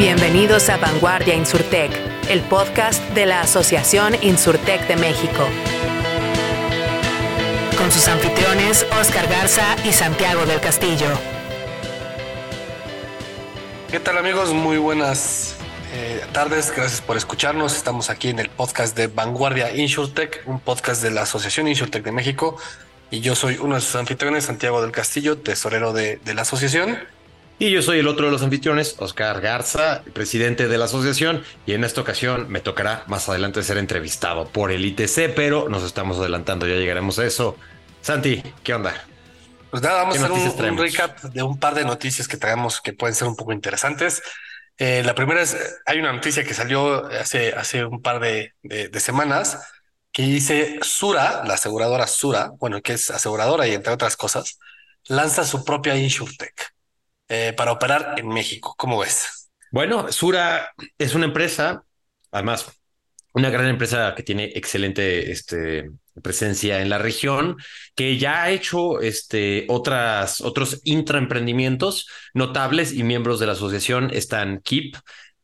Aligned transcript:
Bienvenidos 0.00 0.70
a 0.70 0.78
Vanguardia 0.78 1.34
Insurtech, 1.34 1.92
el 2.30 2.40
podcast 2.40 3.06
de 3.10 3.26
la 3.26 3.42
Asociación 3.42 4.14
Insurtech 4.22 4.88
de 4.88 4.96
México. 4.96 5.46
Con 7.76 7.92
sus 7.92 8.08
anfitriones 8.08 8.86
Oscar 8.98 9.28
Garza 9.28 9.76
y 9.84 9.92
Santiago 9.92 10.46
del 10.46 10.58
Castillo. 10.58 11.06
¿Qué 13.90 14.00
tal 14.00 14.16
amigos? 14.16 14.54
Muy 14.54 14.78
buenas 14.78 15.56
eh, 15.92 16.24
tardes, 16.32 16.72
gracias 16.74 17.02
por 17.02 17.18
escucharnos. 17.18 17.76
Estamos 17.76 18.08
aquí 18.08 18.30
en 18.30 18.38
el 18.38 18.48
podcast 18.48 18.96
de 18.96 19.08
Vanguardia 19.08 19.76
Insurtech, 19.76 20.44
un 20.46 20.60
podcast 20.60 21.02
de 21.02 21.10
la 21.10 21.22
Asociación 21.24 21.68
Insurtech 21.68 22.02
de 22.02 22.12
México. 22.12 22.56
Y 23.10 23.20
yo 23.20 23.34
soy 23.34 23.58
uno 23.60 23.74
de 23.74 23.82
sus 23.82 23.96
anfitriones, 23.96 24.44
Santiago 24.44 24.80
del 24.80 24.92
Castillo, 24.92 25.36
tesorero 25.36 25.92
de 25.92 26.18
la 26.24 26.40
asociación. 26.40 26.98
Y 27.62 27.70
yo 27.70 27.82
soy 27.82 27.98
el 27.98 28.08
otro 28.08 28.24
de 28.24 28.32
los 28.32 28.40
anfitriones, 28.40 28.94
Oscar 28.96 29.42
Garza, 29.42 30.02
presidente 30.14 30.66
de 30.66 30.78
la 30.78 30.86
asociación, 30.86 31.44
y 31.66 31.74
en 31.74 31.84
esta 31.84 32.00
ocasión 32.00 32.48
me 32.48 32.60
tocará 32.60 33.04
más 33.06 33.28
adelante 33.28 33.62
ser 33.62 33.76
entrevistado 33.76 34.48
por 34.48 34.72
el 34.72 34.82
ITC, 34.82 35.34
pero 35.36 35.68
nos 35.68 35.82
estamos 35.82 36.18
adelantando, 36.18 36.66
ya 36.66 36.76
llegaremos 36.76 37.18
a 37.18 37.26
eso. 37.26 37.58
Santi, 38.00 38.42
¿qué 38.64 38.72
onda? 38.72 38.94
Pues 39.70 39.82
nada, 39.82 40.04
vamos 40.04 40.16
a 40.16 40.24
hacer 40.24 40.62
un, 40.62 40.70
un, 40.70 40.78
recap 40.78 41.20
de 41.20 41.42
un 41.42 41.58
par 41.58 41.74
de 41.74 41.84
noticias 41.84 42.26
que 42.26 42.38
traemos 42.38 42.80
que 42.80 42.94
pueden 42.94 43.14
ser 43.14 43.28
un 43.28 43.36
poco 43.36 43.52
interesantes. 43.52 44.22
Eh, 44.78 45.02
la 45.04 45.14
primera 45.14 45.42
es, 45.42 45.54
hay 45.84 45.98
una 45.98 46.14
noticia 46.14 46.42
que 46.44 46.54
salió 46.54 47.08
hace, 47.08 47.52
hace 47.52 47.84
un 47.84 48.00
par 48.00 48.20
de, 48.20 48.54
de, 48.62 48.88
de 48.88 49.00
semanas 49.00 49.58
que 50.12 50.22
dice 50.22 50.78
Sura, 50.80 51.42
la 51.44 51.54
aseguradora 51.54 52.06
Sura, 52.06 52.52
bueno, 52.58 52.80
que 52.80 52.94
es 52.94 53.10
aseguradora 53.10 53.68
y 53.68 53.74
entre 53.74 53.92
otras 53.92 54.16
cosas, 54.16 54.58
lanza 55.08 55.44
su 55.44 55.62
propia 55.62 55.94
InsurTech 55.94 56.72
eh, 57.30 57.54
para 57.56 57.72
operar 57.72 58.16
en 58.18 58.28
México. 58.28 58.74
¿Cómo 58.76 58.98
ves? 58.98 59.50
Bueno, 59.70 60.10
Sura 60.10 60.72
es 60.98 61.14
una 61.14 61.26
empresa, 61.26 61.84
además, 62.32 62.66
una 63.32 63.50
gran 63.50 63.66
empresa 63.66 64.14
que 64.16 64.24
tiene 64.24 64.50
excelente 64.56 65.30
este, 65.30 65.90
presencia 66.22 66.82
en 66.82 66.88
la 66.88 66.98
región, 66.98 67.56
que 67.94 68.18
ya 68.18 68.42
ha 68.42 68.50
hecho 68.50 69.00
este, 69.00 69.66
otras, 69.68 70.40
otros 70.40 70.80
intraemprendimientos 70.82 72.08
notables 72.34 72.92
y 72.92 73.04
miembros 73.04 73.38
de 73.38 73.46
la 73.46 73.52
asociación 73.52 74.10
están 74.12 74.60
KIP, 74.60 74.96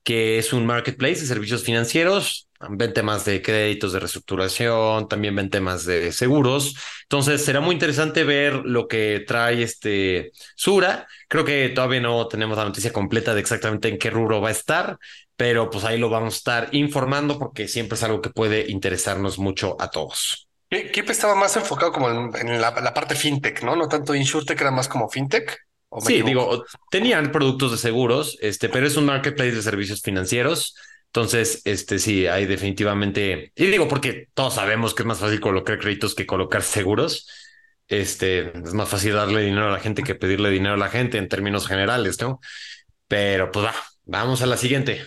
que 0.03 0.39
es 0.39 0.53
un 0.53 0.67
marketplace 0.67 1.21
de 1.21 1.27
servicios 1.27 1.63
financieros, 1.63 2.46
ven 2.71 2.93
temas 2.93 3.25
de 3.25 3.43
créditos 3.43 3.93
de 3.93 4.01
reestructuración, 4.01 5.09
también 5.09 5.35
ven 5.37 5.51
temas 5.51 5.85
de 5.85 6.13
seguros. 6.13 6.77
Entonces 7.03 7.45
será 7.45 7.61
muy 7.61 7.75
interesante 7.75 8.25
ver 8.25 8.55
lo 8.65 8.89
que 8.89 9.25
trae 9.27 9.63
este 9.63 10.33
Sura. 10.55 11.07
Creo 11.29 11.45
que 11.45 11.69
todavía 11.71 12.01
no 12.01 12.27
tenemos 12.29 12.57
la 12.57 12.65
noticia 12.65 12.93
completa 12.93 13.35
de 13.35 13.41
exactamente 13.41 13.89
en 13.89 13.99
qué 13.99 14.11
rubro 14.11 14.41
va 14.41 14.49
a 14.49 14.53
estar, 14.53 14.99
pero 15.37 15.71
pues 15.71 15.85
ahí 15.85 15.99
lo 15.99 16.09
vamos 16.09 16.35
a 16.35 16.37
estar 16.39 16.69
informando 16.73 17.39
porque 17.39 17.69
siempre 17.69 17.97
es 17.97 18.03
algo 18.03 18.21
que 18.21 18.31
puede 18.31 18.71
interesarnos 18.71 19.39
mucho 19.39 19.77
a 19.81 19.91
todos. 19.91 20.49
Kip 20.69 21.09
estaba 21.11 21.37
más 21.37 21.57
enfocado 21.57 21.93
como 21.93 22.11
en, 22.11 22.61
la, 22.61 22.73
la, 22.73 22.93
parte 22.93 23.15
fintech, 23.15 23.63
¿no? 23.63 23.77
No 23.77 23.87
tanto 23.87 24.15
insurtech, 24.15 24.61
era 24.61 24.73
más 24.73 24.89
como 24.89 25.09
fintech. 25.09 25.67
Sí, 26.05 26.23
digo, 26.23 26.65
tenían 26.91 27.31
productos 27.31 27.71
de 27.71 27.79
seguros, 27.79 28.37
este, 28.41 28.69
pero 28.69 28.87
es 28.87 28.97
un 28.97 29.07
marketplace 29.07 29.53
de 29.53 29.63
servicios 29.63 30.03
financieros. 30.03 30.75
Entonces, 31.17 31.63
este 31.65 31.99
sí, 31.99 32.27
hay 32.27 32.45
definitivamente, 32.45 33.51
y 33.57 33.67
digo 33.69 33.89
porque 33.89 34.29
todos 34.35 34.53
sabemos 34.57 34.95
que 34.95 35.03
es 35.03 35.07
más 35.07 35.19
fácil 35.19 35.41
colocar 35.41 35.79
créditos 35.79 36.15
que 36.15 36.27
colocar 36.27 36.63
seguros. 36.63 37.27
Este 37.89 38.51
es 38.59 38.75
más 38.75 38.87
fácil 38.87 39.15
darle 39.15 39.41
dinero 39.41 39.69
a 39.69 39.71
la 39.71 39.81
gente 39.81 40.03
que 40.03 40.15
pedirle 40.15 40.51
dinero 40.51 40.75
a 40.75 40.77
la 40.77 40.91
gente 40.91 41.17
en 41.17 41.31
términos 41.31 41.67
generales, 41.67 42.21
¿no? 42.21 42.39
Pero 43.09 43.51
pues 43.51 43.65
va, 43.65 43.75
vamos 44.05 44.43
a 44.43 44.47
la 44.47 44.59
siguiente. 44.59 45.07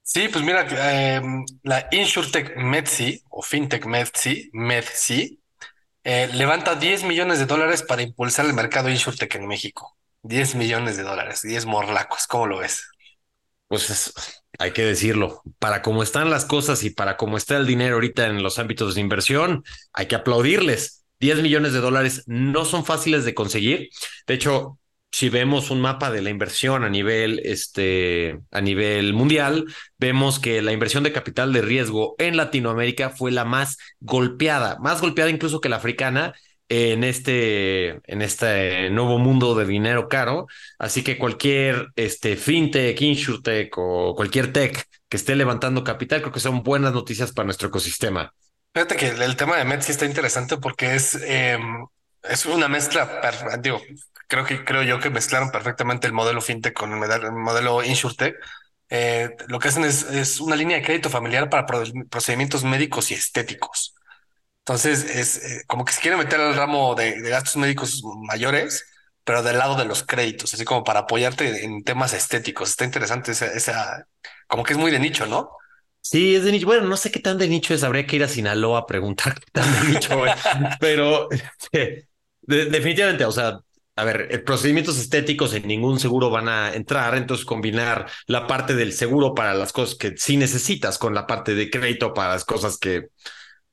Sí, 0.00 0.28
pues 0.32 0.42
mira, 0.42 0.66
eh, 0.70 1.20
la 1.64 1.86
InsurTech 1.90 2.56
Medsi 2.56 3.22
o 3.28 3.42
FinTech 3.42 3.84
Medsi, 3.84 4.48
Medsi, 4.54 5.38
eh, 6.02 6.30
levanta 6.32 6.76
10 6.76 7.04
millones 7.04 7.40
de 7.40 7.44
dólares 7.44 7.82
para 7.82 8.00
impulsar 8.00 8.46
el 8.46 8.54
mercado 8.54 8.88
InsurTech 8.88 9.34
en 9.34 9.48
México. 9.48 9.98
10 10.22 10.54
millones 10.54 10.96
de 10.96 11.02
dólares, 11.02 11.42
10 11.42 11.66
morlacos, 11.66 12.26
¿cómo 12.26 12.46
lo 12.46 12.60
ves? 12.60 12.88
Pues 13.68 13.90
es, 13.90 14.14
hay 14.58 14.72
que 14.72 14.84
decirlo, 14.84 15.42
para 15.58 15.82
cómo 15.82 16.02
están 16.02 16.30
las 16.30 16.44
cosas 16.44 16.82
y 16.84 16.90
para 16.90 17.16
cómo 17.16 17.36
está 17.36 17.56
el 17.56 17.66
dinero 17.66 17.94
ahorita 17.94 18.26
en 18.26 18.42
los 18.42 18.58
ámbitos 18.58 18.94
de 18.94 19.00
inversión, 19.00 19.64
hay 19.92 20.06
que 20.06 20.16
aplaudirles. 20.16 21.04
10 21.20 21.42
millones 21.42 21.72
de 21.72 21.80
dólares 21.80 22.24
no 22.26 22.64
son 22.64 22.84
fáciles 22.84 23.24
de 23.24 23.34
conseguir. 23.34 23.88
De 24.26 24.34
hecho, 24.34 24.78
si 25.10 25.28
vemos 25.30 25.70
un 25.70 25.80
mapa 25.80 26.10
de 26.10 26.22
la 26.22 26.30
inversión 26.30 26.84
a 26.84 26.90
nivel, 26.90 27.40
este, 27.44 28.40
a 28.50 28.60
nivel 28.60 29.14
mundial, 29.14 29.66
vemos 29.98 30.38
que 30.38 30.60
la 30.60 30.72
inversión 30.72 31.02
de 31.02 31.12
capital 31.12 31.52
de 31.52 31.62
riesgo 31.62 32.14
en 32.18 32.36
Latinoamérica 32.36 33.10
fue 33.10 33.30
la 33.30 33.44
más 33.44 33.78
golpeada, 34.00 34.78
más 34.80 35.00
golpeada 35.00 35.30
incluso 35.30 35.60
que 35.60 35.68
la 35.68 35.76
africana, 35.76 36.34
en 36.68 37.04
este, 37.04 38.00
en 38.10 38.22
este 38.22 38.90
nuevo 38.90 39.18
mundo 39.18 39.54
de 39.54 39.64
dinero 39.64 40.08
caro. 40.08 40.46
Así 40.78 41.02
que 41.02 41.18
cualquier 41.18 41.88
este, 41.96 42.36
fintech, 42.36 43.00
insurtech 43.00 43.72
o 43.78 44.14
cualquier 44.14 44.52
tech 44.52 44.84
que 45.08 45.16
esté 45.16 45.34
levantando 45.36 45.84
capital, 45.84 46.20
creo 46.20 46.32
que 46.32 46.40
son 46.40 46.62
buenas 46.62 46.92
noticias 46.92 47.32
para 47.32 47.46
nuestro 47.46 47.68
ecosistema. 47.68 48.32
Fíjate 48.74 48.96
que 48.96 49.08
el 49.08 49.36
tema 49.36 49.56
de 49.56 49.64
Met 49.64 49.80
sí 49.80 49.92
está 49.92 50.04
interesante 50.04 50.58
porque 50.58 50.94
es, 50.94 51.14
eh, 51.22 51.58
es 52.22 52.46
una 52.46 52.68
mezcla, 52.68 53.20
digo, 53.60 53.80
creo 54.28 54.44
que 54.44 54.64
creo 54.64 54.82
yo 54.82 55.00
que 55.00 55.10
mezclaron 55.10 55.50
perfectamente 55.50 56.06
el 56.06 56.12
modelo 56.12 56.40
fintech 56.40 56.74
con 56.74 56.92
el 56.92 57.32
modelo 57.32 57.82
insurtech. 57.82 58.36
Eh, 58.90 59.30
lo 59.48 59.58
que 59.58 59.68
hacen 59.68 59.84
es, 59.84 60.02
es, 60.04 60.40
una 60.40 60.56
línea 60.56 60.78
de 60.78 60.82
crédito 60.82 61.10
familiar 61.10 61.50
para 61.50 61.66
procedimientos 61.66 62.64
médicos 62.64 63.10
y 63.10 63.14
estéticos. 63.14 63.94
Entonces, 64.68 65.04
es 65.04 65.44
eh, 65.44 65.64
como 65.66 65.86
que 65.86 65.94
se 65.94 66.00
quiere 66.02 66.18
meter 66.18 66.38
al 66.38 66.54
ramo 66.54 66.94
de, 66.94 67.22
de, 67.22 67.30
gastos 67.30 67.56
médicos 67.56 68.02
mayores, 68.26 68.84
pero 69.24 69.42
del 69.42 69.56
lado 69.56 69.76
de 69.76 69.86
los 69.86 70.02
créditos, 70.02 70.52
así 70.52 70.66
como 70.66 70.84
para 70.84 71.00
apoyarte 71.00 71.64
en 71.64 71.82
temas 71.84 72.12
estéticos. 72.12 72.68
Está 72.68 72.84
interesante 72.84 73.32
esa, 73.32 73.46
esa 73.46 74.06
como 74.46 74.64
que 74.64 74.74
es 74.74 74.78
muy 74.78 74.90
de 74.90 74.98
nicho, 74.98 75.24
¿no? 75.24 75.52
Sí, 76.02 76.36
es 76.36 76.44
de 76.44 76.52
nicho. 76.52 76.66
Bueno, 76.66 76.86
no 76.86 76.98
sé 76.98 77.10
qué 77.10 77.18
tan 77.18 77.38
de 77.38 77.48
nicho 77.48 77.72
es. 77.72 77.82
Habría 77.82 78.06
que 78.06 78.16
ir 78.16 78.24
a 78.24 78.28
Sinaloa 78.28 78.80
a 78.80 78.86
preguntar 78.86 79.40
qué 79.40 79.46
tan 79.52 79.72
de 79.72 79.88
nicho 79.88 80.26
es. 80.26 80.34
pero 80.80 81.30
este, 81.30 82.06
de, 82.42 82.66
definitivamente, 82.66 83.24
o 83.24 83.32
sea, 83.32 83.60
a 83.96 84.04
ver, 84.04 84.28
eh, 84.30 84.38
procedimientos 84.38 84.98
estéticos 84.98 85.54
en 85.54 85.66
ningún 85.66 85.98
seguro 85.98 86.28
van 86.28 86.50
a 86.50 86.74
entrar, 86.74 87.16
entonces 87.16 87.46
combinar 87.46 88.06
la 88.26 88.46
parte 88.46 88.74
del 88.74 88.92
seguro 88.92 89.34
para 89.34 89.54
las 89.54 89.72
cosas 89.72 89.96
que 89.96 90.14
sí 90.18 90.36
necesitas 90.36 90.98
con 90.98 91.14
la 91.14 91.26
parte 91.26 91.54
de 91.54 91.70
crédito 91.70 92.12
para 92.12 92.34
las 92.34 92.44
cosas 92.44 92.76
que 92.76 93.08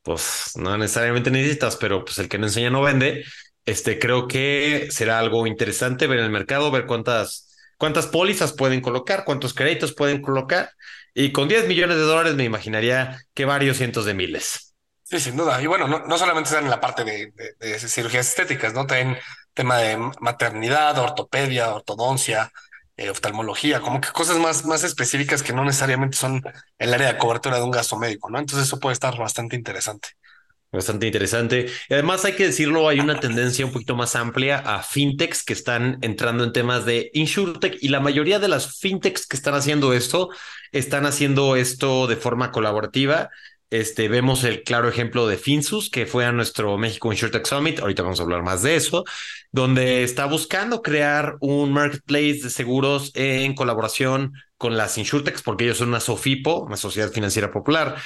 pues 0.06 0.52
no 0.56 0.78
necesariamente 0.78 1.32
necesitas, 1.32 1.78
pero 1.78 2.06
pues 2.06 2.20
el 2.20 2.30
que 2.30 2.38
no 2.38 2.46
enseña 2.46 2.70
no 2.70 2.84
vende. 2.84 3.26
Este 3.66 3.98
creo 3.98 4.28
que 4.28 4.88
será 4.92 5.18
algo 5.18 5.48
interesante 5.48 6.06
ver 6.06 6.20
en 6.20 6.26
el 6.26 6.32
mercado, 6.32 6.70
ver 6.70 6.86
cuántas, 6.86 7.50
cuántas 7.80 8.06
pólizas 8.06 8.54
pueden 8.54 8.82
colocar, 8.82 9.26
cuántos 9.26 9.56
créditos 9.56 9.96
pueden 9.96 10.22
colocar. 10.22 10.70
Y 11.16 11.32
con 11.32 11.48
10 11.48 11.68
millones 11.68 11.98
de 11.98 12.04
dólares 12.04 12.36
me 12.36 12.44
imaginaría 12.44 13.20
que 13.34 13.46
varios 13.46 13.78
cientos 13.78 14.06
de 14.06 14.14
miles. 14.14 14.76
Sí, 15.02 15.20
sin 15.20 15.38
duda. 15.38 15.60
Y 15.60 15.66
bueno, 15.66 15.88
no, 15.88 16.06
no 16.06 16.18
solamente 16.20 16.50
están 16.50 16.66
en 16.66 16.70
la 16.70 16.80
parte 16.80 17.04
de, 17.04 17.80
cirugías 17.80 18.30
estéticas, 18.30 18.76
¿no? 18.76 18.86
También 18.86 19.18
tema 19.56 19.80
de 19.80 19.98
maternidad, 20.20 21.00
ortopedia, 21.00 21.74
ortodoncia, 21.74 22.52
eh, 22.98 23.10
oftalmología, 23.10 23.82
como 23.82 24.00
que 24.02 24.10
cosas 24.10 24.38
más, 24.38 24.66
más 24.66 24.84
específicas 24.84 25.44
que 25.44 25.54
no 25.54 25.66
necesariamente 25.66 26.18
son 26.18 26.42
el 26.80 26.94
área 26.94 27.14
de 27.14 27.18
cobertura 27.18 27.58
de 27.58 27.64
un 27.64 27.72
gasto 27.72 27.98
médico, 27.98 28.30
¿no? 28.30 28.40
Entonces 28.40 28.68
eso 28.68 28.80
puede 28.80 28.94
estar 28.94 29.18
bastante 29.18 29.56
interesante. 29.56 30.10
Bastante 30.72 31.06
interesante. 31.06 31.68
Además 31.90 32.26
hay 32.26 32.34
que 32.34 32.48
decirlo, 32.48 32.90
hay 32.90 33.00
una 33.00 33.20
tendencia 33.20 33.66
un 33.66 33.72
poquito 33.72 33.96
más 33.96 34.16
amplia 34.16 34.58
a 34.58 34.84
fintechs 34.84 35.44
que 35.44 35.54
están 35.54 36.00
entrando 36.02 36.44
en 36.44 36.52
temas 36.52 36.86
de 36.86 37.12
insurtech 37.14 37.78
y 37.82 37.88
la 37.88 38.02
mayoría 38.02 38.40
de 38.40 38.50
las 38.50 38.80
fintechs 38.80 39.26
que 39.26 39.38
están 39.38 39.54
haciendo 39.54 39.94
esto 39.94 40.30
están 40.74 41.06
haciendo 41.06 41.56
esto 41.56 42.08
de 42.08 42.18
forma 42.18 42.52
colaborativa 42.52 43.30
este, 43.70 44.08
vemos 44.08 44.44
el 44.44 44.64
claro 44.64 44.88
ejemplo 44.88 45.28
de 45.28 45.38
Finsus, 45.38 45.90
que 45.90 46.06
fue 46.06 46.26
a 46.26 46.32
nuestro 46.32 46.78
México 46.78 47.12
InsurTech 47.12 47.46
Summit. 47.46 47.80
Ahorita 47.80 48.04
vamos 48.04 48.20
a 48.20 48.24
hablar 48.24 48.44
más 48.44 48.62
de 48.62 48.76
eso, 48.76 49.04
donde 49.52 50.04
está 50.04 50.26
buscando 50.26 50.82
crear 50.82 51.36
un 51.40 51.74
marketplace 51.74 52.42
de 52.44 52.50
seguros 52.50 53.12
en 53.16 53.56
colaboración 53.56 54.34
con 54.58 54.78
las 54.78 54.98
InsurTechs, 54.98 55.42
porque 55.42 55.66
ellos 55.66 55.78
son 55.78 55.90
una 55.90 56.00
SOFIPO, 56.00 56.62
una 56.62 56.78
sociedad 56.78 57.12
financiera 57.12 57.52
popular, 57.52 57.98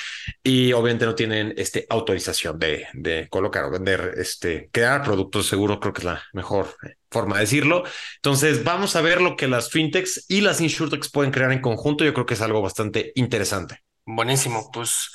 y 0.44 0.74
obviamente 0.74 1.06
no 1.06 1.14
tienen 1.14 1.54
este, 1.58 1.86
autorización 1.90 2.58
de, 2.58 3.28
colocar 3.30 3.66
o 3.66 3.72
vender, 3.72 4.16
este, 4.18 4.70
crear 4.72 5.04
productos 5.04 5.48
seguros, 5.48 5.78
creo 5.80 5.94
que 5.94 6.02
es 6.02 6.06
la 6.06 6.24
mejor 6.34 6.76
forma 7.12 7.36
de 7.36 7.42
decirlo. 7.42 7.84
Entonces, 8.16 8.64
vamos 8.64 8.96
a 8.96 9.02
ver 9.02 9.22
lo 9.22 9.36
que 9.36 9.48
las 9.48 9.70
fintechs 9.70 10.26
y 10.28 10.42
las 10.42 10.60
InsurTechs 10.62 11.12
pueden 11.12 11.32
crear 11.32 11.52
en 11.52 11.62
conjunto. 11.62 12.04
Yo 12.04 12.14
creo 12.14 12.26
que 12.26 12.34
es 12.34 12.42
algo 12.42 12.62
bastante 12.62 13.12
interesante. 13.16 13.84
Buenísimo, 14.06 14.72
pues 14.74 15.12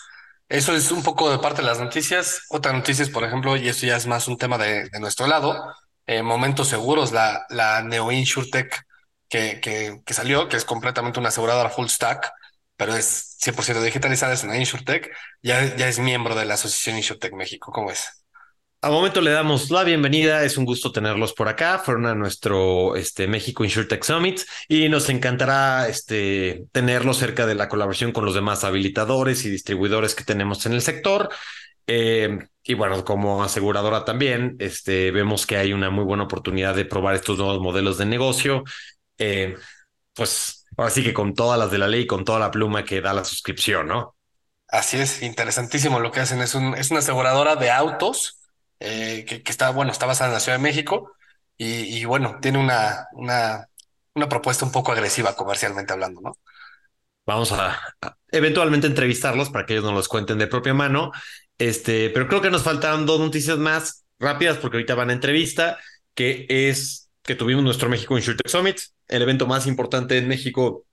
eso 0.49 0.75
es 0.75 0.91
un 0.93 1.03
poco 1.03 1.31
de 1.31 1.39
parte 1.39 1.63
de 1.63 1.69
las 1.69 1.81
noticias. 1.81 2.43
Otras 2.51 2.75
noticias, 2.75 3.11
por 3.11 3.25
ejemplo, 3.25 3.57
y 3.57 3.69
esto 3.69 3.87
ya 3.87 3.97
es 3.97 4.07
más 4.07 4.29
un 4.29 4.37
tema 4.39 4.59
de, 4.59 4.89
nuestro 5.01 5.27
lado, 5.27 5.57
eh, 6.07 6.23
Momentos 6.23 6.69
Seguros, 6.69 7.13
la, 7.13 7.47
la 7.51 7.83
Neo 7.83 8.13
InsurTech 8.13 8.83
que, 9.29 9.61
que, 9.61 10.01
que 10.05 10.15
salió, 10.15 10.49
que 10.49 10.57
es 10.57 10.65
completamente 10.65 11.19
una 11.19 11.31
aseguradora 11.31 11.71
full 11.71 11.89
stack, 11.89 12.31
pero 12.77 12.95
es 12.97 13.37
100% 13.41 13.83
digitalizada, 13.83 14.33
es 14.35 14.45
una 14.45 14.57
InsurTech, 14.57 15.11
ya, 15.43 15.77
ya 15.77 15.89
es 15.89 15.99
miembro 15.99 16.35
de 16.35 16.45
la 16.45 16.55
Asociación 16.55 16.97
InsurTech 16.97 17.33
México. 17.35 17.73
¿Cómo 17.73 17.91
es? 17.91 18.24
Al 18.85 18.93
momento 18.93 19.23
le 19.23 19.31
damos 19.31 19.71
la 19.71 19.83
bienvenida, 19.83 20.45
es 20.45 20.59
un 20.59 20.67
gusto 20.67 20.93
tenerlos 20.93 21.33
por 21.33 21.49
acá, 21.49 21.79
fueron 21.79 22.05
a 22.05 22.15
nuestro 22.15 22.97
este, 22.97 23.27
México 23.27 23.65
InsurTech 23.65 24.05
Summit 24.05 24.43
y 24.69 24.91
nos 24.91 25.09
encantará 25.09 25.89
este, 25.89 26.67
tenerlos 26.71 27.17
cerca 27.17 27.47
de 27.47 27.55
la 27.55 27.71
colaboración 27.71 28.13
con 28.13 28.27
los 28.27 28.35
demás 28.35 28.63
habilitadores 28.63 29.47
y 29.47 29.49
distribuidores 29.49 30.15
que 30.15 30.25
tenemos 30.25 30.67
en 30.67 30.75
el 30.75 30.83
sector. 30.83 31.31
Eh, 31.87 32.41
y 32.63 32.75
bueno, 32.75 33.03
como 33.07 33.43
aseguradora 33.43 34.05
también, 34.05 34.55
este, 34.59 35.11
vemos 35.13 35.47
que 35.47 35.57
hay 35.57 35.73
una 35.73 35.89
muy 35.89 36.05
buena 36.05 36.25
oportunidad 36.25 36.75
de 36.75 36.85
probar 36.85 37.15
estos 37.15 37.39
nuevos 37.39 37.61
modelos 37.63 37.97
de 37.97 38.05
negocio. 38.05 38.65
Eh, 39.17 39.57
pues 40.13 40.67
ahora 40.77 40.91
sí 40.91 41.03
que 41.03 41.15
con 41.15 41.33
todas 41.33 41.59
las 41.59 41.71
de 41.71 41.79
la 41.79 41.89
ley, 41.89 42.07
con 42.07 42.23
toda 42.23 42.39
la 42.39 42.51
pluma 42.51 42.85
que 42.85 43.01
da 43.01 43.15
la 43.15 43.25
suscripción, 43.25 43.87
¿no? 43.87 44.15
Así 44.69 44.99
es, 44.99 45.23
interesantísimo 45.23 46.01
lo 46.01 46.13
que 46.13 46.21
hacen. 46.21 46.43
Es 46.43 46.55
una 46.55 46.99
aseguradora 46.99 47.57
de 47.57 47.71
autos 47.71 48.43
eh, 48.81 49.25
que, 49.27 49.43
está, 49.51 49.71
bueno, 49.71 49.93
está 49.93 50.07
basada 50.07 50.31
en 50.31 50.35
la 50.35 50.41
Ciudad 50.41 50.59
de 50.59 50.63
México 50.63 51.13
y, 51.57 52.05
bueno, 52.05 52.39
tiene 52.41 52.59
una, 52.59 53.07
una, 53.13 53.69
propuesta 54.29 54.65
un 54.65 54.73
poco 54.73 54.93
agresiva 54.93 55.37
comercialmente 55.37 55.93
hablando, 55.93 56.21
¿no? 56.21 56.39
Vamos 57.27 57.53
a, 57.53 57.81
eventualmente 58.31 58.87
entrevistarlos 58.87 59.51
para 59.51 59.65
que 59.65 59.75
ellos 59.75 59.85
nos 59.85 59.95
los 59.95 60.09
cuenten 60.09 60.39
de 60.39 60.47
propia 60.47 60.75
mano. 60.75 61.13
Este, 61.57 62.11
pero 62.11 62.27
creo 62.29 62.43
que 62.43 62.51
nos 62.51 62.63
faltaron 62.63 63.07
dos 63.07 63.21
noticias 63.21 63.57
más 63.57 64.05
rápidas 64.19 64.59
porque 64.59 64.77
ahorita 64.77 64.95
van 64.95 65.11
a 65.11 65.15
entrevista, 65.15 65.79
que 66.15 66.47
es 66.49 67.11
que 67.23 67.35
tuvimos 67.35 67.65
nuestro 67.65 67.89
México 67.89 68.17
Insurtech 68.19 68.49
Summit, 68.49 68.79
el 69.09 69.23
evento 69.23 69.47
más 69.47 69.67
importante 69.67 70.19
en 70.19 70.29
México 70.29 70.85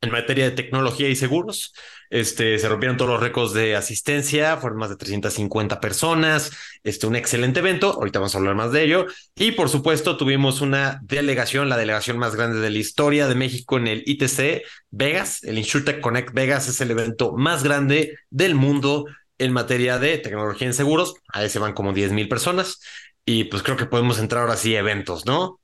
en 0.00 0.10
materia 0.10 0.44
de 0.44 0.50
tecnología 0.52 1.08
y 1.08 1.16
seguros. 1.16 1.72
Este, 2.10 2.58
se 2.58 2.68
rompieron 2.68 2.96
todos 2.96 3.12
los 3.12 3.20
récords 3.20 3.54
de 3.54 3.76
asistencia, 3.76 4.56
fueron 4.56 4.78
más 4.80 4.90
de 4.90 4.96
350 4.96 5.80
personas, 5.80 6.50
este, 6.82 7.06
un 7.06 7.14
excelente 7.16 7.60
evento, 7.60 7.92
ahorita 7.92 8.18
vamos 8.18 8.34
a 8.34 8.38
hablar 8.38 8.56
más 8.56 8.72
de 8.72 8.82
ello. 8.82 9.06
Y 9.36 9.52
por 9.52 9.68
supuesto 9.68 10.16
tuvimos 10.16 10.60
una 10.60 11.00
delegación, 11.04 11.68
la 11.68 11.76
delegación 11.76 12.18
más 12.18 12.34
grande 12.34 12.60
de 12.60 12.70
la 12.70 12.78
historia 12.78 13.28
de 13.28 13.36
México 13.36 13.78
en 13.78 13.86
el 13.86 14.02
ITC 14.04 14.62
Vegas, 14.90 15.44
el 15.44 15.56
InsurTech 15.58 16.00
Connect 16.00 16.34
Vegas 16.34 16.68
es 16.68 16.80
el 16.80 16.90
evento 16.90 17.32
más 17.36 17.62
grande 17.62 18.18
del 18.28 18.56
mundo 18.56 19.06
en 19.38 19.52
materia 19.52 19.98
de 19.98 20.18
tecnología 20.18 20.66
en 20.66 20.74
seguros, 20.74 21.14
ahí 21.28 21.48
se 21.48 21.58
van 21.58 21.72
como 21.72 21.92
10 21.92 22.12
mil 22.12 22.28
personas. 22.28 22.80
Y 23.24 23.44
pues 23.44 23.62
creo 23.62 23.76
que 23.76 23.86
podemos 23.86 24.18
entrar 24.18 24.42
ahora 24.42 24.56
sí 24.56 24.74
a 24.74 24.80
eventos, 24.80 25.24
¿no? 25.26 25.60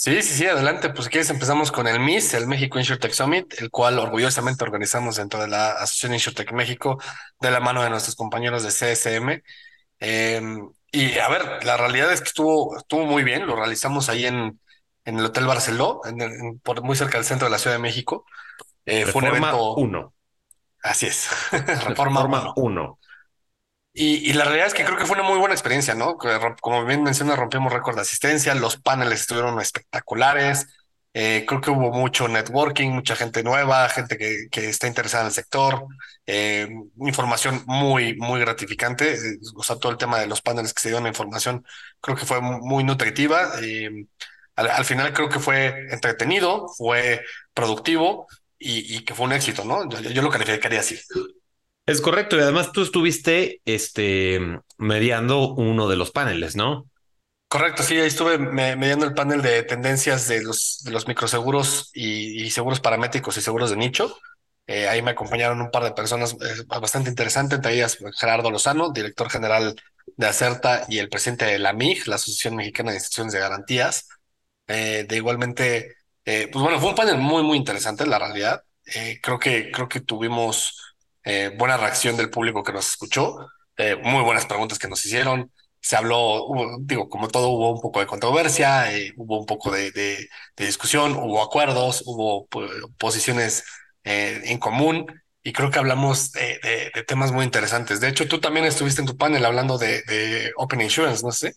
Sí, 0.00 0.22
sí, 0.22 0.34
sí, 0.34 0.46
adelante. 0.46 0.88
Pues 0.88 1.04
si 1.04 1.10
quieres 1.10 1.28
empezamos 1.28 1.70
con 1.70 1.86
el 1.86 2.00
MIS, 2.00 2.32
el 2.32 2.46
México 2.46 2.78
InsurTech 2.78 3.12
Summit, 3.12 3.52
el 3.60 3.70
cual 3.70 3.98
orgullosamente 3.98 4.64
organizamos 4.64 5.16
dentro 5.16 5.42
de 5.42 5.48
la 5.48 5.72
Asociación 5.72 6.14
InsurTech 6.14 6.52
México 6.52 6.98
de 7.38 7.50
la 7.50 7.60
mano 7.60 7.82
de 7.82 7.90
nuestros 7.90 8.16
compañeros 8.16 8.62
de 8.62 8.70
CSM. 8.70 9.42
Em, 9.98 10.70
y 10.90 11.18
a 11.18 11.28
ver, 11.28 11.66
la 11.66 11.76
realidad 11.76 12.10
es 12.14 12.22
que 12.22 12.28
estuvo, 12.28 12.78
estuvo 12.78 13.04
muy 13.04 13.24
bien, 13.24 13.46
lo 13.46 13.56
realizamos 13.56 14.08
ahí 14.08 14.24
en, 14.24 14.58
en 15.04 15.18
el 15.18 15.24
Hotel 15.26 15.44
Barceló, 15.44 16.00
en, 16.06 16.58
por, 16.60 16.82
muy 16.82 16.96
cerca 16.96 17.18
del 17.18 17.26
centro 17.26 17.48
de 17.48 17.52
la 17.52 17.58
Ciudad 17.58 17.76
de 17.76 17.82
México. 17.82 18.24
Eh, 18.86 19.04
fue 19.04 19.20
un 19.20 19.28
evento... 19.28 19.74
Uno. 19.74 20.14
Así 20.82 21.08
es, 21.08 21.28
Reforma 21.86 22.54
1. 22.56 22.98
Y, 23.92 24.32
la 24.34 24.44
realidad 24.44 24.68
es 24.68 24.74
que 24.74 24.84
creo 24.84 24.96
que 24.96 25.04
fue 25.04 25.16
una 25.16 25.28
muy 25.28 25.38
buena 25.38 25.54
experiencia, 25.54 25.94
¿no? 25.94 26.16
Como 26.60 26.84
bien 26.84 27.02
menciona, 27.02 27.34
rompimos 27.34 27.72
récord 27.72 27.96
de 27.96 28.02
asistencia, 28.02 28.54
los 28.54 28.76
paneles 28.76 29.22
estuvieron 29.22 29.60
espectaculares, 29.60 30.68
eh, 31.12 31.44
creo 31.46 31.60
que 31.60 31.70
hubo 31.70 31.90
mucho 31.90 32.28
networking, 32.28 32.90
mucha 32.90 33.16
gente 33.16 33.42
nueva, 33.42 33.88
gente 33.88 34.16
que, 34.16 34.46
que 34.50 34.68
está 34.68 34.86
interesada 34.86 35.24
en 35.24 35.28
el 35.28 35.32
sector, 35.32 35.86
eh, 36.24 36.68
información 37.00 37.64
muy, 37.66 38.14
muy 38.16 38.38
gratificante, 38.40 39.14
eh, 39.14 39.38
o 39.56 39.62
sea, 39.64 39.76
todo 39.76 39.90
el 39.90 39.98
tema 39.98 40.20
de 40.20 40.28
los 40.28 40.40
paneles 40.40 40.72
que 40.72 40.82
se 40.82 40.88
dieron 40.90 41.02
la 41.02 41.08
información, 41.08 41.64
creo 42.00 42.16
que 42.16 42.26
fue 42.26 42.40
muy 42.40 42.84
nutritiva. 42.84 43.52
Al, 44.56 44.84
final 44.84 45.12
creo 45.12 45.28
que 45.28 45.40
fue 45.40 45.88
entretenido, 45.90 46.68
fue 46.68 47.22
productivo 47.54 48.28
y, 48.58 49.04
que 49.04 49.14
fue 49.14 49.26
un 49.26 49.32
éxito, 49.32 49.64
¿no? 49.64 49.88
Yo, 49.88 50.00
yo 50.00 50.22
lo 50.22 50.30
calificaría 50.30 50.80
así. 50.80 51.00
Es 51.90 52.00
correcto, 52.00 52.36
y 52.36 52.40
además 52.40 52.70
tú 52.70 52.82
estuviste 52.82 53.62
este, 53.64 54.38
mediando 54.78 55.54
uno 55.54 55.88
de 55.88 55.96
los 55.96 56.12
paneles, 56.12 56.54
¿no? 56.54 56.88
Correcto, 57.48 57.82
sí, 57.82 57.98
ahí 57.98 58.06
estuve 58.06 58.38
mediando 58.38 59.06
el 59.06 59.12
panel 59.12 59.42
de 59.42 59.64
tendencias 59.64 60.28
de 60.28 60.40
los, 60.40 60.84
de 60.84 60.92
los 60.92 61.08
microseguros 61.08 61.90
y, 61.92 62.48
seguros 62.52 62.78
paramétricos 62.78 63.36
y 63.36 63.40
seguros 63.40 63.70
de 63.70 63.76
nicho. 63.76 64.16
Eh, 64.68 64.86
ahí 64.86 65.02
me 65.02 65.10
acompañaron 65.10 65.60
un 65.60 65.72
par 65.72 65.82
de 65.82 65.90
personas 65.90 66.34
eh, 66.34 66.62
bastante 66.68 67.10
interesantes, 67.10 67.56
entre 67.56 67.74
ellas 67.74 67.98
Gerardo 68.16 68.52
Lozano, 68.52 68.92
director 68.92 69.28
general 69.28 69.74
de 70.16 70.26
Acerta 70.28 70.84
y 70.88 70.98
el 70.98 71.08
presidente 71.08 71.46
de 71.46 71.58
la 71.58 71.72
MIG, 71.72 72.06
la 72.06 72.14
Asociación 72.14 72.54
Mexicana 72.54 72.92
de 72.92 72.98
Instituciones 72.98 73.32
de 73.32 73.40
Garantías. 73.40 74.06
Eh, 74.68 75.06
de 75.08 75.16
igualmente, 75.16 75.96
pues 76.22 76.52
bueno, 76.52 76.78
fue 76.78 76.90
un 76.90 76.94
panel 76.94 77.18
muy, 77.18 77.42
muy 77.42 77.58
interesante, 77.58 78.06
la 78.06 78.20
realidad. 78.20 78.62
creo, 79.20 79.40
que, 79.40 79.72
creo 79.72 79.88
que 79.88 79.98
tuvimos 79.98 80.89
eh, 81.24 81.52
buena 81.56 81.76
reacción 81.76 82.16
del 82.16 82.30
público 82.30 82.62
que 82.62 82.72
nos 82.72 82.88
escuchó, 82.88 83.36
eh, 83.76 83.96
muy 83.96 84.22
buenas 84.22 84.46
preguntas 84.46 84.78
que 84.78 84.88
nos 84.88 85.04
hicieron. 85.04 85.52
Se 85.80 85.96
habló, 85.96 86.46
digo, 86.80 87.08
como 87.08 87.28
todo, 87.28 87.48
hubo 87.48 87.72
un 87.72 87.80
poco 87.80 88.00
de 88.00 88.06
controversia, 88.06 88.94
eh, 88.94 89.12
hubo 89.16 89.40
un 89.40 89.46
poco 89.46 89.70
de, 89.70 89.90
de, 89.92 90.28
discusión, 90.56 91.16
hubo 91.16 91.42
acuerdos, 91.42 92.02
hubo 92.06 92.46
posiciones 92.98 93.64
en 94.04 94.58
común 94.58 95.06
y 95.42 95.52
creo 95.52 95.70
que 95.70 95.78
hablamos 95.78 96.32
de, 96.32 96.92
temas 97.06 97.32
muy 97.32 97.44
interesantes. 97.44 98.00
De 98.00 98.08
hecho, 98.08 98.28
tú 98.28 98.40
también 98.40 98.66
estuviste 98.66 99.00
en 99.00 99.06
tu 99.06 99.16
panel 99.16 99.44
hablando 99.44 99.78
de, 99.78 100.52
Open 100.56 100.82
Insurance, 100.82 101.24
¿no 101.24 101.32
sé? 101.32 101.54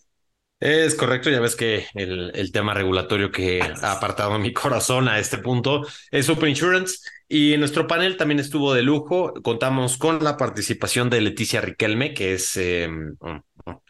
Es 0.60 0.94
correcto, 0.94 1.28
ya 1.28 1.40
ves 1.40 1.56
que 1.56 1.86
el, 1.94 2.30
el, 2.34 2.50
tema 2.50 2.72
regulatorio 2.72 3.30
que 3.30 3.60
ha 3.60 3.92
apartado 3.92 4.38
mi 4.38 4.52
corazón 4.52 5.08
a 5.08 5.18
este 5.18 5.38
punto 5.38 5.82
es 6.10 6.28
Open 6.28 6.48
Insurance. 6.48 6.98
Y 7.28 7.52
en 7.52 7.60
nuestro 7.60 7.86
panel 7.86 8.16
también 8.16 8.40
estuvo 8.40 8.72
de 8.72 8.82
lujo. 8.82 9.34
Contamos 9.42 9.98
con 9.98 10.22
la 10.22 10.36
participación 10.36 11.10
de 11.10 11.20
Leticia 11.20 11.60
Riquelme, 11.60 12.14
que 12.14 12.34
es 12.34 12.56
eh, 12.56 12.88
un 12.88 13.44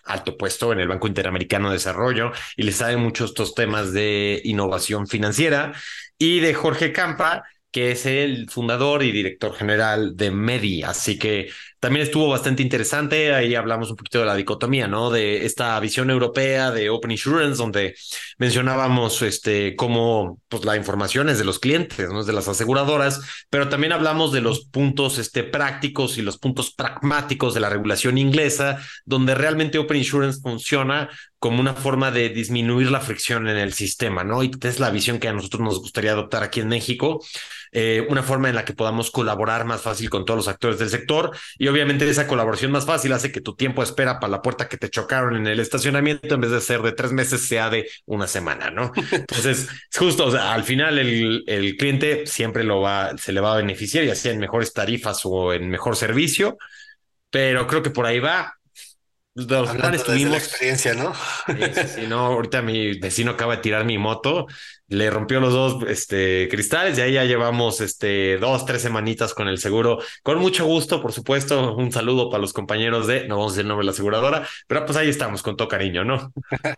alto 0.05 0.37
puesto 0.37 0.73
en 0.73 0.81
el 0.81 0.89
Banco 0.89 1.07
Interamericano 1.07 1.69
de 1.69 1.75
Desarrollo 1.75 2.33
y 2.57 2.63
le 2.63 2.73
sabe 2.73 2.97
mucho 2.97 3.25
estos 3.25 3.55
temas 3.55 3.93
de 3.93 4.41
innovación 4.45 5.07
financiera, 5.07 5.73
y 6.19 6.41
de 6.41 6.55
Jorge 6.55 6.93
Campa, 6.93 7.45
que 7.71 7.93
es 7.93 8.07
el 8.07 8.49
fundador 8.49 9.03
y 9.03 9.11
director 9.11 9.55
general 9.55 10.17
de 10.17 10.31
Medi. 10.31 10.83
Así 10.83 11.19
que 11.19 11.51
también 11.85 12.07
estuvo 12.07 12.31
bastante 12.31 12.63
interesante. 12.63 13.35
Ahí 13.35 13.55
hablamos 13.55 13.91
un 13.91 13.97
poquito 13.97 14.21
de 14.21 14.25
la 14.25 14.35
dicotomía, 14.35 14.89
¿no? 14.89 15.11
De 15.11 15.45
esta 15.45 15.79
visión 15.81 16.09
europea 16.09 16.71
de 16.71 16.89
Open 16.89 17.11
Insurance, 17.11 17.59
donde 17.59 17.95
mencionábamos 18.39 19.21
este, 19.21 19.77
cómo 19.77 20.41
pues, 20.49 20.65
la 20.65 20.79
información 20.79 21.29
es 21.29 21.37
de 21.37 21.45
los 21.45 21.59
clientes, 21.59 22.09
no 22.09 22.21
es 22.21 22.27
de 22.27 22.33
las 22.33 22.49
aseguradoras, 22.49 23.21
pero 23.51 23.69
también 23.69 23.93
hablamos 23.93 24.33
de 24.33 24.41
los 24.41 24.65
puntos 24.65 25.19
este, 25.19 25.45
prácticos 25.45 26.17
y 26.17 26.23
los 26.23 26.39
puntos 26.39 26.73
pragmáticos 26.73 27.53
de 27.53 27.61
la 27.61 27.69
regulación 27.69 28.17
inglesa, 28.17 28.79
donde 29.05 29.35
realmente 29.35 29.77
Open 29.77 29.99
Insurance 29.99 30.41
funciona 30.41 31.11
como 31.39 31.61
una 31.61 31.75
forma 31.75 32.11
de 32.11 32.31
disminuir 32.31 32.91
la 32.91 33.01
fricción 33.03 33.47
en 33.47 33.59
el 33.59 33.75
sistema, 33.75 34.25
¿no? 34.25 34.43
Y 34.43 34.51
es 34.63 34.81
la 34.81 34.89
visión 34.89 35.19
que 35.19 35.29
a 35.29 35.35
nosotros 35.35 35.61
nos 35.61 35.81
gustaría 35.81 36.13
adoptar 36.13 36.43
aquí 36.43 36.61
en 36.61 36.69
México. 36.69 37.23
Eh, 37.77 38.07
una 38.09 38.23
forma 38.23 38.49
en 38.49 38.55
la 38.55 38.65
que 38.65 38.73
podamos 38.73 39.11
colaborar 39.11 39.65
más 39.65 39.83
fácil 39.83 40.09
con 40.09 40.25
todos 40.25 40.39
los 40.39 40.49
actores 40.49 40.79
del 40.79 40.91
sector 40.91 41.37
y 41.59 41.67
obviamente 41.67 42.09
esa 42.09 42.29
colaboración 42.29 42.71
más 42.71 42.87
fácil 42.87 43.13
hace 43.13 43.33
que 43.33 43.41
tu 43.41 43.57
tiempo 43.57 43.83
de 43.83 43.89
espera 43.89 44.21
para 44.21 44.31
la 44.31 44.43
puerta 44.43 44.69
que 44.69 44.77
te 44.77 44.89
chocaron 44.89 45.35
en 45.35 45.49
el 45.49 45.59
estacionamiento 45.59 46.37
en 46.37 46.41
vez 46.41 46.53
de 46.53 46.61
ser 46.61 46.83
de 46.83 46.93
tres 46.93 47.11
meses 47.11 47.49
sea 47.49 47.71
de 47.71 47.89
una 48.07 48.29
semana, 48.29 48.71
¿no? 48.71 48.93
Entonces, 49.11 49.69
justo, 49.93 50.27
o 50.27 50.31
sea, 50.31 50.53
al 50.55 50.63
final 50.63 51.01
el, 51.01 51.43
el 51.49 51.77
cliente 51.77 52.29
siempre 52.29 52.63
lo 52.63 52.81
va, 52.81 53.19
se 53.19 53.33
le 53.33 53.41
va 53.41 53.55
a 53.55 53.57
beneficiar, 53.57 54.05
ya 54.05 54.15
sea 54.15 54.31
en 54.31 54.39
mejores 54.39 54.73
tarifas 54.73 55.23
o 55.25 55.53
en 55.53 55.69
mejor 55.69 55.97
servicio, 55.97 56.57
pero 57.31 57.67
creo 57.67 57.83
que 57.83 57.91
por 57.91 58.07
ahí 58.07 58.21
va. 58.21 58.55
Los 59.35 59.69
planes 59.73 60.05
tuvimos. 60.05 60.37
experiencia, 60.37 60.95
¿no? 60.95 61.13
Sí, 61.97 62.07
no, 62.07 62.27
ahorita 62.27 62.63
mi 62.63 63.01
vecino 63.01 63.33
acaba 63.33 63.57
de 63.57 63.63
tirar 63.63 63.85
mi 63.85 63.99
moto, 63.99 64.47
le 64.89 65.11
rompió 65.11 65.41
los 65.41 65.53
dos 65.53 65.83
este, 65.89 66.49
cristales 66.51 66.99
y 66.99 67.01
ahí 67.01 67.13
ya 67.15 67.25
llevamos 67.25 67.81
este, 67.81 68.37
dos, 68.39 68.65
tres 68.67 68.83
semanitas 68.83 69.35
con 69.35 69.49
el 69.49 69.59
seguro. 69.59 69.99
Con 70.23 70.39
mucho 70.39 70.65
gusto, 70.67 71.01
por 71.03 71.13
supuesto. 71.13 71.75
Un 71.77 71.91
saludo 71.93 72.31
para 72.31 72.41
los 72.43 72.53
compañeros 72.53 73.07
de, 73.07 73.27
no 73.27 73.37
vamos 73.39 73.53
a 73.53 73.55
decir 73.55 73.63
el 73.63 73.69
nombre 73.69 73.83
de 73.85 73.87
la 73.87 73.93
aseguradora, 73.93 74.47
pero 74.67 74.85
pues 74.87 74.97
ahí 74.99 75.09
estamos 75.09 75.43
con 75.43 75.57
todo 75.57 75.69
cariño, 75.69 76.05
¿no? 76.05 76.33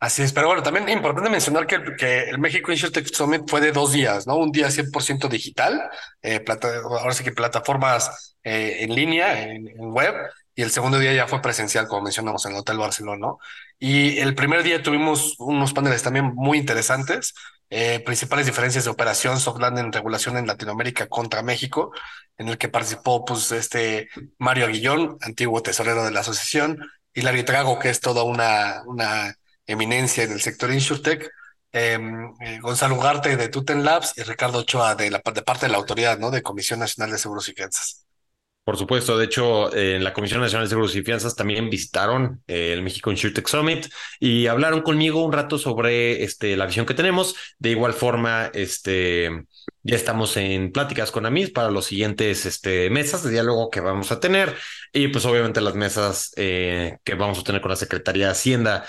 Así 0.00 0.22
es, 0.22 0.32
pero 0.32 0.48
bueno, 0.48 0.64
también 0.64 0.88
es 0.88 0.96
importante 0.96 1.30
mencionar 1.30 1.64
que, 1.66 1.76
el- 1.76 1.96
que 1.96 2.24
el 2.30 2.38
México 2.38 2.72
InsurTech 2.72 3.06
Summit 3.14 3.42
fue 3.48 3.60
de 3.60 3.70
dos 3.70 3.92
días, 3.92 4.26
¿no? 4.26 4.36
Un 4.36 4.50
día 4.50 4.68
100% 4.70 5.28
digital, 5.28 5.80
eh, 6.22 6.40
plata- 6.40 6.78
ahora 6.84 7.12
sí 7.14 7.22
que 7.22 7.30
plataformas 7.30 8.36
eh, 8.42 8.78
en 8.80 8.94
línea, 8.96 9.44
en, 9.44 9.68
en 9.68 9.92
web, 9.92 10.14
y 10.56 10.62
el 10.62 10.70
segundo 10.72 10.98
día 10.98 11.12
ya 11.14 11.28
fue 11.28 11.40
presencial, 11.40 11.86
como 11.86 12.02
mencionamos, 12.02 12.44
en 12.46 12.52
el 12.52 12.58
Hotel 12.58 12.78
Barcelona, 12.78 13.18
¿no? 13.20 13.38
Y 13.78 14.18
el 14.18 14.34
primer 14.34 14.62
día 14.62 14.82
tuvimos 14.82 15.34
unos 15.38 15.72
paneles 15.72 16.02
también 16.02 16.32
muy 16.34 16.58
interesantes, 16.58 17.34
eh, 17.70 18.00
principales 18.04 18.46
diferencias 18.46 18.84
de 18.84 18.90
operación, 18.90 19.40
soft 19.40 19.60
landing, 19.60 19.92
regulación 19.92 20.36
en 20.36 20.46
Latinoamérica 20.46 21.08
contra 21.08 21.42
México, 21.42 21.92
en 22.38 22.48
el 22.48 22.58
que 22.58 22.68
participó, 22.68 23.24
pues, 23.24 23.50
este 23.52 24.08
Mario 24.38 24.66
Aguillón, 24.66 25.16
antiguo 25.22 25.62
tesorero 25.62 26.04
de 26.04 26.10
la 26.10 26.20
asociación, 26.20 26.78
y 27.14 27.22
Larry 27.22 27.44
Trago, 27.44 27.78
que 27.78 27.90
es 27.90 28.00
toda 28.00 28.24
una, 28.24 28.82
una 28.86 29.34
eminencia 29.66 30.24
en 30.24 30.32
el 30.32 30.40
sector 30.40 30.72
InsurTech, 30.72 31.30
eh, 31.72 31.98
eh, 32.40 32.58
Gonzalo 32.60 32.96
Ugarte 32.96 33.36
de 33.36 33.48
Tuten 33.48 33.84
Labs 33.84 34.12
y 34.18 34.22
Ricardo 34.22 34.58
Ochoa 34.58 34.94
de, 34.94 35.10
la, 35.10 35.22
de 35.34 35.42
parte 35.42 35.66
de 35.66 35.72
la 35.72 35.78
autoridad, 35.78 36.18
¿no? 36.18 36.30
De 36.30 36.42
Comisión 36.42 36.80
Nacional 36.80 37.10
de 37.10 37.18
Seguros 37.18 37.48
y 37.48 37.54
Fianzas. 37.54 38.01
Por 38.64 38.76
supuesto, 38.76 39.18
de 39.18 39.24
hecho, 39.24 39.74
eh, 39.74 39.96
en 39.96 40.04
la 40.04 40.12
Comisión 40.12 40.40
Nacional 40.40 40.66
de 40.66 40.70
Seguros 40.70 40.94
y 40.94 41.02
Fianzas 41.02 41.34
también 41.34 41.68
visitaron 41.68 42.42
eh, 42.46 42.72
el 42.72 42.82
México 42.82 43.10
InsurTech 43.10 43.48
Summit 43.48 43.88
y 44.20 44.46
hablaron 44.46 44.82
conmigo 44.82 45.24
un 45.24 45.32
rato 45.32 45.58
sobre 45.58 46.22
este, 46.22 46.56
la 46.56 46.66
visión 46.66 46.86
que 46.86 46.94
tenemos. 46.94 47.34
De 47.58 47.70
igual 47.70 47.92
forma, 47.92 48.52
este, 48.54 49.46
ya 49.82 49.96
estamos 49.96 50.36
en 50.36 50.70
pláticas 50.70 51.10
con 51.10 51.26
AMIS 51.26 51.50
para 51.50 51.72
los 51.72 51.86
siguientes 51.86 52.46
este, 52.46 52.88
mesas 52.88 53.24
de 53.24 53.30
diálogo 53.30 53.68
que 53.68 53.80
vamos 53.80 54.12
a 54.12 54.20
tener 54.20 54.54
y 54.92 55.08
pues 55.08 55.24
obviamente 55.24 55.60
las 55.60 55.74
mesas 55.74 56.30
eh, 56.36 56.98
que 57.02 57.16
vamos 57.16 57.40
a 57.40 57.42
tener 57.42 57.62
con 57.62 57.70
la 57.70 57.76
Secretaría 57.76 58.26
de 58.26 58.32
Hacienda. 58.32 58.84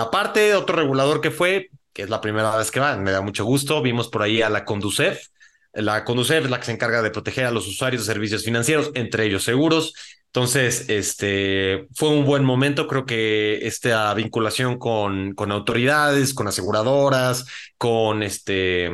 Aparte, 0.00 0.54
otro 0.54 0.76
regulador 0.76 1.20
que 1.20 1.30
fue, 1.30 1.68
que 1.92 2.02
es 2.02 2.10
la 2.10 2.20
primera 2.20 2.56
vez 2.56 2.70
que 2.70 2.80
va, 2.80 2.96
me 2.96 3.12
da 3.12 3.20
mucho 3.20 3.44
gusto, 3.44 3.82
vimos 3.82 4.08
por 4.08 4.22
ahí 4.22 4.40
a 4.40 4.48
la 4.48 4.64
Conducef 4.64 5.26
la 5.74 6.04
Conducef 6.04 6.44
es 6.44 6.50
la 6.50 6.58
que 6.58 6.66
se 6.66 6.72
encarga 6.72 7.02
de 7.02 7.10
proteger 7.10 7.46
a 7.46 7.50
los 7.50 7.66
usuarios 7.66 8.06
de 8.06 8.12
servicios 8.12 8.44
financieros, 8.44 8.90
entre 8.94 9.26
ellos 9.26 9.44
seguros. 9.44 9.94
Entonces, 10.26 10.88
este 10.88 11.86
fue 11.94 12.08
un 12.08 12.24
buen 12.24 12.44
momento. 12.44 12.88
Creo 12.88 13.06
que 13.06 13.66
esta 13.66 14.12
vinculación 14.14 14.78
con, 14.78 15.34
autoridades, 15.38 16.34
con 16.34 16.48
aseguradoras, 16.48 17.46
con 17.78 18.22
este, 18.22 18.90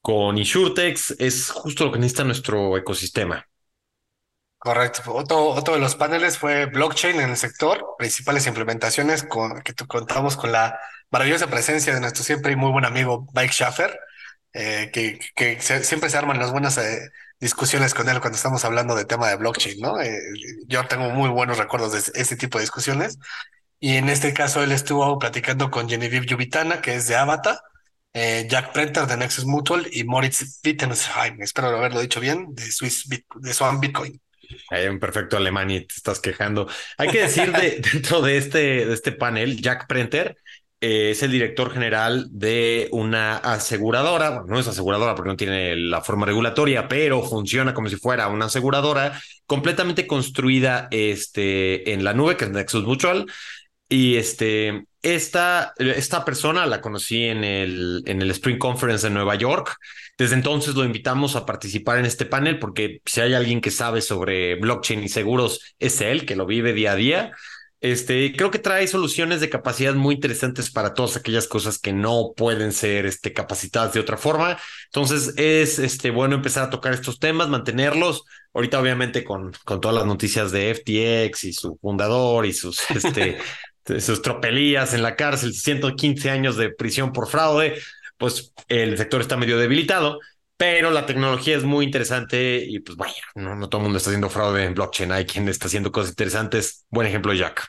con 0.00 0.38
Insurtex 0.38 1.16
es 1.18 1.50
justo 1.50 1.84
lo 1.84 1.92
que 1.92 1.98
necesita 1.98 2.24
nuestro 2.24 2.78
ecosistema. 2.78 3.46
Correcto. 4.56 5.02
Otro, 5.14 5.48
otro 5.48 5.74
de 5.74 5.80
los 5.80 5.94
paneles 5.94 6.38
fue 6.38 6.66
blockchain 6.66 7.20
en 7.20 7.30
el 7.30 7.36
sector, 7.36 7.84
principales 7.96 8.46
implementaciones 8.46 9.22
con 9.22 9.60
que 9.62 9.74
contamos 9.86 10.36
con 10.36 10.50
la 10.50 10.80
maravillosa 11.10 11.48
presencia 11.48 11.94
de 11.94 12.00
nuestro 12.00 12.24
siempre 12.24 12.52
y 12.52 12.56
muy 12.56 12.72
buen 12.72 12.84
amigo 12.84 13.26
Mike 13.34 13.52
Schaffer, 13.52 13.98
eh, 14.52 14.90
que, 14.92 15.18
que 15.36 15.60
se- 15.60 15.84
siempre 15.84 16.10
se 16.10 16.16
arman 16.18 16.38
las 16.38 16.50
buenas 16.52 16.78
eh, 16.78 17.10
discusiones 17.40 17.94
con 17.94 18.08
él 18.08 18.20
cuando 18.20 18.36
estamos 18.36 18.64
hablando 18.64 18.94
de 18.96 19.04
tema 19.04 19.28
de 19.28 19.36
blockchain, 19.36 19.80
¿no? 19.80 20.00
Eh, 20.00 20.18
yo 20.66 20.86
tengo 20.86 21.10
muy 21.10 21.28
buenos 21.30 21.58
recuerdos 21.58 21.92
de 21.92 22.20
este 22.20 22.36
tipo 22.36 22.58
de 22.58 22.62
discusiones. 22.64 23.18
Y 23.80 23.96
en 23.96 24.08
este 24.08 24.32
caso 24.34 24.62
él 24.62 24.72
estuvo 24.72 25.18
platicando 25.18 25.70
con 25.70 25.88
Genevieve 25.88 26.26
Yubitana, 26.26 26.80
que 26.82 26.94
es 26.96 27.06
de 27.08 27.16
Avata, 27.16 27.60
eh, 28.12 28.46
Jack 28.50 28.72
Prenter 28.72 29.06
de 29.06 29.16
Nexus 29.16 29.44
Mutual 29.44 29.86
y 29.92 30.04
Moritz 30.04 30.60
Wittensheim, 30.64 31.40
espero 31.42 31.68
haberlo 31.68 32.00
dicho 32.00 32.20
bien, 32.20 32.46
de 32.54 32.70
Swiss 32.72 33.06
Bit- 33.08 33.26
de 33.36 33.54
Swan 33.54 33.80
Bitcoin. 33.80 34.20
Hay 34.70 34.86
un 34.88 34.98
perfecto 34.98 35.36
alemán 35.36 35.70
y 35.70 35.80
te 35.86 35.94
estás 35.94 36.20
quejando. 36.20 36.68
Hay 36.96 37.08
que 37.10 37.22
decir 37.22 37.52
de, 37.52 37.80
dentro 37.92 38.22
de 38.22 38.38
este, 38.38 38.58
de 38.86 38.94
este 38.94 39.12
panel, 39.12 39.60
Jack 39.60 39.86
Prenter 39.86 40.36
eh, 40.80 41.10
es 41.10 41.22
el 41.22 41.32
director 41.32 41.72
general 41.72 42.28
de 42.30 42.88
una 42.92 43.36
aseguradora. 43.38 44.44
No 44.46 44.58
es 44.60 44.68
aseguradora 44.68 45.14
porque 45.14 45.30
no 45.30 45.36
tiene 45.36 45.76
la 45.76 46.02
forma 46.02 46.26
regulatoria, 46.26 46.86
pero 46.86 47.22
funciona 47.22 47.74
como 47.74 47.88
si 47.88 47.96
fuera 47.96 48.28
una 48.28 48.46
aseguradora 48.46 49.20
completamente 49.46 50.06
construida 50.06 50.88
este, 50.90 51.92
en 51.92 52.04
la 52.04 52.14
nube, 52.14 52.36
que 52.36 52.44
es 52.44 52.50
Nexus 52.50 52.84
Mutual. 52.84 53.26
Y 53.88 54.16
este, 54.16 54.84
esta, 55.02 55.72
esta 55.78 56.24
persona 56.24 56.66
la 56.66 56.80
conocí 56.80 57.24
en 57.24 57.42
el, 57.42 58.02
en 58.06 58.20
el 58.22 58.30
Spring 58.30 58.58
Conference 58.58 59.06
en 59.06 59.14
Nueva 59.14 59.34
York. 59.34 59.76
Desde 60.18 60.34
entonces 60.34 60.74
lo 60.74 60.84
invitamos 60.84 61.36
a 61.36 61.46
participar 61.46 61.98
en 61.98 62.04
este 62.04 62.26
panel 62.26 62.58
porque 62.58 63.00
si 63.04 63.20
hay 63.20 63.34
alguien 63.34 63.60
que 63.60 63.70
sabe 63.70 64.00
sobre 64.02 64.56
blockchain 64.56 65.02
y 65.02 65.08
seguros, 65.08 65.74
es 65.78 66.00
él, 66.02 66.26
que 66.26 66.36
lo 66.36 66.44
vive 66.46 66.72
día 66.72 66.92
a 66.92 66.96
día. 66.96 67.32
Este, 67.80 68.34
creo 68.34 68.50
que 68.50 68.58
trae 68.58 68.88
soluciones 68.88 69.40
de 69.40 69.50
capacidad 69.50 69.94
muy 69.94 70.16
interesantes 70.16 70.68
para 70.70 70.94
todas 70.94 71.16
aquellas 71.16 71.46
cosas 71.46 71.78
que 71.78 71.92
no 71.92 72.32
pueden 72.36 72.72
ser 72.72 73.06
este, 73.06 73.32
capacitadas 73.32 73.92
de 73.92 74.00
otra 74.00 74.16
forma. 74.16 74.58
Entonces 74.86 75.34
es 75.36 75.78
este, 75.78 76.10
bueno 76.10 76.34
empezar 76.34 76.64
a 76.64 76.70
tocar 76.70 76.92
estos 76.92 77.20
temas, 77.20 77.48
mantenerlos. 77.48 78.24
Ahorita 78.52 78.80
obviamente 78.80 79.22
con, 79.22 79.52
con 79.64 79.80
todas 79.80 79.96
las 79.96 80.06
noticias 80.06 80.50
de 80.50 80.74
FTX 80.74 81.44
y 81.44 81.52
su 81.52 81.78
fundador 81.80 82.46
y 82.46 82.52
sus, 82.52 82.80
este, 82.90 83.38
sus 84.00 84.22
tropelías 84.22 84.92
en 84.92 85.02
la 85.02 85.14
cárcel, 85.14 85.54
115 85.54 86.30
años 86.30 86.56
de 86.56 86.70
prisión 86.70 87.12
por 87.12 87.28
fraude, 87.28 87.78
pues 88.16 88.52
el 88.68 88.98
sector 88.98 89.20
está 89.20 89.36
medio 89.36 89.56
debilitado. 89.56 90.18
Pero 90.58 90.90
la 90.90 91.06
tecnología 91.06 91.56
es 91.56 91.64
muy 91.64 91.86
interesante 91.86 92.64
y 92.66 92.80
pues 92.80 92.96
vaya, 92.98 93.14
no, 93.36 93.54
no 93.56 93.68
todo 93.70 93.80
el 93.80 93.84
mundo 93.84 93.98
está 93.98 94.10
haciendo 94.10 94.30
fraude 94.30 94.64
en 94.64 94.74
blockchain, 94.74 95.12
hay 95.12 95.26
quien 95.26 95.48
está 95.48 95.66
haciendo 95.68 95.92
cosas 95.92 96.10
interesantes. 96.10 96.86
Buen 96.90 97.06
ejemplo, 97.06 97.32
Jack. 97.34 97.68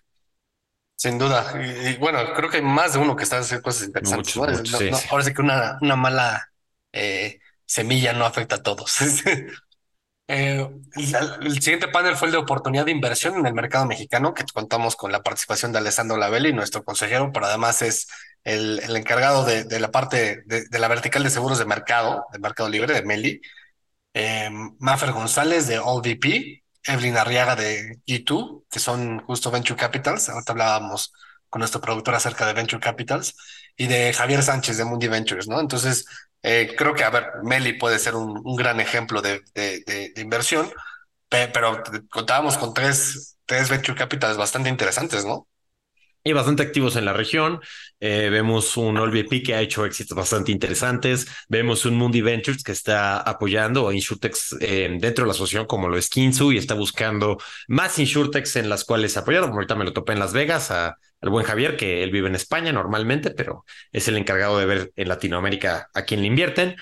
Sin 0.95 1.17
duda. 1.17 1.53
Y, 1.63 1.89
y 1.93 1.97
bueno, 1.97 2.19
creo 2.35 2.49
que 2.49 2.57
hay 2.57 2.63
más 2.63 2.93
de 2.93 2.99
uno 2.99 3.15
que 3.15 3.23
está 3.23 3.37
haciendo 3.39 3.63
cosas 3.63 3.87
interesantes. 3.87 4.27
Muchos, 4.27 4.35
¿no? 4.35 4.47
muchos, 4.57 4.69
No- 4.71 4.79
sí, 4.79 4.91
no, 4.91 4.97
sí. 4.97 5.07
ahora 5.09 5.23
sí 5.23 5.33
que 5.33 5.41
una, 5.41 5.77
una 5.81 5.95
mala 5.95 6.51
eh, 6.91 7.39
semilla 7.65 8.13
no 8.13 8.25
afecta 8.25 8.55
a 8.55 8.63
todos. 8.63 8.97
Eh, 10.31 10.69
el 11.41 11.61
siguiente 11.61 11.87
panel 11.87 12.15
fue 12.15 12.27
el 12.27 12.31
de 12.33 12.37
oportunidad 12.37 12.85
de 12.85 12.91
inversión 12.91 13.35
en 13.37 13.45
el 13.47 13.53
mercado 13.53 13.85
mexicano, 13.87 14.33
que 14.33 14.43
contamos 14.53 14.95
con 14.95 15.11
la 15.11 15.23
participación 15.23 15.71
de 15.71 15.79
Alessandro 15.79 16.17
Lavelli, 16.17 16.53
nuestro 16.53 16.83
consejero, 16.83 17.31
pero 17.33 17.47
además 17.47 17.81
es 17.81 18.07
el, 18.43 18.79
el 18.79 18.95
encargado 18.95 19.45
de, 19.45 19.63
de 19.65 19.79
la 19.79 19.91
parte 19.91 20.43
de, 20.45 20.79
la 20.79 20.87
vertical 20.87 21.23
de 21.23 21.29
seguros 21.29 21.59
de 21.59 21.65
mercado, 21.65 22.25
de 22.33 22.39
Mercado 22.39 22.69
Libre, 22.69 22.93
de 22.93 23.03
Meli, 23.03 23.41
eh, 24.13 24.49
Maffer 24.79 25.11
González 25.11 25.67
de 25.67 25.77
AllVP, 25.77 26.63
Evelyn 26.85 27.17
Arriaga 27.17 27.55
de 27.55 27.99
G2, 28.07 28.63
que 28.69 28.79
son 28.79 29.19
justo 29.25 29.51
Venture 29.51 29.79
Capitals. 29.79 30.29
Ahorita 30.29 30.53
hablábamos 30.53 31.13
con 31.49 31.59
nuestro 31.59 31.81
productor 31.81 32.15
acerca 32.15 32.45
de 32.45 32.53
Venture 32.53 32.81
Capitals 32.81 33.35
y 33.77 33.87
de 33.87 34.13
Javier 34.13 34.43
Sánchez 34.43 34.77
de 34.77 34.85
Mundi 34.85 35.07
Ventures, 35.07 35.47
¿no? 35.47 35.59
Entonces, 35.59 36.05
eh, 36.43 36.73
creo 36.77 36.93
que, 36.93 37.03
a 37.03 37.09
ver, 37.09 37.27
Meli 37.43 37.73
puede 37.73 37.99
ser 37.99 38.15
un, 38.15 38.41
un 38.43 38.55
gran 38.55 38.79
ejemplo 38.79 39.21
de, 39.21 39.41
de, 39.53 39.81
de, 39.85 40.21
inversión, 40.21 40.71
pe- 41.29 41.49
pero 41.49 41.83
contábamos 42.11 42.57
con 42.59 42.73
tres, 42.75 43.37
tres 43.47 43.69
Venture 43.69 43.97
Capitals 43.99 44.37
bastante 44.37 44.69
interesantes, 44.69 45.25
¿no? 45.25 45.48
Bastante 46.33 46.63
activos 46.63 46.95
en 46.95 47.05
la 47.05 47.13
región. 47.13 47.59
Eh, 47.99 48.29
vemos 48.29 48.77
un 48.77 48.97
OLVP 48.97 49.43
que 49.43 49.55
ha 49.55 49.61
hecho 49.61 49.85
éxitos 49.85 50.15
bastante 50.15 50.51
interesantes. 50.51 51.27
Vemos 51.49 51.85
un 51.85 51.95
Mundi 51.95 52.21
Ventures 52.21 52.63
que 52.63 52.71
está 52.71 53.19
apoyando 53.19 53.89
a 53.89 53.93
Insurtex 53.93 54.55
eh, 54.61 54.89
dentro 54.99 55.23
de 55.23 55.27
la 55.27 55.33
asociación 55.33 55.65
como 55.65 55.89
lo 55.89 55.97
es 55.97 56.09
Kinsu 56.09 56.51
y 56.51 56.57
está 56.57 56.73
buscando 56.75 57.37
más 57.67 57.99
Insurtex 57.99 58.55
en 58.55 58.69
las 58.69 58.85
cuales 58.85 59.17
apoyar. 59.17 59.43
Ahorita 59.43 59.75
me 59.75 59.85
lo 59.85 59.93
topé 59.93 60.13
en 60.13 60.19
Las 60.19 60.33
Vegas 60.33 60.71
a, 60.71 60.97
al 61.21 61.29
buen 61.29 61.45
Javier, 61.45 61.75
que 61.77 62.03
él 62.03 62.11
vive 62.11 62.27
en 62.27 62.35
España 62.35 62.71
normalmente, 62.71 63.31
pero 63.31 63.65
es 63.91 64.07
el 64.07 64.17
encargado 64.17 64.57
de 64.57 64.65
ver 64.65 64.91
en 64.95 65.07
Latinoamérica 65.07 65.89
a 65.93 66.03
quién 66.03 66.21
le 66.21 66.27
invierten. 66.27 66.75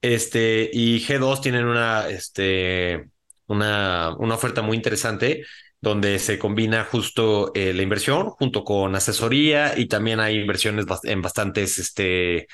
Este, 0.00 0.70
y 0.72 1.00
G2 1.00 1.40
tienen 1.40 1.64
una, 1.66 2.08
este, 2.08 3.08
una, 3.46 4.14
una 4.18 4.34
oferta 4.34 4.62
muy 4.62 4.76
interesante 4.76 5.44
donde 5.80 6.18
se 6.18 6.38
combina 6.38 6.84
justo 6.84 7.52
eh, 7.54 7.72
la 7.72 7.82
inversión 7.82 8.30
junto 8.30 8.64
con 8.64 8.94
asesoría 8.94 9.78
y 9.78 9.86
también 9.86 10.20
hay 10.20 10.38
inversiones 10.38 10.86
bast 10.86 11.04
en 11.04 11.22
bastantes 11.22 11.78
este, 11.78 12.48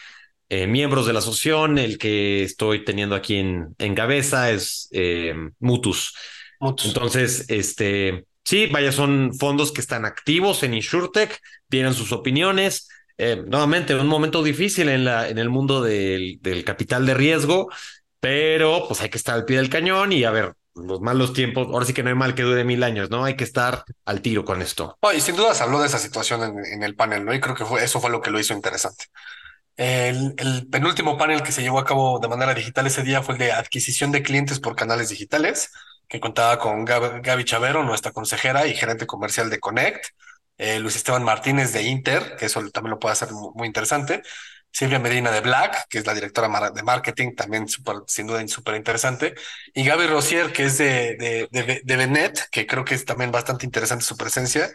eh, 0.48 0.66
miembros 0.66 1.06
de 1.06 1.12
la 1.14 1.20
asociación. 1.20 1.78
El 1.78 1.98
que 1.98 2.42
estoy 2.42 2.84
teniendo 2.84 3.14
aquí 3.14 3.36
en, 3.36 3.74
en 3.78 3.94
cabeza 3.94 4.50
es 4.50 4.88
eh, 4.92 5.34
Mutus. 5.58 6.14
Mutus. 6.60 6.86
Entonces, 6.86 7.46
este, 7.48 8.26
sí, 8.44 8.66
vaya, 8.66 8.92
son 8.92 9.34
fondos 9.34 9.72
que 9.72 9.80
están 9.80 10.04
activos 10.04 10.62
en 10.62 10.74
InsurTech, 10.74 11.40
tienen 11.68 11.94
sus 11.94 12.12
opiniones. 12.12 12.88
Eh, 13.16 13.42
nuevamente, 13.46 13.94
un 13.94 14.06
momento 14.06 14.42
difícil 14.42 14.88
en, 14.88 15.04
la, 15.04 15.28
en 15.28 15.38
el 15.38 15.48
mundo 15.48 15.82
del, 15.82 16.38
del 16.40 16.64
capital 16.64 17.06
de 17.06 17.14
riesgo, 17.14 17.70
pero 18.20 18.84
pues 18.88 19.00
hay 19.02 19.08
que 19.08 19.18
estar 19.18 19.34
al 19.34 19.44
pie 19.44 19.58
del 19.58 19.70
cañón 19.70 20.12
y 20.12 20.24
a 20.24 20.30
ver, 20.30 20.54
los 20.74 21.00
malos 21.00 21.32
tiempos, 21.32 21.68
ahora 21.68 21.86
sí 21.86 21.92
que 21.92 22.02
no 22.02 22.08
hay 22.08 22.14
mal 22.14 22.34
que 22.34 22.42
dure 22.42 22.64
mil 22.64 22.82
años, 22.82 23.10
¿no? 23.10 23.24
Hay 23.24 23.36
que 23.36 23.44
estar 23.44 23.84
al 24.04 24.20
tiro 24.20 24.44
con 24.44 24.62
esto. 24.62 24.98
Oh, 25.00 25.12
y 25.12 25.20
sin 25.20 25.36
duda 25.36 25.54
se 25.54 25.62
habló 25.62 25.80
de 25.80 25.86
esa 25.86 25.98
situación 25.98 26.42
en, 26.42 26.64
en 26.64 26.82
el 26.82 26.96
panel, 26.96 27.24
¿no? 27.24 27.32
Y 27.32 27.40
creo 27.40 27.54
que 27.54 27.64
fue, 27.64 27.84
eso 27.84 28.00
fue 28.00 28.10
lo 28.10 28.20
que 28.20 28.30
lo 28.30 28.40
hizo 28.40 28.54
interesante. 28.54 29.06
El, 29.76 30.34
el, 30.38 30.68
penúltimo 30.68 31.18
panel 31.18 31.42
que 31.42 31.50
se 31.50 31.62
llevó 31.62 31.80
a 31.80 31.84
cabo 31.84 32.20
de 32.20 32.28
manera 32.28 32.54
digital 32.54 32.86
ese 32.86 33.02
día 33.02 33.22
fue 33.22 33.34
el 33.34 33.40
de 33.40 33.52
adquisición 33.52 34.12
de 34.12 34.22
clientes 34.22 34.60
por 34.60 34.76
canales 34.76 35.08
digitales, 35.08 35.72
que 36.08 36.20
contaba 36.20 36.58
con 36.58 36.84
Gaby, 36.84 37.20
Gaby 37.22 37.44
Chavero, 37.44 37.82
nuestra 37.82 38.12
consejera 38.12 38.66
y 38.66 38.74
gerente 38.74 39.06
comercial 39.06 39.50
de 39.50 39.58
Connect, 39.58 40.04
eh, 40.58 40.78
Luis 40.78 40.96
Esteban 40.96 41.24
Martínez 41.24 41.72
de 41.72 41.82
Inter, 41.82 42.36
que 42.38 42.46
eso 42.46 42.60
también 42.70 42.92
lo 42.92 42.98
puede 42.98 43.14
hacer 43.14 43.30
muy, 43.32 43.66
interesante, 43.66 44.22
Silvia 44.74 44.98
Medina 44.98 45.30
de 45.30 45.40
Black, 45.40 45.86
que 45.88 45.98
es 45.98 46.06
la 46.06 46.14
directora 46.14 46.70
de 46.72 46.82
marketing, 46.82 47.36
también 47.36 47.68
super, 47.68 47.98
sin 48.08 48.26
duda 48.26 48.46
súper 48.48 48.74
interesante, 48.74 49.34
y 49.72 49.84
Gaby 49.84 50.08
Rosier, 50.08 50.52
que 50.52 50.64
es 50.64 50.78
de, 50.78 51.16
de, 51.16 51.48
de, 51.52 51.80
de 51.84 51.96
Benet, 51.96 52.48
que 52.50 52.66
creo 52.66 52.84
que 52.84 52.96
es 52.96 53.04
también 53.04 53.30
bastante 53.30 53.66
interesante 53.66 54.04
su 54.04 54.16
presencia 54.16 54.68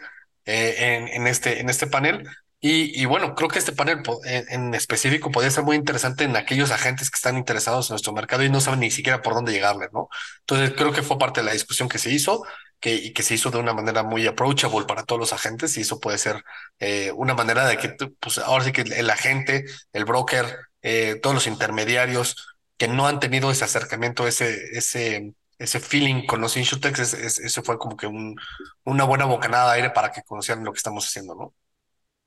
eh, 0.46 0.74
en, 0.78 1.08
en, 1.08 1.26
este, 1.26 1.60
en 1.60 1.68
este 1.68 1.86
panel. 1.86 2.26
Y, 2.62 3.06
bueno, 3.06 3.34
creo 3.34 3.48
que 3.48 3.58
este 3.58 3.72
panel 3.72 4.02
en, 4.24 4.74
específico 4.74 5.30
podría 5.30 5.50
ser 5.50 5.64
muy 5.64 5.76
interesante 5.76 6.24
en 6.24 6.36
aquellos 6.36 6.70
agentes 6.70 7.10
que 7.10 7.16
están 7.16 7.38
interesados 7.38 7.88
en 7.88 7.94
nuestro 7.94 8.12
mercado 8.12 8.42
y 8.42 8.50
no 8.50 8.60
saben 8.60 8.80
ni 8.80 8.90
siquiera 8.90 9.22
por 9.22 9.32
dónde 9.32 9.52
llegarle, 9.52 9.88
¿no? 9.94 10.08
Entonces 10.40 10.74
creo 10.76 10.92
que 10.92 11.02
fue 11.02 11.18
parte 11.18 11.40
de 11.40 11.46
la 11.46 11.52
discusión 11.52 11.88
que 11.88 11.98
se 11.98 12.10
hizo 12.10 12.44
que, 12.80 12.94
y 12.94 13.12
que 13.12 13.22
se 13.22 13.34
hizo 13.34 13.50
de 13.50 13.58
una 13.58 13.74
manera 13.74 14.02
muy 14.02 14.26
approachable 14.26 14.86
para 14.86 15.04
todos 15.04 15.20
los 15.20 15.32
agentes 15.32 15.76
y 15.76 15.82
eso 15.82 16.00
puede 16.00 16.18
ser 16.18 16.42
eh, 16.78 17.12
una 17.14 17.34
manera 17.34 17.66
de 17.66 17.78
que, 17.78 17.90
pues 18.20 18.38
ahora 18.38 18.64
sí 18.64 18.72
que 18.72 18.82
el, 18.82 19.10
agente, 19.10 19.66
el 19.92 20.04
broker, 20.04 20.46
eh, 20.82 21.18
todos 21.22 21.34
los 21.34 21.46
intermediarios 21.46 22.56
que 22.76 22.88
no 22.88 23.06
han 23.06 23.20
tenido 23.20 23.50
ese 23.50 23.64
acercamiento, 23.64 24.26
ese, 24.26 24.56
ese, 24.72 25.34
ese 25.58 25.80
feeling 25.80 26.26
con 26.26 26.40
los 26.40 26.56
insurtechs, 26.56 27.12
eso 27.14 27.62
fue 27.62 27.78
como 27.78 27.96
que 27.96 28.06
un, 28.06 28.36
una 28.84 29.04
buena 29.04 29.26
bocanada 29.26 29.72
de 29.72 29.76
aire 29.76 29.90
para 29.90 30.10
que 30.12 30.22
conocieran 30.22 30.64
lo 30.64 30.72
que 30.72 30.78
estamos 30.78 31.06
haciendo, 31.06 31.34
¿no? 31.34 31.54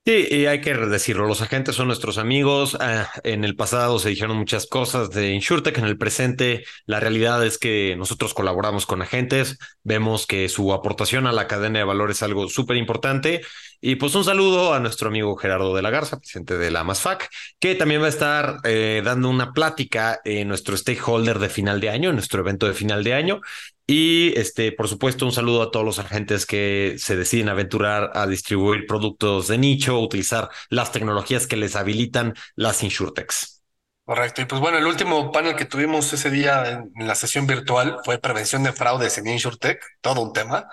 Sí, 0.06 0.28
y 0.30 0.48
hay 0.48 0.60
que 0.60 0.74
decirlo, 0.74 1.26
los 1.28 1.42
agentes 1.42 1.76
son 1.76 1.88
nuestros 1.88 2.18
amigos. 2.18 2.76
Ah, 2.82 3.08
en 3.24 3.46
el 3.46 3.56
pasado 3.56 4.00
se 4.00 4.10
dijeron 4.10 4.36
muchas 4.36 4.68
cosas 4.68 5.12
de 5.12 5.32
InsurTech, 5.32 5.78
en 5.78 5.86
el 5.86 5.98
presente 5.98 6.66
la 6.86 7.00
realidad 7.00 7.46
es 7.46 7.58
que 7.58 7.96
nosotros 7.98 8.34
colaboramos 8.34 8.86
con 8.86 9.02
agentes, 9.02 9.58
vemos 9.84 10.28
que 10.28 10.50
su 10.50 10.74
aportación 10.74 11.26
a 11.26 11.32
la 11.32 11.48
cadena 11.48 11.80
de 11.80 11.86
valor 11.86 12.12
es 12.12 12.22
algo 12.22 12.50
súper 12.50 12.76
importante. 12.76 13.44
Y 13.86 13.98
pues 13.98 14.16
un 14.16 14.24
saludo 14.24 14.74
a 14.74 14.80
nuestro 14.80 15.10
amigo 15.10 15.36
Gerardo 15.36 15.76
de 15.76 15.82
la 15.82 15.90
Garza, 15.90 16.18
presidente 16.18 16.58
de 16.58 16.72
la 16.72 16.86
MASFAC, 16.86 17.30
que 17.60 17.76
también 17.76 18.02
va 18.02 18.06
a 18.06 18.10
estar 18.10 18.60
eh, 18.64 19.02
dando 19.04 19.30
una 19.30 19.52
plática 19.52 20.22
en 20.24 20.48
nuestro 20.48 20.78
stakeholder 20.78 21.38
de 21.38 21.50
final 21.50 21.82
de 21.82 21.90
año, 21.90 22.10
en 22.10 22.16
nuestro 22.16 22.40
evento 22.40 22.66
de 22.66 22.76
final 22.76 23.04
de 23.04 23.14
año. 23.14 23.42
Y 23.86 24.32
este, 24.40 24.72
por 24.72 24.88
supuesto, 24.88 25.26
un 25.26 25.34
saludo 25.34 25.62
a 25.62 25.70
todos 25.70 25.86
los 25.86 26.00
agentes 26.00 26.46
que 26.46 26.96
se 26.98 27.18
deciden 27.18 27.50
aventurar 27.50 28.12
a 28.14 28.26
distribuir 28.26 28.86
productos 28.88 29.50
de 29.50 29.58
nicho, 29.58 30.00
utilizar 30.00 30.50
las 30.70 30.94
tecnologías 30.94 31.46
que 31.46 31.58
les 31.58 31.76
habilitan 31.76 32.36
las 32.56 32.84
insurtechs. 32.84 33.64
Correcto. 34.06 34.42
Y 34.42 34.46
pues 34.46 34.62
bueno, 34.62 34.78
el 34.78 34.86
último 34.86 35.30
panel 35.34 35.58
que 35.58 35.66
tuvimos 35.66 36.14
ese 36.14 36.30
día 36.30 36.84
en, 36.96 37.06
la 37.06 37.16
sesión 37.16 37.48
virtual 37.48 37.98
fue 38.06 38.18
prevención 38.18 38.64
de 38.64 38.72
fraudes 38.72 39.18
en 39.18 39.28
InsurTech, 39.28 39.82
todo 40.00 40.22
un 40.22 40.32
tema, 40.32 40.70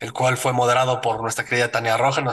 el 0.00 0.12
cual 0.12 0.36
fue 0.36 0.52
moderado 0.52 1.00
por 1.00 1.22
nuestra 1.22 1.44
querida 1.44 1.70
Tania 1.70 1.96
Roja, 1.96 2.24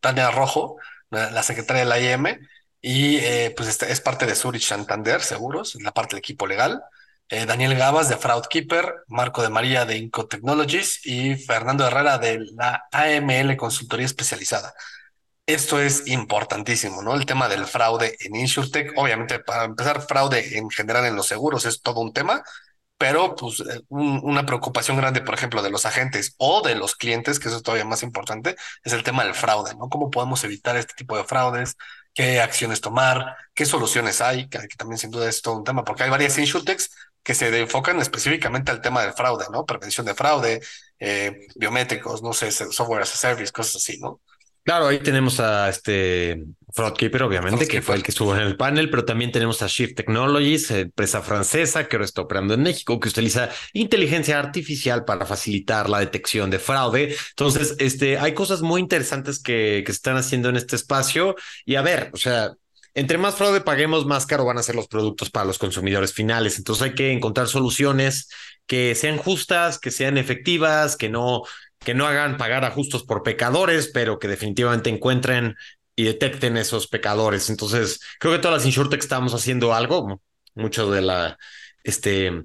Tania 0.00 0.30
Rojo, 0.30 0.76
la 1.10 1.42
secretaria 1.42 1.84
de 1.84 1.88
la 1.88 2.00
IM, 2.00 2.38
y 2.80 3.16
eh, 3.16 3.52
pues 3.56 3.68
este, 3.68 3.90
es 3.90 4.00
parte 4.00 4.26
de 4.26 4.36
Zurich 4.36 4.62
Santander 4.62 5.20
Seguros, 5.20 5.76
la 5.82 5.92
parte 5.92 6.14
del 6.14 6.20
equipo 6.20 6.46
legal. 6.46 6.84
Eh, 7.28 7.44
Daniel 7.44 7.74
Gabas 7.74 8.08
de 8.08 8.16
Fraudkeeper, 8.16 9.02
Marco 9.08 9.42
de 9.42 9.48
María 9.48 9.84
de 9.84 9.96
Inco 9.96 10.28
Technologies 10.28 11.04
y 11.04 11.34
Fernando 11.34 11.84
Herrera 11.84 12.18
de 12.18 12.38
la 12.52 12.84
AML 12.92 13.56
Consultoría 13.56 14.06
Especializada. 14.06 14.72
Esto 15.46 15.80
es 15.80 16.06
importantísimo, 16.06 17.02
¿no? 17.02 17.14
El 17.14 17.26
tema 17.26 17.48
del 17.48 17.66
fraude 17.66 18.16
en 18.20 18.36
InsurTech. 18.36 18.92
Obviamente, 18.96 19.40
para 19.40 19.64
empezar, 19.64 20.02
fraude 20.02 20.56
en 20.56 20.70
general 20.70 21.06
en 21.06 21.16
los 21.16 21.26
seguros 21.26 21.64
es 21.66 21.82
todo 21.82 22.00
un 22.00 22.12
tema, 22.12 22.44
pero 22.98 23.34
pues 23.34 23.60
eh, 23.60 23.82
una 23.90 24.46
preocupación 24.46 24.96
grande, 24.96 25.20
por 25.20 25.34
ejemplo, 25.34 25.62
de 25.62 25.70
los 25.70 25.86
agentes 25.86 26.34
o 26.38 26.62
de 26.62 26.74
los 26.74 26.96
clientes, 26.96 27.38
que 27.38 27.48
eso 27.48 27.58
es 27.58 27.62
todavía 27.62 27.84
más 27.84 28.02
importante, 28.02 28.56
es 28.84 28.92
el 28.92 29.02
tema 29.02 29.24
del 29.24 29.34
fraude, 29.34 29.74
¿no? 29.74 29.88
¿Cómo 29.88 30.10
podemos 30.10 30.42
evitar 30.44 30.76
este 30.76 30.94
tipo 30.94 31.16
de 31.16 31.24
fraudes? 31.24 31.76
¿Qué 32.14 32.40
acciones 32.40 32.80
tomar? 32.80 33.36
¿Qué 33.54 33.66
soluciones 33.66 34.20
hay? 34.22 34.48
Que, 34.48 34.60
también 34.78 34.98
sin 34.98 35.10
duda 35.10 35.28
es 35.28 35.42
todo 35.42 35.56
un 35.56 35.64
tema, 35.64 35.84
porque 35.84 36.04
hay 36.04 36.10
varias 36.10 36.38
InsurTechs 36.38 36.90
que 37.22 37.34
se 37.34 37.48
enfocan 37.60 38.00
específicamente 38.00 38.70
al 38.70 38.80
tema 38.80 39.02
del 39.02 39.12
fraude, 39.12 39.46
¿no? 39.52 39.66
Prevención 39.66 40.06
de 40.06 40.14
fraude, 40.14 40.60
eh, 40.98 41.48
biométricos, 41.56 42.22
no 42.22 42.32
sé, 42.32 42.50
software 42.52 43.02
as 43.02 43.14
a 43.14 43.16
service, 43.16 43.52
cosas 43.52 43.76
así, 43.76 43.98
¿no? 43.98 44.20
Claro, 44.66 44.88
ahí 44.88 44.98
tenemos 44.98 45.38
a 45.38 45.68
este 45.68 46.44
Fraudkeeper, 46.72 47.22
obviamente, 47.22 47.68
que 47.68 47.80
fue 47.82 47.94
el 47.94 48.02
que 48.02 48.10
estuvo 48.10 48.34
en 48.34 48.42
el 48.42 48.56
panel, 48.56 48.90
pero 48.90 49.04
también 49.04 49.30
tenemos 49.30 49.62
a 49.62 49.68
Shift 49.68 49.94
Technologies, 49.94 50.72
empresa 50.72 51.22
francesa 51.22 51.86
que 51.86 51.94
ahora 51.94 52.04
está 52.04 52.22
operando 52.22 52.52
en 52.54 52.64
México, 52.64 52.98
que 52.98 53.08
utiliza 53.08 53.48
inteligencia 53.74 54.40
artificial 54.40 55.04
para 55.04 55.24
facilitar 55.24 55.88
la 55.88 56.00
detección 56.00 56.50
de 56.50 56.58
fraude. 56.58 57.14
Entonces, 57.30 57.76
este, 57.78 58.18
hay 58.18 58.34
cosas 58.34 58.60
muy 58.60 58.80
interesantes 58.80 59.40
que, 59.40 59.84
que 59.86 59.92
se 59.92 59.98
están 59.98 60.16
haciendo 60.16 60.48
en 60.48 60.56
este 60.56 60.74
espacio. 60.74 61.36
Y 61.64 61.76
a 61.76 61.82
ver, 61.82 62.10
o 62.12 62.16
sea, 62.16 62.50
entre 62.94 63.18
más 63.18 63.36
fraude 63.36 63.60
paguemos, 63.60 64.04
más 64.04 64.26
caro 64.26 64.44
van 64.46 64.58
a 64.58 64.64
ser 64.64 64.74
los 64.74 64.88
productos 64.88 65.30
para 65.30 65.46
los 65.46 65.58
consumidores 65.58 66.12
finales. 66.12 66.58
Entonces 66.58 66.82
hay 66.82 66.94
que 66.94 67.12
encontrar 67.12 67.46
soluciones 67.46 68.28
que 68.66 68.94
sean 68.94 69.16
justas, 69.16 69.78
que 69.78 69.90
sean 69.90 70.18
efectivas, 70.18 70.96
que 70.96 71.08
no, 71.08 71.42
que 71.86 71.94
no 71.94 72.04
hagan 72.04 72.36
pagar 72.36 72.64
a 72.64 72.72
justos 72.72 73.04
por 73.04 73.22
pecadores, 73.22 73.88
pero 73.94 74.18
que 74.18 74.26
definitivamente 74.26 74.90
encuentren 74.90 75.54
y 75.94 76.02
detecten 76.02 76.56
esos 76.56 76.88
pecadores. 76.88 77.48
Entonces, 77.48 78.00
creo 78.18 78.32
que 78.32 78.40
todas 78.40 78.58
las 78.58 78.66
insurtech 78.66 79.00
estamos 79.00 79.34
haciendo 79.34 79.72
algo, 79.72 80.20
mucho 80.56 80.90
de 80.90 81.00
la, 81.00 81.38
este, 81.84 82.42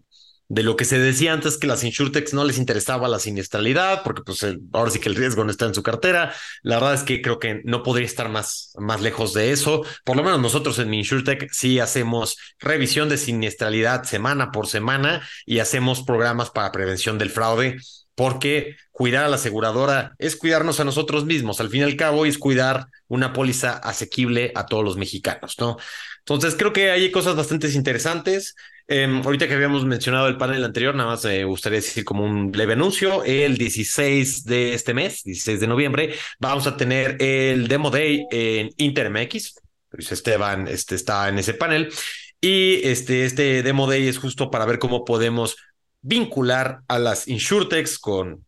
de 0.48 0.62
lo 0.62 0.76
que 0.76 0.86
se 0.86 1.00
decía 1.00 1.34
antes 1.34 1.58
que 1.58 1.66
las 1.66 1.84
insurtechs 1.84 2.36
no 2.36 2.44
les 2.44 2.60
interesaba 2.60 3.08
la 3.08 3.18
siniestralidad, 3.18 4.04
porque 4.04 4.22
pues 4.24 4.46
ahora 4.74 4.92
sí 4.92 5.00
que 5.00 5.10
el 5.10 5.16
riesgo 5.16 5.44
no 5.44 5.50
está 5.50 5.66
en 5.66 5.74
su 5.74 5.82
cartera. 5.82 6.36
La 6.62 6.76
verdad 6.76 6.94
es 6.94 7.02
que 7.02 7.24
creo 7.24 7.40
que 7.40 7.62
no 7.64 7.82
podría 7.82 8.06
estar 8.06 8.30
más, 8.30 8.74
más 8.78 9.02
lejos 9.02 9.34
de 9.34 9.52
eso. 9.52 9.84
Por 10.06 10.18
lo 10.18 10.24
menos 10.24 10.40
nosotros 10.40 10.78
en 10.78 10.94
insurtech 10.94 11.50
sí 11.52 11.80
hacemos 11.80 12.38
revisión 12.60 13.10
de 13.10 13.18
siniestralidad 13.18 14.04
semana 14.04 14.52
por 14.52 14.68
semana 14.68 15.28
y 15.48 15.58
hacemos 15.58 16.04
programas 16.04 16.52
para 16.52 16.72
prevención 16.72 17.18
del 17.18 17.32
fraude 17.32 17.80
porque 18.22 18.76
cuidar 18.92 19.26
a 19.26 19.30
la 19.30 19.38
aseguradora 19.38 20.14
es 20.20 20.36
cuidarnos 20.36 20.80
a 20.80 20.84
nosotros 20.84 21.26
mismos, 21.26 21.60
al 21.60 21.70
fin 21.70 21.82
y 21.82 21.86
al 21.86 21.96
cabo, 21.96 22.28
es 22.28 22.38
cuidar 22.38 22.86
una 23.08 23.34
póliza 23.34 23.78
asequible 23.78 24.52
a 24.54 24.68
todos 24.68 24.84
los 24.84 24.96
mexicanos, 24.96 25.56
¿no? 25.58 25.78
Entonces, 26.20 26.54
creo 26.56 26.72
que 26.72 26.92
hay 26.92 27.10
cosas 27.10 27.36
bastante 27.36 27.68
interesantes. 27.70 28.54
Em, 28.88 29.24
ahorita 29.26 29.48
que 29.48 29.56
habíamos 29.56 29.86
mencionado 29.86 30.28
el 30.28 30.38
panel 30.38 30.64
anterior, 30.64 30.94
nada 30.94 31.10
más 31.10 31.26
me 31.26 31.44
gustaría 31.46 31.78
decir 31.78 32.06
como 32.06 32.24
un 32.24 32.52
leve 32.52 32.74
anuncio. 32.74 33.24
El 33.24 33.58
16 33.58 34.46
de 34.46 34.76
este 34.76 34.94
mes, 34.94 35.24
16 35.24 35.60
de 35.60 35.66
noviembre, 35.66 36.14
vamos 36.38 36.68
a 36.68 36.78
tener 36.78 37.18
el 37.20 37.68
Demo 37.68 37.90
Day 37.90 38.28
en 38.30 38.70
InterMX. 38.78 39.56
Luis 39.94 40.12
Esteban 40.12 40.68
este, 40.68 40.94
está 40.94 41.28
en 41.28 41.40
ese 41.40 41.56
panel. 41.56 41.92
Y 42.40 42.88
este, 42.88 43.26
este 43.26 43.64
Demo 43.64 43.88
Day 43.88 44.08
es 44.08 44.20
justo 44.20 44.52
para 44.52 44.66
ver 44.66 44.78
cómo 44.78 45.06
podemos 45.06 45.58
vincular 46.02 46.82
a 46.88 47.00
las 47.00 47.28
insurtechs 47.28 48.00
con 48.00 48.46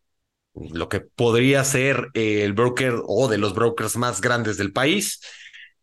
lo 0.53 0.89
que 0.89 1.01
podría 1.01 1.63
ser 1.63 2.09
el 2.13 2.53
broker 2.53 2.95
o 3.05 3.27
de 3.27 3.37
los 3.37 3.55
brokers 3.55 3.95
más 3.97 4.21
grandes 4.21 4.57
del 4.57 4.71
país 4.71 5.19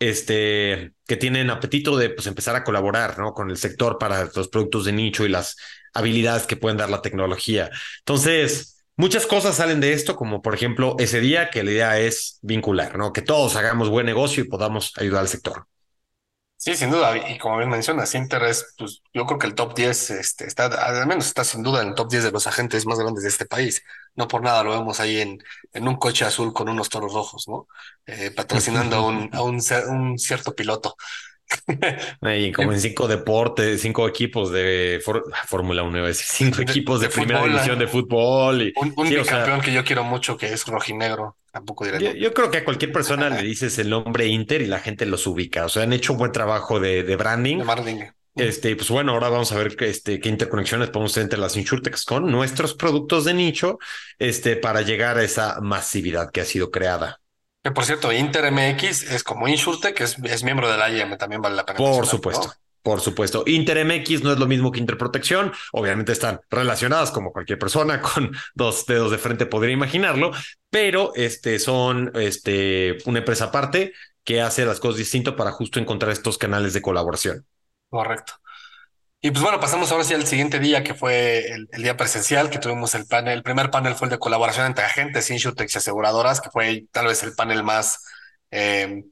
este, 0.01 0.95
que 1.07 1.17
tienen 1.17 1.51
apetito 1.51 1.97
de 1.97 2.11
pues, 2.11 2.27
empezar 2.27 2.57
a 2.57 2.65
colaborar 2.65 3.19
¿no? 3.19 3.35
con 3.35 3.51
el 3.51 3.59
sector 3.59 3.99
para 3.99 4.31
los 4.35 4.49
productos 4.49 4.87
de 4.87 4.93
nicho 4.93 5.25
y 5.25 5.29
las 5.29 5.57
habilidades 5.93 6.47
que 6.47 6.57
pueden 6.57 6.79
dar 6.79 6.91
la 6.91 7.03
tecnología. 7.03 7.71
Entonces, 7.99 8.83
muchas 8.97 9.27
cosas 9.27 9.57
salen 9.57 9.81
de 9.81 9.93
esto, 9.93 10.17
como 10.17 10.41
por 10.41 10.55
ejemplo 10.55 10.97
ese 10.99 11.21
día 11.21 11.51
que 11.51 11.63
la 11.63 11.71
idea 11.71 12.01
es 12.01 12.39
vincular, 12.43 12.97
¿no? 12.97 13.13
que 13.13 13.23
todos 13.23 13.57
hagamos 13.57 13.91
buen 13.91 14.07
negocio 14.07 14.43
y 14.43 14.49
podamos 14.49 14.93
ayudar 14.97 15.21
al 15.21 15.29
sector. 15.29 15.67
Sí, 16.63 16.77
sin 16.77 16.91
duda. 16.91 17.17
Y 17.31 17.39
como 17.39 17.57
bien 17.57 17.71
mencionas, 17.71 18.15
Inter 18.15 18.43
es, 18.43 18.75
pues 18.77 19.03
yo 19.15 19.25
creo 19.25 19.39
que 19.39 19.47
el 19.47 19.55
top 19.55 19.75
10 19.75 20.11
este, 20.11 20.47
está, 20.47 20.67
al 20.67 21.07
menos 21.07 21.27
está 21.27 21.43
sin 21.43 21.63
duda 21.63 21.81
en 21.81 21.89
el 21.89 21.95
top 21.95 22.11
10 22.11 22.25
de 22.25 22.33
los 22.33 22.47
agentes 22.47 22.85
más 22.85 22.99
grandes 22.99 23.23
de 23.23 23.31
este 23.31 23.47
país. 23.47 23.83
No 24.15 24.29
por 24.29 24.43
nada 24.43 24.63
lo 24.63 24.73
vemos 24.73 25.01
ahí 25.01 25.23
en, 25.23 25.43
en 25.73 25.89
un 25.89 25.97
coche 25.97 26.27
azul 26.27 26.53
con 26.53 26.69
unos 26.69 26.91
toros 26.91 27.15
rojos, 27.15 27.49
¿no? 27.49 27.67
Eh, 28.05 28.31
patrocinando 28.31 28.97
a, 28.97 29.07
un, 29.07 29.31
a 29.33 29.41
un, 29.41 29.59
un 29.89 30.19
cierto 30.19 30.55
piloto. 30.55 30.97
Y 32.23 32.53
como 32.53 32.75
en 32.75 32.81
cinco 32.81 33.09
deportes, 33.09 33.81
cinco 33.81 34.07
equipos 34.07 34.53
de 34.53 35.03
Fórmula 35.47 35.83
1, 35.83 36.13
cinco 36.13 36.61
equipos 36.61 37.01
de, 37.01 37.09
primera 37.09 37.43
división 37.43 37.79
de 37.79 37.89
fútbol. 37.89 38.63
Y, 38.63 38.73
un, 38.77 38.93
un 38.95 39.25
campeón 39.25 39.63
que 39.63 39.73
yo 39.73 39.83
quiero 39.83 40.05
mucho 40.05 40.37
que 40.37 40.53
es 40.53 40.67
rojinegro. 40.67 41.39
Tampoco 41.51 41.85
diré. 41.85 42.19
Yo, 42.19 42.33
creo 42.33 42.51
que 42.51 42.59
a 42.59 42.65
cualquier 42.65 42.93
persona 42.93 43.29
le 43.29 43.43
dices 43.47 43.79
el 43.79 43.91
nombre 43.91 44.27
Inter 44.27 44.63
y 44.63 44.67
la 44.67 44.79
gente 44.79 45.07
los 45.07 45.27
ubica. 45.27 45.65
O 45.65 45.69
sea, 45.69 45.83
han 45.83 45.93
hecho 45.93 46.13
un 46.13 46.19
buen 46.19 46.33
trabajo 46.33 46.81
de, 46.81 47.03
de 47.03 47.17
branding. 47.17 47.59
De 47.59 47.65
branding. 47.65 48.05
Este, 48.37 48.75
pues 48.77 48.89
bueno, 48.91 49.13
ahora 49.13 49.29
vamos 49.29 49.51
a 49.53 49.57
ver 49.57 49.77
este, 49.81 50.21
qué 50.21 50.29
interconexiones 50.29 50.91
podemos 50.91 51.13
hacer 51.13 51.25
entre 51.25 51.39
las 51.39 51.57
insurtechs 51.57 52.05
con 52.05 52.31
nuestros 52.31 52.75
productos 52.75 53.25
de 53.25 53.35
nicho, 53.35 53.79
este, 54.19 54.57
para 54.57 54.83
llegar 54.83 55.19
a 55.19 55.25
esa 55.25 55.61
masividad 55.61 56.31
que 56.31 56.41
ha 56.41 56.45
sido 56.45 56.71
creada. 56.71 57.21
Que 57.63 57.73
por 57.73 57.85
cierto, 57.85 58.13
Inter 58.13 58.51
MX 58.51 59.11
es 59.11 59.25
como 59.25 59.49
Insurtech, 59.49 60.01
es, 60.01 60.17
es 60.23 60.45
miembro 60.45 60.71
de 60.71 60.79
la 60.79 60.91
IEM, 60.91 61.19
también 61.19 61.43
vale 61.43 61.57
la 61.57 61.67
pena. 61.67 61.77
Por 61.77 62.07
supuesto. 62.07 62.55
Por 62.83 63.01
supuesto. 63.01 63.45
InterMX 63.47 64.23
no 64.23 64.33
es 64.33 64.39
lo 64.39 64.47
mismo 64.47 64.73
que 64.73 64.81
Interprotección. 64.81 65.53
Obviamente 65.73 66.13
están 66.13 66.41
relacionadas 66.51 67.11
como 67.11 67.33
cualquier 67.33 67.59
persona 67.59 68.01
con 68.15 68.33
dos 68.55 68.87
dedos 68.87 69.11
de 69.11 69.19
frente 69.19 69.47
podría 69.47 69.75
imaginarlo, 69.75 70.33
pero 70.71 71.13
este, 71.15 71.59
son 71.59 72.11
este, 72.15 72.99
una 73.05 73.19
empresa 73.19 73.47
aparte 73.47 73.93
que 74.25 74.41
hace 74.41 74.65
las 74.65 74.81
cosas 74.81 74.99
distinto 74.99 75.37
para 75.37 75.51
justo 75.51 75.79
encontrar 75.79 76.13
estos 76.13 76.39
canales 76.39 76.73
de 76.73 76.83
colaboración. 76.83 77.47
Correcto. 77.89 78.35
Y 79.23 79.31
pues 79.33 79.43
bueno, 79.43 79.61
pasamos 79.61 79.93
ahora 79.93 80.05
sí 80.05 80.15
al 80.15 80.27
siguiente 80.27 80.59
día, 80.59 80.83
que 80.83 80.95
fue 80.95 81.45
el, 81.53 81.83
día 81.83 81.95
presencial, 81.97 82.49
que 82.49 82.59
tuvimos 82.59 82.95
el 82.95 83.07
panel. 83.07 83.35
El 83.35 83.43
primer 83.43 83.71
panel 83.71 83.95
fue 83.95 84.07
el 84.07 84.13
de 84.13 84.19
colaboración 84.19 84.65
entre 84.67 84.85
agentes, 84.85 85.31
insurtechs 85.31 85.75
y 85.75 85.79
aseguradoras, 85.79 86.41
que 86.41 86.49
fue 86.49 86.87
tal 86.91 87.07
vez 87.07 87.23
el 87.23 87.35
panel 87.35 87.63
más 87.63 88.03
eh, 88.51 89.05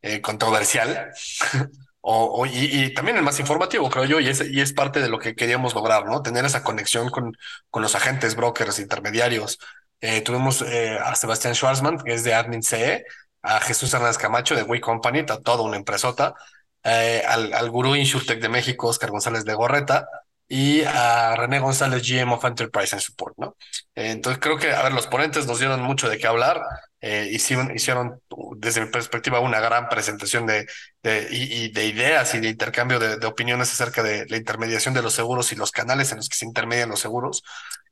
eh, 0.00 0.20
controversial. 0.22 1.10
o, 2.02 2.46
y, 2.46 2.94
también 2.94 3.16
el 3.16 3.22
más 3.22 3.38
informativo, 3.40 3.90
creo 3.90 4.04
yo, 4.04 4.20
y 4.20 4.28
es, 4.28 4.40
y 4.50 4.60
es 4.60 4.72
parte 4.72 5.00
de 5.00 5.08
lo 5.08 5.18
que 5.18 5.34
queríamos 5.34 5.74
lograr, 5.74 6.06
¿no? 6.06 6.22
Tener 6.22 6.44
esa 6.44 6.62
conexión 6.62 7.10
con, 7.10 7.36
con 7.70 7.82
los 7.82 7.94
agentes, 7.94 8.36
brokers, 8.36 8.78
intermediarios. 8.78 9.58
Eh, 10.00 10.22
tuvimos 10.22 10.62
a 10.62 11.14
Sebastián 11.14 11.54
Schwarzman, 11.54 11.98
que 11.98 12.14
es 12.14 12.24
de 12.24 12.34
Admin 12.34 12.62
CE, 12.62 13.04
a 13.42 13.60
Jesús 13.60 13.92
Hernández 13.92 14.18
Camacho 14.18 14.54
de 14.54 14.62
We 14.62 14.80
Company, 14.80 15.24
toda 15.24 15.62
una 15.62 15.76
empresota, 15.76 16.34
eh, 16.82 17.22
al, 17.26 17.52
al 17.52 17.70
gurú 17.70 17.94
InsurTech 17.94 18.40
de 18.40 18.48
México, 18.48 18.88
Oscar 18.88 19.10
González 19.10 19.44
de 19.44 19.54
Gorreta, 19.54 20.06
y 20.52 20.82
a 20.82 21.36
René 21.36 21.60
González, 21.60 22.02
GM 22.02 22.32
of 22.32 22.44
Enterprise 22.44 22.96
and 22.96 23.02
Support, 23.02 23.38
¿no? 23.38 23.56
Entonces 23.94 24.40
creo 24.42 24.56
que, 24.58 24.72
a 24.72 24.82
ver, 24.82 24.92
los 24.92 25.06
ponentes 25.06 25.46
nos 25.46 25.60
dieron 25.60 25.80
mucho 25.80 26.08
de 26.08 26.18
qué 26.18 26.26
hablar, 26.26 26.60
eh, 27.00 27.28
hicieron, 27.30 27.72
hicieron, 27.72 28.20
desde 28.56 28.80
mi 28.80 28.90
perspectiva, 28.90 29.38
una 29.38 29.60
gran 29.60 29.88
presentación 29.88 30.46
de, 30.46 30.66
de 31.04 31.28
y, 31.30 31.70
de 31.70 31.86
ideas 31.86 32.34
y 32.34 32.40
de 32.40 32.48
intercambio 32.48 32.98
de, 32.98 33.18
de, 33.18 33.26
opiniones 33.28 33.70
acerca 33.72 34.02
de 34.02 34.26
la 34.26 34.36
intermediación 34.36 34.92
de 34.92 35.02
los 35.02 35.14
seguros 35.14 35.52
y 35.52 35.56
los 35.56 35.70
canales 35.70 36.10
en 36.10 36.16
los 36.16 36.28
que 36.28 36.36
se 36.36 36.46
intermedian 36.46 36.88
los 36.90 36.98
seguros 36.98 37.44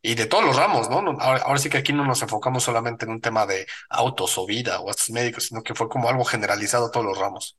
y 0.02 0.16
de 0.16 0.26
todos 0.26 0.44
los 0.44 0.56
ramos, 0.56 0.90
¿no? 0.90 0.98
Ahora, 1.20 1.42
ahora 1.44 1.58
sí 1.60 1.70
que 1.70 1.78
aquí 1.78 1.92
no 1.92 2.04
nos 2.04 2.22
enfocamos 2.22 2.64
solamente 2.64 3.04
en 3.04 3.12
un 3.12 3.20
tema 3.20 3.46
de 3.46 3.68
autos 3.88 4.36
o 4.36 4.46
vida 4.46 4.80
o 4.80 4.90
estos 4.90 5.10
médicos, 5.10 5.44
sino 5.44 5.62
que 5.62 5.76
fue 5.76 5.88
como 5.88 6.08
algo 6.08 6.24
generalizado 6.24 6.86
a 6.86 6.90
todos 6.90 7.06
los 7.06 7.18
ramos. 7.18 7.56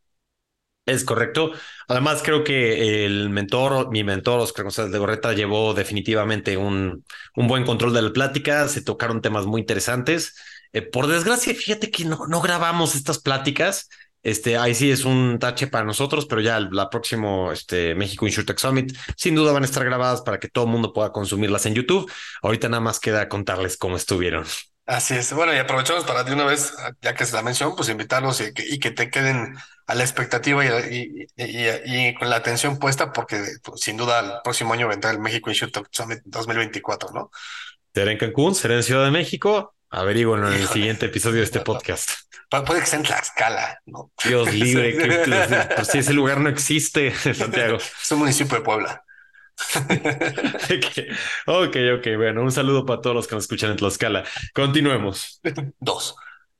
Es 0.89 1.03
correcto. 1.03 1.51
Además, 1.87 2.21
creo 2.23 2.43
que 2.43 3.05
el 3.05 3.29
mentor, 3.29 3.91
mi 3.91 4.03
mentor, 4.03 4.39
Oscar 4.39 4.63
González 4.63 4.91
de 4.91 4.97
Gorreta, 4.97 5.33
llevó 5.33 5.73
definitivamente 5.73 6.57
un, 6.57 7.05
un 7.35 7.47
buen 7.47 7.65
control 7.65 7.93
de 7.93 8.01
la 8.01 8.13
plática. 8.13 8.67
Se 8.67 8.81
tocaron 8.81 9.21
temas 9.21 9.45
muy 9.45 9.61
interesantes. 9.61 10.35
Eh, 10.73 10.81
por 10.81 11.07
desgracia, 11.07 11.53
fíjate 11.53 11.91
que 11.91 12.05
no, 12.05 12.27
no 12.27 12.41
grabamos 12.41 12.95
estas 12.95 13.19
pláticas. 13.19 13.89
Este, 14.21 14.57
ahí 14.57 14.75
sí 14.75 14.91
es 14.91 15.05
un 15.05 15.39
tache 15.39 15.67
para 15.67 15.85
nosotros, 15.85 16.25
pero 16.25 16.41
ya 16.41 16.59
la 16.59 16.89
próximo 16.89 17.51
este, 17.51 17.95
México 17.95 18.27
InsurTech 18.27 18.59
Summit 18.59 18.95
sin 19.15 19.33
duda 19.35 19.53
van 19.53 19.63
a 19.63 19.65
estar 19.65 19.85
grabadas 19.85 20.21
para 20.21 20.39
que 20.39 20.49
todo 20.49 20.65
el 20.65 20.71
mundo 20.71 20.91
pueda 20.91 21.11
consumirlas 21.11 21.65
en 21.65 21.75
YouTube. 21.75 22.11
Ahorita 22.41 22.67
nada 22.67 22.81
más 22.81 22.99
queda 22.99 23.29
contarles 23.29 23.77
cómo 23.77 23.95
estuvieron. 23.95 24.45
Así 24.89 25.13
es. 25.13 25.31
Bueno, 25.33 25.53
y 25.53 25.57
aprovechamos 25.57 26.03
para 26.03 26.23
de 26.23 26.33
una 26.33 26.45
vez, 26.45 26.73
ya 27.03 27.13
que 27.13 27.23
es 27.23 27.31
la 27.31 27.43
mención, 27.43 27.75
pues 27.75 27.89
invitarlos 27.89 28.41
y 28.41 28.51
que, 28.55 28.65
y 28.67 28.79
que 28.79 28.89
te 28.89 29.11
queden 29.11 29.55
a 29.85 29.93
la 29.93 30.03
expectativa 30.03 30.65
y, 30.65 31.27
y, 31.37 32.13
con 32.15 32.27
la 32.27 32.37
atención 32.37 32.79
puesta, 32.79 33.13
porque 33.13 33.39
pues, 33.63 33.81
sin 33.81 33.97
duda 33.97 34.19
el 34.19 34.31
próximo 34.43 34.73
año 34.73 34.87
vendrá 34.87 35.11
el 35.11 35.19
México 35.19 35.51
Insurtech 35.51 35.85
Summit 35.91 36.21
2024, 36.25 37.11
¿no? 37.13 37.29
Será 37.93 38.11
en 38.11 38.17
Cancún, 38.17 38.55
será 38.55 38.77
en 38.77 38.83
Ciudad 38.83 39.05
de 39.05 39.11
México. 39.11 39.75
Averígualo 39.91 40.47
en 40.51 40.59
el 40.59 40.67
siguiente 40.67 41.05
episodio 41.05 41.37
de 41.37 41.43
este 41.43 41.59
podcast. 41.59 42.09
Puede 42.49 42.79
que 42.79 42.87
sea 42.87 42.97
en 42.97 43.05
Tlaxcala, 43.05 43.81
¿no? 43.85 44.11
Dios 44.25 44.51
libre, 44.51 44.97
que, 44.97 45.67
pues, 45.75 45.87
si 45.87 45.99
ese 45.99 46.13
lugar 46.13 46.39
no 46.39 46.49
existe, 46.49 47.13
Santiago. 47.13 47.77
Es 47.77 48.11
un 48.11 48.17
municipio 48.17 48.57
de 48.57 48.63
Puebla. 48.63 49.03
ok, 51.45 51.75
ok, 51.97 52.07
bueno, 52.17 52.41
un 52.41 52.51
saludo 52.51 52.85
para 52.85 53.01
todos 53.01 53.15
los 53.15 53.27
que 53.27 53.35
nos 53.35 53.43
escuchan 53.43 53.71
en 53.71 53.77
Tlaxcala. 53.77 54.23
Continuemos. 54.53 55.41
Dos. 55.79 56.15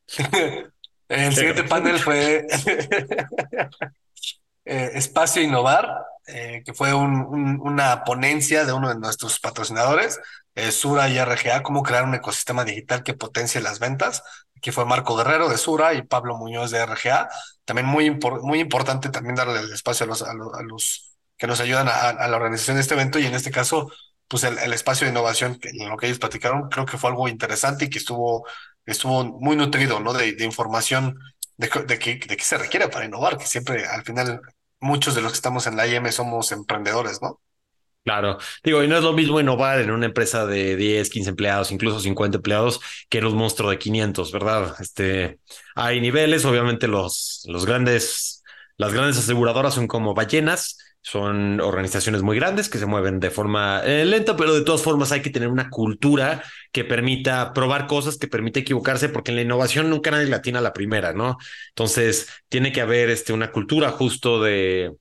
El 1.09 1.33
siguiente 1.33 1.63
panel 1.63 1.97
fue 1.97 2.45
eh, 4.65 4.91
Espacio 4.93 5.41
Innovar, 5.41 5.89
eh, 6.27 6.61
que 6.63 6.75
fue 6.75 6.93
una 6.93 8.03
ponencia 8.03 8.63
de 8.63 8.73
uno 8.73 8.89
de 8.89 8.99
nuestros 8.99 9.39
patrocinadores, 9.39 10.19
eh, 10.53 10.71
Sura 10.71 11.09
y 11.09 11.17
RGA, 11.17 11.63
cómo 11.63 11.81
crear 11.81 12.03
un 12.03 12.13
ecosistema 12.13 12.63
digital 12.63 13.01
que 13.01 13.15
potencie 13.15 13.59
las 13.59 13.79
ventas. 13.79 14.21
Aquí 14.55 14.71
fue 14.71 14.85
Marco 14.85 15.15
Guerrero 15.15 15.49
de 15.49 15.57
Sura 15.57 15.95
y 15.95 16.03
Pablo 16.03 16.37
Muñoz 16.37 16.69
de 16.69 16.85
RGA. 16.85 17.27
También 17.65 17.87
muy, 17.87 18.19
muy 18.43 18.59
importante 18.59 19.09
también 19.09 19.35
darle 19.35 19.61
el 19.61 19.73
espacio 19.73 20.03
a 20.03 20.09
los, 20.09 20.21
a 20.21 20.33
los 20.33 21.17
que 21.39 21.47
nos 21.47 21.59
ayudan 21.61 21.87
a, 21.89 22.27
la 22.27 22.37
organización 22.37 22.75
de 22.75 22.81
este 22.81 22.93
evento 22.93 23.17
y 23.17 23.25
en 23.25 23.33
este 23.33 23.49
caso, 23.49 23.91
pues 24.27 24.43
el, 24.43 24.73
espacio 24.73 25.05
de 25.05 25.11
innovación, 25.11 25.59
en 25.63 25.89
lo 25.89 25.97
que 25.97 26.05
ellos 26.07 26.19
platicaron, 26.19 26.69
creo 26.69 26.85
que 26.85 26.97
fue 26.97 27.09
algo 27.09 27.27
interesante 27.27 27.85
y 27.85 27.89
que 27.89 27.97
estuvo, 27.97 28.45
estuvo 28.85 29.23
muy 29.23 29.55
nutrido, 29.55 29.99
¿no? 29.99 30.13
De, 30.13 30.35
información 30.43 31.17
de, 31.57 31.69
de, 31.87 31.97
qué, 31.97 32.15
de 32.15 32.37
qué 32.37 32.43
se 32.43 32.57
requiere 32.57 32.89
para 32.89 33.05
innovar, 33.05 33.37
que 33.37 33.47
siempre 33.47 33.85
al 33.87 34.03
final 34.03 34.41
muchos 34.81 35.15
de 35.15 35.21
los 35.21 35.31
que 35.31 35.37
estamos 35.37 35.65
en 35.65 35.77
la 35.77 35.87
IM 35.87 36.11
somos 36.11 36.51
emprendedores, 36.51 37.21
¿no? 37.21 37.39
Claro, 38.03 38.37
digo, 38.63 38.83
y 38.83 38.87
no 38.87 38.97
es 38.97 39.03
lo 39.03 39.13
mismo 39.13 39.39
innovar 39.39 39.79
en 39.79 39.91
una 39.91 40.07
empresa 40.07 40.45
de 40.45 40.75
10, 40.75 41.09
15 41.09 41.29
empleados, 41.29 41.71
incluso 41.71 41.99
50 41.99 42.37
empleados, 42.37 42.81
que 43.09 43.19
en 43.19 43.25
un 43.25 43.35
monstruo 43.35 43.69
de 43.69 43.77
500, 43.77 44.31
¿verdad? 44.31 44.75
Este, 44.79 45.39
hay 45.75 46.01
niveles, 46.01 46.43
obviamente 46.45 46.87
los, 46.87 47.43
los 47.47 47.65
grandes, 47.65 48.43
las 48.77 48.93
grandes 48.93 49.17
aseguradoras 49.17 49.75
son 49.75 49.87
como 49.87 50.13
ballenas, 50.13 50.77
son 51.01 51.61
organizaciones 51.61 52.21
muy 52.21 52.37
grandes 52.37 52.69
que 52.69 52.77
se 52.77 52.85
mueven 52.85 53.19
de 53.19 53.29
forma 53.29 53.81
eh, 53.85 54.05
lenta, 54.05 54.35
pero 54.35 54.53
de 54.53 54.63
todas 54.63 54.81
formas 54.81 55.11
hay 55.11 55.21
que 55.21 55.29
tener 55.29 55.49
una 55.49 55.69
cultura 55.69 56.43
que 56.71 56.83
permita 56.83 57.53
probar 57.53 57.87
cosas, 57.87 58.17
que 58.17 58.27
permita 58.27 58.59
equivocarse, 58.59 59.09
porque 59.09 59.31
en 59.31 59.37
la 59.37 59.41
innovación 59.43 59.89
nunca 59.89 60.11
nadie 60.11 60.27
latina 60.27 60.61
la 60.61 60.73
primera, 60.73 61.13
¿no? 61.13 61.37
Entonces, 61.69 62.27
tiene 62.49 62.71
que 62.71 62.81
haber 62.81 63.09
este, 63.09 63.33
una 63.33 63.51
cultura 63.51 63.91
justo 63.91 64.41
de, 64.41 64.91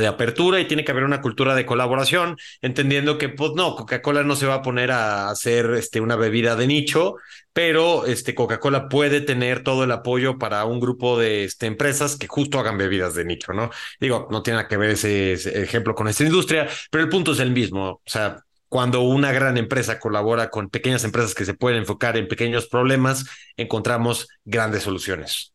de 0.00 0.06
apertura 0.06 0.60
y 0.60 0.66
tiene 0.66 0.84
que 0.84 0.92
haber 0.92 1.04
una 1.04 1.20
cultura 1.20 1.54
de 1.54 1.66
colaboración, 1.66 2.36
entendiendo 2.60 3.18
que, 3.18 3.28
pues 3.28 3.52
no, 3.54 3.76
Coca-Cola 3.76 4.22
no 4.22 4.36
se 4.36 4.46
va 4.46 4.54
a 4.54 4.62
poner 4.62 4.90
a 4.90 5.30
hacer 5.30 5.72
este, 5.74 6.00
una 6.00 6.16
bebida 6.16 6.56
de 6.56 6.66
nicho, 6.66 7.16
pero 7.52 8.06
este, 8.06 8.34
Coca-Cola 8.34 8.88
puede 8.88 9.20
tener 9.20 9.62
todo 9.62 9.84
el 9.84 9.92
apoyo 9.92 10.38
para 10.38 10.64
un 10.64 10.80
grupo 10.80 11.18
de 11.18 11.44
este, 11.44 11.66
empresas 11.66 12.16
que 12.16 12.28
justo 12.28 12.58
hagan 12.58 12.78
bebidas 12.78 13.14
de 13.14 13.24
nicho, 13.24 13.52
¿no? 13.52 13.70
Digo, 14.00 14.28
no 14.30 14.42
tiene 14.42 14.66
que 14.66 14.76
ver 14.76 14.90
ese, 14.90 15.32
ese 15.32 15.62
ejemplo 15.62 15.94
con 15.94 16.08
esta 16.08 16.24
industria, 16.24 16.68
pero 16.90 17.04
el 17.04 17.10
punto 17.10 17.32
es 17.32 17.40
el 17.40 17.50
mismo, 17.50 17.90
o 17.90 18.02
sea, 18.06 18.42
cuando 18.68 19.02
una 19.02 19.32
gran 19.32 19.58
empresa 19.58 19.98
colabora 20.00 20.48
con 20.48 20.70
pequeñas 20.70 21.04
empresas 21.04 21.34
que 21.34 21.44
se 21.44 21.52
pueden 21.52 21.80
enfocar 21.80 22.16
en 22.16 22.26
pequeños 22.26 22.68
problemas, 22.68 23.26
encontramos 23.58 24.28
grandes 24.46 24.84
soluciones 24.84 25.51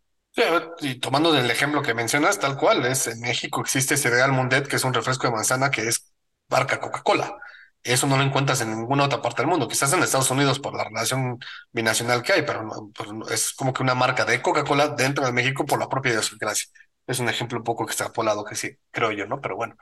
y 0.82 1.00
tomando 1.00 1.32
del 1.32 1.50
ejemplo 1.50 1.82
que 1.82 1.94
mencionas, 1.94 2.40
tal 2.40 2.58
cual, 2.58 2.86
es 2.86 3.08
en 3.08 3.20
México 3.22 3.62
existe 3.62 3.98
Cereal 3.98 4.32
Mundet, 4.32 4.68
que 4.68 4.76
es 4.76 4.84
un 4.84 4.94
refresco 4.94 5.28
de 5.28 5.34
manzana 5.34 5.72
que 5.72 5.88
es 5.88 6.12
barca 6.48 6.80
Coca-Cola. 6.80 7.38
Eso 7.84 8.08
no 8.08 8.18
lo 8.18 8.24
encuentras 8.24 8.62
en 8.62 8.76
ninguna 8.76 9.06
otra 9.06 9.22
parte 9.22 9.42
del 9.42 9.50
mundo, 9.50 9.68
quizás 9.68 9.94
en 9.94 10.04
Estados 10.04 10.30
Unidos 10.32 10.60
por 10.60 10.76
la 10.76 10.84
relación 10.84 11.40
binacional 11.72 12.22
que 12.22 12.34
hay, 12.34 12.42
pero 12.44 12.68
pues, 12.94 13.32
es 13.32 13.54
como 13.54 13.74
que 13.74 13.84
una 13.84 13.96
marca 13.96 14.26
de 14.26 14.42
Coca-Cola 14.42 14.90
dentro 14.90 15.26
de 15.26 15.32
México 15.32 15.66
por 15.66 15.80
la 15.80 15.90
propia 15.90 16.12
idiosincrasia. 16.12 16.70
Es 17.08 17.20
un 17.20 17.30
ejemplo 17.30 17.58
un 17.58 17.64
poco 17.64 17.86
extrapolado 17.86 18.44
que 18.44 18.56
sí, 18.56 18.78
creo 18.92 19.12
yo, 19.12 19.26
¿no? 19.28 19.40
Pero 19.42 19.56
bueno. 19.56 19.76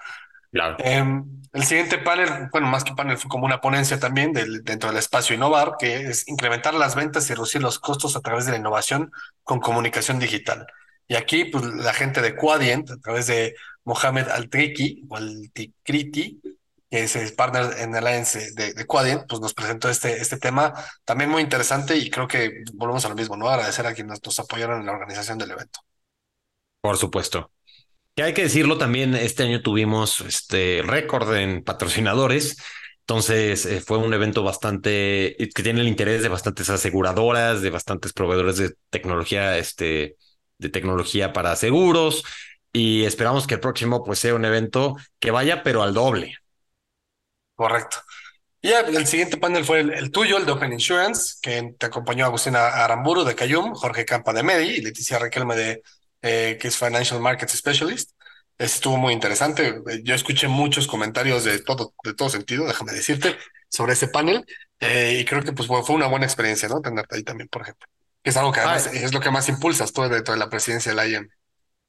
Em, 0.79 1.41
el 1.51 1.63
siguiente 1.63 1.97
panel, 1.97 2.49
bueno, 2.51 2.67
más 2.67 2.83
que 2.83 2.93
panel, 2.93 3.17
fue 3.17 3.29
como 3.29 3.45
una 3.45 3.61
ponencia 3.61 3.99
también 3.99 4.33
del, 4.33 4.63
dentro 4.63 4.89
del 4.89 4.97
espacio 4.97 5.35
Innovar, 5.35 5.75
que 5.77 5.95
es 5.95 6.27
incrementar 6.27 6.73
las 6.73 6.95
ventas 6.95 7.29
y 7.29 7.33
reducir 7.33 7.61
los 7.61 7.79
costos 7.79 8.15
a 8.15 8.21
través 8.21 8.45
de 8.45 8.51
la 8.51 8.57
innovación 8.57 9.11
con 9.43 9.59
comunicación 9.59 10.19
digital. 10.19 10.67
Y 11.07 11.15
aquí, 11.15 11.45
pues, 11.45 11.63
la 11.63 11.93
gente 11.93 12.21
de 12.21 12.35
Quadient, 12.35 12.89
a 12.89 12.97
través 12.97 13.27
de 13.27 13.55
Mohamed 13.83 14.29
Altriki, 14.29 15.05
o 15.09 15.17
Altikriti, 15.17 16.41
que 16.89 17.03
es 17.03 17.15
el 17.15 17.33
partner 17.35 17.79
en 17.79 17.95
Alliance 17.95 18.51
de, 18.53 18.73
de 18.73 18.85
Quadient, 18.85 19.27
pues 19.27 19.41
nos 19.41 19.53
presentó 19.53 19.89
este, 19.89 20.21
este 20.21 20.37
tema 20.37 20.73
también 21.03 21.29
muy 21.29 21.41
interesante 21.41 21.97
y 21.97 22.09
creo 22.09 22.27
que 22.27 22.63
volvemos 22.73 23.05
a 23.05 23.09
lo 23.09 23.15
mismo, 23.15 23.35
¿no? 23.35 23.49
Agradecer 23.49 23.85
a 23.85 23.93
quienes 23.93 24.23
nos 24.23 24.39
apoyaron 24.39 24.79
en 24.79 24.85
la 24.85 24.93
organización 24.93 25.37
del 25.37 25.51
evento. 25.51 25.79
Por 26.81 26.97
supuesto. 26.97 27.51
Que 28.15 28.23
hay 28.23 28.33
que 28.33 28.43
decirlo 28.43 28.77
también, 28.77 29.13
este 29.13 29.43
año 29.43 29.61
tuvimos 29.61 30.21
este 30.21 30.81
récord 30.85 31.35
en 31.35 31.63
patrocinadores. 31.63 32.57
Entonces 33.01 33.65
eh, 33.65 33.81
fue 33.81 33.97
un 33.97 34.13
evento 34.13 34.41
bastante 34.41 35.35
que 35.37 35.63
tiene 35.63 35.81
el 35.81 35.87
interés 35.87 36.23
de 36.23 36.29
bastantes 36.29 36.69
aseguradoras, 36.69 37.61
de 37.61 37.69
bastantes 37.69 38.13
proveedores 38.13 38.57
de 38.57 38.73
tecnología, 38.89 39.57
este, 39.57 40.15
de 40.57 40.69
tecnología 40.69 41.33
para 41.33 41.55
seguros. 41.57 42.23
Y 42.71 43.03
esperamos 43.03 43.47
que 43.47 43.55
el 43.55 43.59
próximo 43.59 44.03
pues 44.03 44.19
sea 44.19 44.33
un 44.33 44.45
evento 44.45 44.95
que 45.19 45.31
vaya, 45.31 45.61
pero 45.61 45.83
al 45.83 45.93
doble. 45.93 46.37
Correcto. 47.53 47.97
Y 48.61 48.69
el 48.71 49.05
siguiente 49.05 49.37
panel 49.37 49.63
fue 49.63 49.81
el, 49.81 50.09
tuyo, 50.09 50.37
el 50.37 50.45
de 50.45 50.53
Open 50.53 50.73
Insurance, 50.73 51.35
que 51.41 51.75
te 51.77 51.85
acompañó 51.85 52.25
Agustina 52.25 52.67
Aramburu 52.83 53.23
de 53.23 53.35
Cayum, 53.35 53.75
Jorge 53.75 54.05
Campa 54.05 54.33
de 54.33 54.41
Medi 54.41 54.69
y 54.69 54.81
Leticia 54.81 55.19
Requelme 55.19 55.55
de 55.55 55.83
eh, 56.25 56.57
que 56.59 56.67
es 56.69 56.77
Financial 56.77 57.19
Markets 57.21 57.53
Specialist. 57.57 58.11
Estuvo 58.57 58.97
muy 58.97 59.13
interesante. 59.13 59.81
Yo 60.03 60.15
escuché 60.15 60.47
muchos 60.47 60.87
comentarios 60.87 61.43
de 61.43 61.59
todo, 61.59 61.93
de 62.03 62.13
todo 62.13 62.29
sentido, 62.29 62.65
déjame 62.67 62.93
decirte, 62.93 63.37
sobre 63.69 63.93
ese 63.93 64.07
panel. 64.07 64.45
eh, 64.79 65.19
y 65.21 65.25
creo 65.25 65.43
que 65.43 65.53
pues 65.53 65.67
fue 65.67 65.95
una 65.95 66.07
buena 66.07 66.25
experiencia, 66.25 66.69
¿no? 66.69 66.81
Tenerte 66.81 67.15
ahí 67.15 67.23
también, 67.23 67.49
por 67.49 67.61
ejemplo. 67.63 67.87
Que 68.23 68.29
es 68.31 68.37
algo 68.37 68.51
que 68.51 68.59
además 68.61 68.87
Ah, 68.87 68.91
es 68.93 69.13
lo 69.13 69.19
que 69.19 69.31
más 69.31 69.49
impulsas 69.49 69.93
tú 69.93 70.01
dentro 70.03 70.33
de 70.33 70.39
la 70.39 70.49
presidencia 70.49 70.91
de 70.91 70.95
la 70.95 71.07
IEM. 71.07 71.29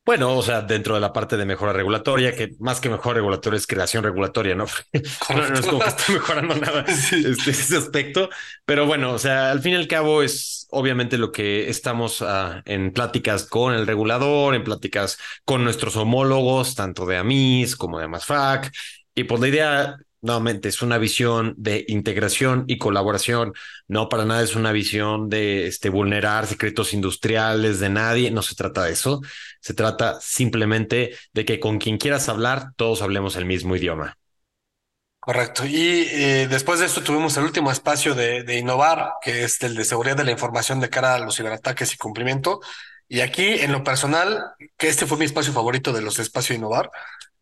Bueno, 0.06 0.36
o 0.36 0.42
sea, 0.42 0.62
dentro 0.62 0.94
de 0.94 1.00
la 1.00 1.12
parte 1.12 1.36
de 1.36 1.44
mejora 1.44 1.72
regulatoria, 1.72 2.32
que 2.32 2.54
más 2.60 2.80
que 2.80 2.88
mejora 2.88 3.16
regulatoria 3.16 3.58
es 3.58 3.66
creación 3.66 4.04
regulatoria, 4.04 4.54
¿no? 4.54 4.66
No, 5.34 5.48
no 5.48 5.54
es 5.58 5.66
como 5.66 5.80
que 5.80 5.88
esté 5.88 6.12
mejorando 6.12 6.54
nada 6.54 6.86
Sí. 6.94 7.24
este, 7.26 7.50
ese 7.50 7.76
aspecto, 7.76 8.30
pero 8.64 8.86
bueno, 8.86 9.12
o 9.12 9.18
sea, 9.18 9.50
al 9.50 9.60
fin 9.60 9.72
y 9.72 9.76
al 9.76 9.88
cabo 9.88 10.22
es 10.22 10.68
obviamente 10.70 11.18
lo 11.18 11.32
que 11.32 11.68
estamos 11.68 12.22
ah, 12.22 12.62
en 12.66 12.92
pláticas 12.92 13.46
con 13.46 13.74
el 13.74 13.84
regulador, 13.86 14.54
en 14.54 14.62
pláticas 14.62 15.18
con 15.44 15.64
nuestros 15.64 15.96
homólogos, 15.96 16.76
tanto 16.76 17.04
de 17.04 17.16
AMIS 17.16 17.74
como 17.74 17.98
de 17.98 18.06
MASFAC, 18.06 18.72
y 19.14 19.24
pues 19.24 19.40
la 19.40 19.48
idea, 19.48 19.96
nuevamente, 20.20 20.68
es 20.68 20.82
una 20.82 20.98
visión 20.98 21.54
de 21.56 21.84
integración 21.88 22.64
y 22.66 22.78
colaboración, 22.78 23.52
no 23.88 24.08
para 24.08 24.24
nada 24.24 24.42
es 24.42 24.56
una 24.56 24.72
visión 24.72 25.28
de 25.28 25.66
este, 25.66 25.88
vulnerar 25.88 26.46
secretos 26.46 26.94
industriales 26.94 27.80
de 27.80 27.88
nadie, 27.90 28.30
no 28.30 28.42
se 28.42 28.54
trata 28.54 28.84
de 28.84 28.92
eso. 28.92 29.20
Se 29.60 29.74
trata 29.74 30.18
simplemente 30.20 31.16
de 31.32 31.44
que 31.44 31.60
con 31.60 31.78
quien 31.78 31.98
quieras 31.98 32.28
hablar, 32.28 32.72
todos 32.76 33.02
hablemos 33.02 33.36
el 33.36 33.44
mismo 33.44 33.76
idioma. 33.76 34.16
Correcto. 35.18 35.66
Y 35.66 36.06
eh, 36.08 36.46
después 36.48 36.78
de 36.78 36.86
esto 36.86 37.02
tuvimos 37.02 37.36
el 37.36 37.42
último 37.42 37.72
espacio 37.72 38.14
de, 38.14 38.44
de 38.44 38.58
innovar, 38.58 39.14
que 39.20 39.42
es 39.42 39.60
el 39.64 39.74
de 39.74 39.84
seguridad 39.84 40.16
de 40.16 40.22
la 40.22 40.30
información 40.30 40.78
de 40.78 40.88
cara 40.88 41.16
a 41.16 41.18
los 41.18 41.36
ciberataques 41.36 41.92
y 41.94 41.96
cumplimiento. 41.96 42.60
Y 43.08 43.20
aquí, 43.20 43.44
en 43.44 43.72
lo 43.72 43.84
personal, 43.84 44.54
que 44.76 44.88
este 44.88 45.06
fue 45.06 45.18
mi 45.18 45.24
espacio 45.24 45.52
favorito 45.52 45.92
de 45.92 46.02
los 46.02 46.18
espacios 46.18 46.50
de 46.50 46.54
innovar, 46.56 46.90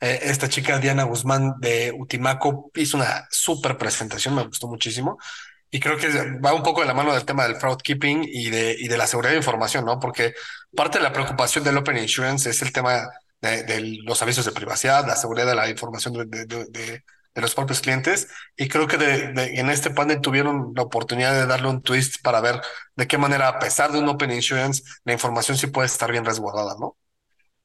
eh, 0.04 0.20
esta 0.24 0.50
chica 0.50 0.78
Diana 0.78 1.04
Guzmán 1.04 1.54
de 1.60 1.90
Utimaco 1.98 2.70
hizo 2.74 2.98
una 2.98 3.26
súper 3.30 3.78
presentación, 3.78 4.34
me 4.34 4.46
gustó 4.46 4.68
muchísimo. 4.68 5.18
Y 5.70 5.80
creo 5.80 5.96
que 5.96 6.08
va 6.44 6.52
un 6.52 6.62
poco 6.62 6.82
de 6.82 6.86
la 6.86 6.92
mano 6.94 7.14
del 7.14 7.24
tema 7.24 7.44
del 7.44 7.56
fraud 7.56 7.78
keeping 7.82 8.22
y 8.22 8.50
de, 8.50 8.76
y 8.78 8.88
de 8.88 8.98
la 8.98 9.06
seguridad 9.06 9.32
de 9.32 9.38
información, 9.38 9.86
¿no? 9.86 9.98
Porque 9.98 10.34
parte 10.76 10.98
de 10.98 11.04
la 11.04 11.12
preocupación 11.12 11.64
del 11.64 11.78
Open 11.78 11.96
Insurance 11.96 12.50
es 12.50 12.60
el 12.60 12.70
tema 12.70 13.08
de, 13.40 13.62
de 13.64 13.80
los 14.04 14.20
avisos 14.22 14.44
de 14.44 14.52
privacidad, 14.52 15.06
la 15.06 15.16
seguridad 15.16 15.46
de 15.46 15.54
la 15.54 15.70
información 15.70 16.12
de, 16.12 16.44
de, 16.46 17.04
los 17.34 17.54
propios 17.54 17.80
clientes 17.80 18.28
y 18.56 18.68
creo 18.68 18.86
que 18.86 18.96
en 18.96 19.70
este 19.70 19.90
panel 19.90 20.20
tuvieron 20.20 20.72
la 20.76 20.82
oportunidad 20.82 21.32
de 21.32 21.46
darle 21.46 21.68
un 21.68 21.82
twist 21.82 22.22
para 22.22 22.40
ver 22.40 22.60
de 22.94 23.08
qué 23.08 23.18
manera, 23.18 23.48
a 23.48 23.58
pesar 23.58 23.90
de 23.90 23.98
un 23.98 24.08
Open 24.08 24.30
Insurance, 24.30 24.82
la 25.04 25.14
información 25.14 25.56
sí 25.56 25.66
puede 25.66 25.86
estar 25.86 26.12
bien 26.12 26.24
resguardada, 26.24 26.76
¿no? 26.78 26.96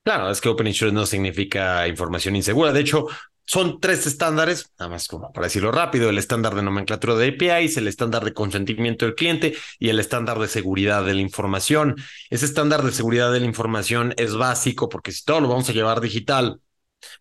Claro, 0.10 0.32
es 0.32 0.42
que 0.42 0.50
Open 0.50 0.66
Insurance 0.66 0.96
no 0.96 1.06
significa 1.06 1.88
información 1.88 2.36
insegura. 2.36 2.74
De 2.74 2.80
hecho, 2.80 3.06
son 3.46 3.80
tres 3.80 4.08
estándares, 4.08 4.74
nada 4.80 4.90
más 4.90 5.08
como 5.08 5.32
para 5.32 5.46
decirlo 5.46 5.72
rápido, 5.72 6.10
el 6.10 6.18
estándar 6.18 6.56
de 6.56 6.64
nomenclatura 6.64 7.14
de 7.14 7.28
APIs, 7.28 7.78
el 7.78 7.88
estándar 7.88 8.26
de 8.26 8.34
consentimiento 8.34 9.06
del 9.06 9.14
cliente 9.14 9.56
y 9.78 9.90
el 9.90 10.00
estándar 10.00 10.40
de 10.40 10.48
seguridad 10.48 11.06
de 11.06 11.14
la 11.14 11.22
información. 11.22 11.96
Ese 12.32 12.46
estándar 12.46 12.82
de 12.82 12.92
seguridad 12.92 13.32
de 13.32 13.40
la 13.42 13.46
información 13.46 14.16
es 14.18 14.34
básico 14.34 14.90
porque 14.90 15.12
si 15.12 15.24
todo 15.24 15.42
lo 15.42 15.48
vamos 15.48 15.70
a 15.70 15.74
llevar 15.74 16.02
digital, 16.02 16.60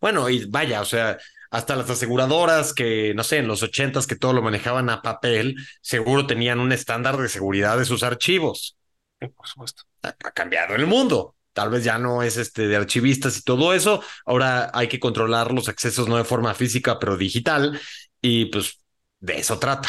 bueno, 0.00 0.30
y 0.30 0.46
vaya, 0.46 0.80
o 0.80 0.86
sea, 0.86 1.18
hasta 1.50 1.76
las 1.76 1.90
aseguradoras 1.90 2.72
que, 2.72 3.12
no 3.14 3.22
sé, 3.22 3.36
en 3.36 3.48
los 3.48 3.62
ochentas 3.62 4.06
que 4.06 4.16
todo 4.16 4.32
lo 4.32 4.40
manejaban 4.40 4.88
a 4.88 5.02
papel, 5.02 5.56
seguro 5.82 6.26
tenían 6.26 6.58
un 6.58 6.72
estándar 6.72 7.18
de 7.18 7.28
seguridad 7.28 7.76
de 7.76 7.84
sus 7.84 8.02
archivos. 8.02 8.78
Sí, 9.20 9.28
por 9.28 9.46
supuesto. 9.46 9.82
Ha, 10.04 10.08
ha 10.08 10.30
cambiado 10.30 10.74
el 10.74 10.86
mundo. 10.86 11.34
Tal 11.58 11.70
vez 11.70 11.82
ya 11.82 11.98
no 11.98 12.22
es 12.22 12.36
este 12.36 12.68
de 12.68 12.76
archivistas 12.76 13.36
y 13.36 13.42
todo 13.42 13.74
eso. 13.74 14.00
Ahora 14.24 14.70
hay 14.72 14.86
que 14.86 15.00
controlar 15.00 15.50
los 15.50 15.68
accesos 15.68 16.06
no 16.06 16.16
de 16.16 16.22
forma 16.22 16.54
física, 16.54 17.00
pero 17.00 17.16
digital. 17.16 17.80
Y 18.20 18.44
pues 18.44 18.78
de 19.18 19.40
eso 19.40 19.58
trata. 19.58 19.88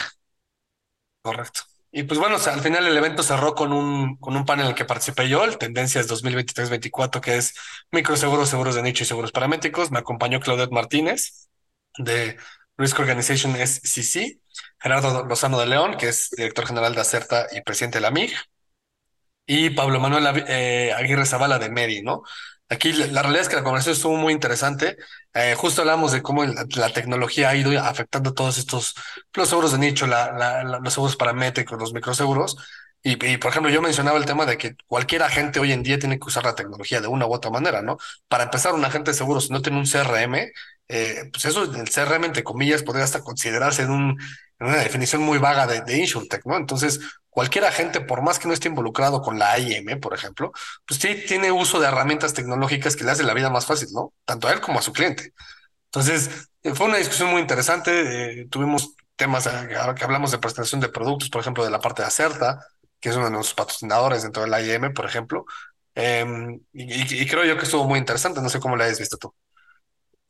Correcto. 1.21 1.61
Y 1.91 2.01
pues 2.05 2.19
bueno, 2.19 2.37
al 2.43 2.61
final 2.61 2.87
el 2.87 2.97
evento 2.97 3.21
cerró 3.21 3.53
con 3.53 3.71
un, 3.71 4.15
con 4.17 4.35
un 4.35 4.45
panel 4.45 4.65
en 4.65 4.69
el 4.71 4.75
que 4.75 4.83
participé 4.83 5.29
yo, 5.29 5.43
el 5.43 5.59
Tendencias 5.59 6.07
2023-24, 6.07 7.21
que 7.21 7.37
es 7.37 7.53
microseguros, 7.91 8.49
seguros 8.49 8.73
de 8.73 8.81
nicho 8.81 9.03
y 9.03 9.05
seguros 9.05 9.31
paramétricos. 9.31 9.91
Me 9.91 9.99
acompañó 9.99 10.39
Claudette 10.39 10.71
Martínez 10.71 11.49
de 11.99 12.35
Risk 12.79 12.97
Organization 12.99 13.55
SCC, 13.55 14.39
Gerardo 14.79 15.23
Lozano 15.23 15.59
de 15.59 15.67
León, 15.67 15.97
que 15.99 16.09
es 16.09 16.31
director 16.35 16.65
general 16.65 16.95
de 16.95 17.01
Acerta 17.01 17.45
y 17.51 17.61
presidente 17.61 17.99
de 17.99 18.01
la 18.01 18.09
MIG, 18.09 18.33
y 19.51 19.71
Pablo 19.71 19.99
Manuel 19.99 20.45
eh, 20.47 20.93
Aguirre 20.95 21.25
Zavala 21.25 21.57
de 21.57 21.71
Medi, 21.71 22.03
¿no? 22.03 22.21
Aquí 22.69 22.93
la, 22.93 23.07
la, 23.07 23.23
realidad 23.23 23.41
es 23.41 23.49
que 23.49 23.55
la 23.55 23.63
conversación 23.63 23.95
estuvo 23.95 24.15
muy 24.15 24.31
interesante. 24.31 24.95
Eh, 25.33 25.55
justo 25.57 25.81
hablamos 25.81 26.11
de 26.11 26.21
cómo 26.21 26.45
la, 26.45 26.67
la, 26.75 26.89
tecnología 26.93 27.49
ha 27.49 27.55
ido 27.55 27.71
afectando 27.81 28.35
todos 28.35 28.59
estos, 28.59 28.93
los 29.33 29.49
seguros 29.49 29.71
de 29.71 29.79
nicho, 29.79 30.05
la, 30.05 30.63
los 30.83 30.93
seguros 30.93 31.15
paramétricos, 31.15 31.79
los 31.79 31.93
microseguros. 31.93 32.57
Y, 33.01 33.13
y, 33.25 33.37
por 33.37 33.49
ejemplo, 33.49 33.71
yo 33.71 33.81
mencionaba 33.81 34.19
el 34.19 34.25
tema 34.25 34.45
de 34.45 34.55
que 34.59 34.75
cualquier 34.85 35.23
agente 35.23 35.59
hoy 35.59 35.71
en 35.71 35.81
día 35.81 35.97
tiene 35.97 36.19
que 36.19 36.27
usar 36.27 36.43
la 36.43 36.53
tecnología 36.53 37.01
de 37.01 37.07
una 37.07 37.25
u 37.25 37.33
otra 37.33 37.49
manera, 37.49 37.81
¿no? 37.81 37.97
Para 38.27 38.43
empezar, 38.43 38.75
un 38.75 38.85
agente 38.85 39.11
de 39.11 39.17
seguros, 39.17 39.47
si 39.47 39.53
no 39.53 39.63
tiene 39.63 39.79
un 39.79 39.87
CRM, 39.87 40.51
eh, 40.89 41.29
pues 41.31 41.45
eso, 41.45 41.63
el 41.63 41.89
CRM, 41.89 42.25
entre 42.25 42.43
comillas, 42.43 42.83
podría 42.83 43.03
hasta 43.05 43.23
considerarse 43.23 43.81
en, 43.81 43.89
un, 43.89 44.19
en 44.59 44.67
una 44.67 44.77
definición 44.77 45.23
muy 45.23 45.39
vaga 45.39 45.65
de, 45.65 45.81
de 45.81 45.97
InsurTech, 45.97 46.45
¿no? 46.45 46.55
Entonces, 46.55 46.99
cualquier 47.29 47.65
agente, 47.65 48.01
por 48.01 48.21
más 48.21 48.39
que 48.39 48.47
no 48.47 48.53
esté 48.53 48.67
involucrado 48.69 49.21
con 49.21 49.39
la 49.39 49.51
AIM, 49.51 49.99
por 49.99 50.13
ejemplo, 50.13 50.51
pues 50.87 50.99
sí 50.99 51.23
tiene 51.27 51.51
uso 51.51 51.79
de 51.79 51.87
herramientas 51.87 52.33
tecnológicas 52.33 52.95
que 52.95 53.03
le 53.03 53.11
hacen 53.11 53.27
la 53.27 53.33
vida 53.33 53.49
más 53.49 53.65
fácil, 53.65 53.89
¿no? 53.93 54.13
Tanto 54.25 54.47
a 54.47 54.53
él 54.53 54.61
como 54.61 54.79
a 54.79 54.81
su 54.81 54.93
cliente. 54.93 55.33
Entonces, 55.85 56.49
fue 56.75 56.87
una 56.87 56.97
discusión 56.97 57.29
muy 57.31 57.41
interesante. 57.41 58.41
Eh, 58.41 58.47
tuvimos 58.49 58.95
temas 59.15 59.47
eh, 59.47 59.69
que 59.97 60.03
hablamos 60.03 60.31
de 60.31 60.37
presentación 60.39 60.81
de 60.81 60.89
productos, 60.89 61.29
por 61.29 61.41
ejemplo, 61.41 61.63
de 61.63 61.71
la 61.71 61.79
parte 61.79 62.01
de 62.01 62.07
Acerta, 62.07 62.59
que 62.99 63.09
es 63.09 63.15
uno 63.15 63.25
de 63.25 63.31
nuestros 63.31 63.55
patrocinadores 63.55 64.23
dentro 64.23 64.43
de 64.43 64.49
la 64.49 64.61
IM, 64.61 64.93
por 64.93 65.05
ejemplo. 65.05 65.45
Eh, 65.95 66.25
y, 66.73 67.21
y, 67.23 67.27
creo 67.27 67.43
yo 67.45 67.57
que 67.57 67.63
estuvo 67.65 67.85
muy 67.85 67.99
interesante. 67.99 68.41
No 68.41 68.49
sé 68.49 68.59
cómo 68.59 68.75
la 68.75 68.85
hayas 68.85 68.99
visto 68.99 69.17
tú. 69.17 69.33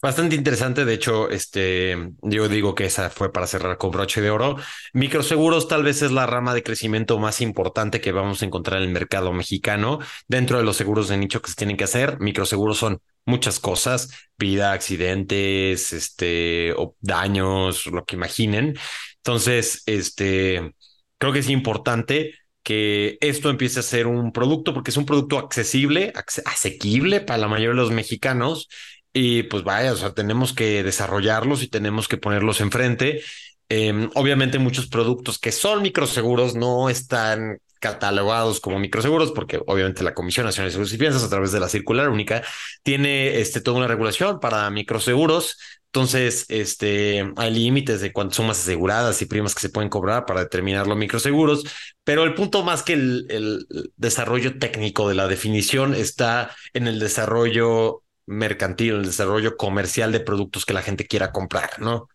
Bastante 0.02 0.36
interesante, 0.38 0.86
de 0.86 0.94
hecho, 0.94 1.30
este, 1.30 1.98
yo 2.22 2.48
digo 2.48 2.74
que 2.74 2.86
esa 2.86 3.10
fue 3.10 3.34
para 3.34 3.48
cerrar 3.48 3.78
con 3.78 3.92
broche 3.92 4.22
de 4.22 4.30
oro. 4.30 4.56
Microseguros 4.94 5.68
tal 5.68 5.84
vez 5.84 6.02
es 6.02 6.12
la 6.14 6.26
rama 6.26 6.54
de 6.54 6.64
crecimiento 6.64 7.20
más 7.20 7.42
importante 7.42 8.00
que 8.00 8.14
vamos 8.14 8.42
a 8.42 8.46
encontrar 8.46 8.82
en 8.82 8.88
el 8.88 8.94
mercado 8.94 9.34
mexicano. 9.34 10.00
Dentro 10.30 10.58
de 10.58 10.64
los 10.64 10.78
seguros 10.78 11.10
de 11.10 11.18
nicho 11.18 11.42
que 11.42 11.50
se 11.50 11.58
tienen 11.58 11.76
que 11.76 11.84
hacer, 11.84 12.18
microseguros 12.22 12.78
son 12.78 13.02
muchas 13.26 13.60
cosas, 13.60 14.10
vida, 14.38 14.72
accidentes, 14.72 15.92
este, 15.92 16.72
o 16.78 16.96
daños, 17.02 17.86
lo 17.88 18.06
que 18.06 18.16
imaginen. 18.16 18.78
Entonces, 19.18 19.84
este, 19.86 20.76
creo 21.18 21.34
que 21.34 21.40
es 21.40 21.50
importante 21.50 22.36
que 22.64 23.18
esto 23.20 23.50
empiece 23.50 23.80
a 23.80 23.84
ser 23.84 24.08
un 24.08 24.32
producto 24.32 24.74
porque 24.74 24.92
es 24.92 24.98
un 24.98 25.06
producto 25.06 25.40
accesible, 25.40 26.14
asequible 26.46 27.20
para 27.20 27.40
la 27.40 27.48
mayoría 27.50 27.70
de 27.70 27.76
los 27.76 27.92
mexicanos 27.92 28.70
y 29.14 29.44
pues 29.44 29.64
vaya, 29.64 29.94
o 29.94 29.96
sea, 29.96 30.14
tenemos 30.14 30.54
que 30.54 30.84
desarrollarlos 30.84 31.64
y 31.64 31.68
tenemos 31.68 32.08
que 32.08 32.18
ponerlos 32.18 32.62
enfrente. 32.62 33.22
Eh, 33.70 34.10
obviamente 34.16 34.60
muchos 34.60 34.88
productos 34.88 35.40
que 35.40 35.52
son 35.52 35.82
microseguros 35.82 36.56
no 36.56 36.90
están 36.90 37.60
catalogados 37.80 38.60
como 38.60 38.80
microseguros 38.80 39.32
porque 39.32 39.62
obviamente 39.66 40.04
la 40.04 40.14
Comisión 40.14 40.46
Nacional 40.46 40.68
de 40.68 40.72
Seguros 40.74 40.94
y 40.94 40.98
Fianzas 40.98 41.24
a 41.24 41.30
través 41.30 41.52
de 41.52 41.60
la 41.60 41.70
circular 41.70 42.10
única 42.10 42.44
tiene 42.84 43.40
este, 43.40 43.62
toda 43.62 43.78
una 43.78 43.88
regulación 43.88 44.40
para 44.40 44.70
microseguros. 44.70 45.58
Entonces, 45.86 46.46
este, 46.50 47.34
hay 47.36 47.52
límites 47.52 48.00
de 48.02 48.12
cuántas 48.12 48.36
sumas 48.36 48.60
aseguradas 48.60 49.22
y 49.24 49.26
primas 49.26 49.56
que 49.56 49.62
se 49.62 49.70
pueden 49.70 49.90
cobrar 49.90 50.26
para 50.28 50.42
determinar 50.42 50.86
los 50.86 50.98
microseguros, 50.98 51.64
pero 52.04 52.24
el 52.26 52.36
punto 52.36 52.64
más 52.64 52.84
que 52.84 52.94
el, 52.94 53.26
el 53.30 53.66
desarrollo 53.98 54.60
técnico 54.60 55.10
de 55.10 55.16
la 55.16 55.28
definición 55.28 55.96
está 55.96 56.56
en 56.74 56.88
el 56.88 57.00
desarrollo 57.00 58.04
mercantil, 58.30 58.96
el 58.96 59.06
desarrollo 59.06 59.58
comercial 59.58 60.12
de 60.12 60.20
productos 60.20 60.66
que 60.66 60.74
la 60.74 60.84
gente 60.84 61.08
quiera 61.08 61.32
comprar, 61.32 61.80
¿no? 61.80 62.08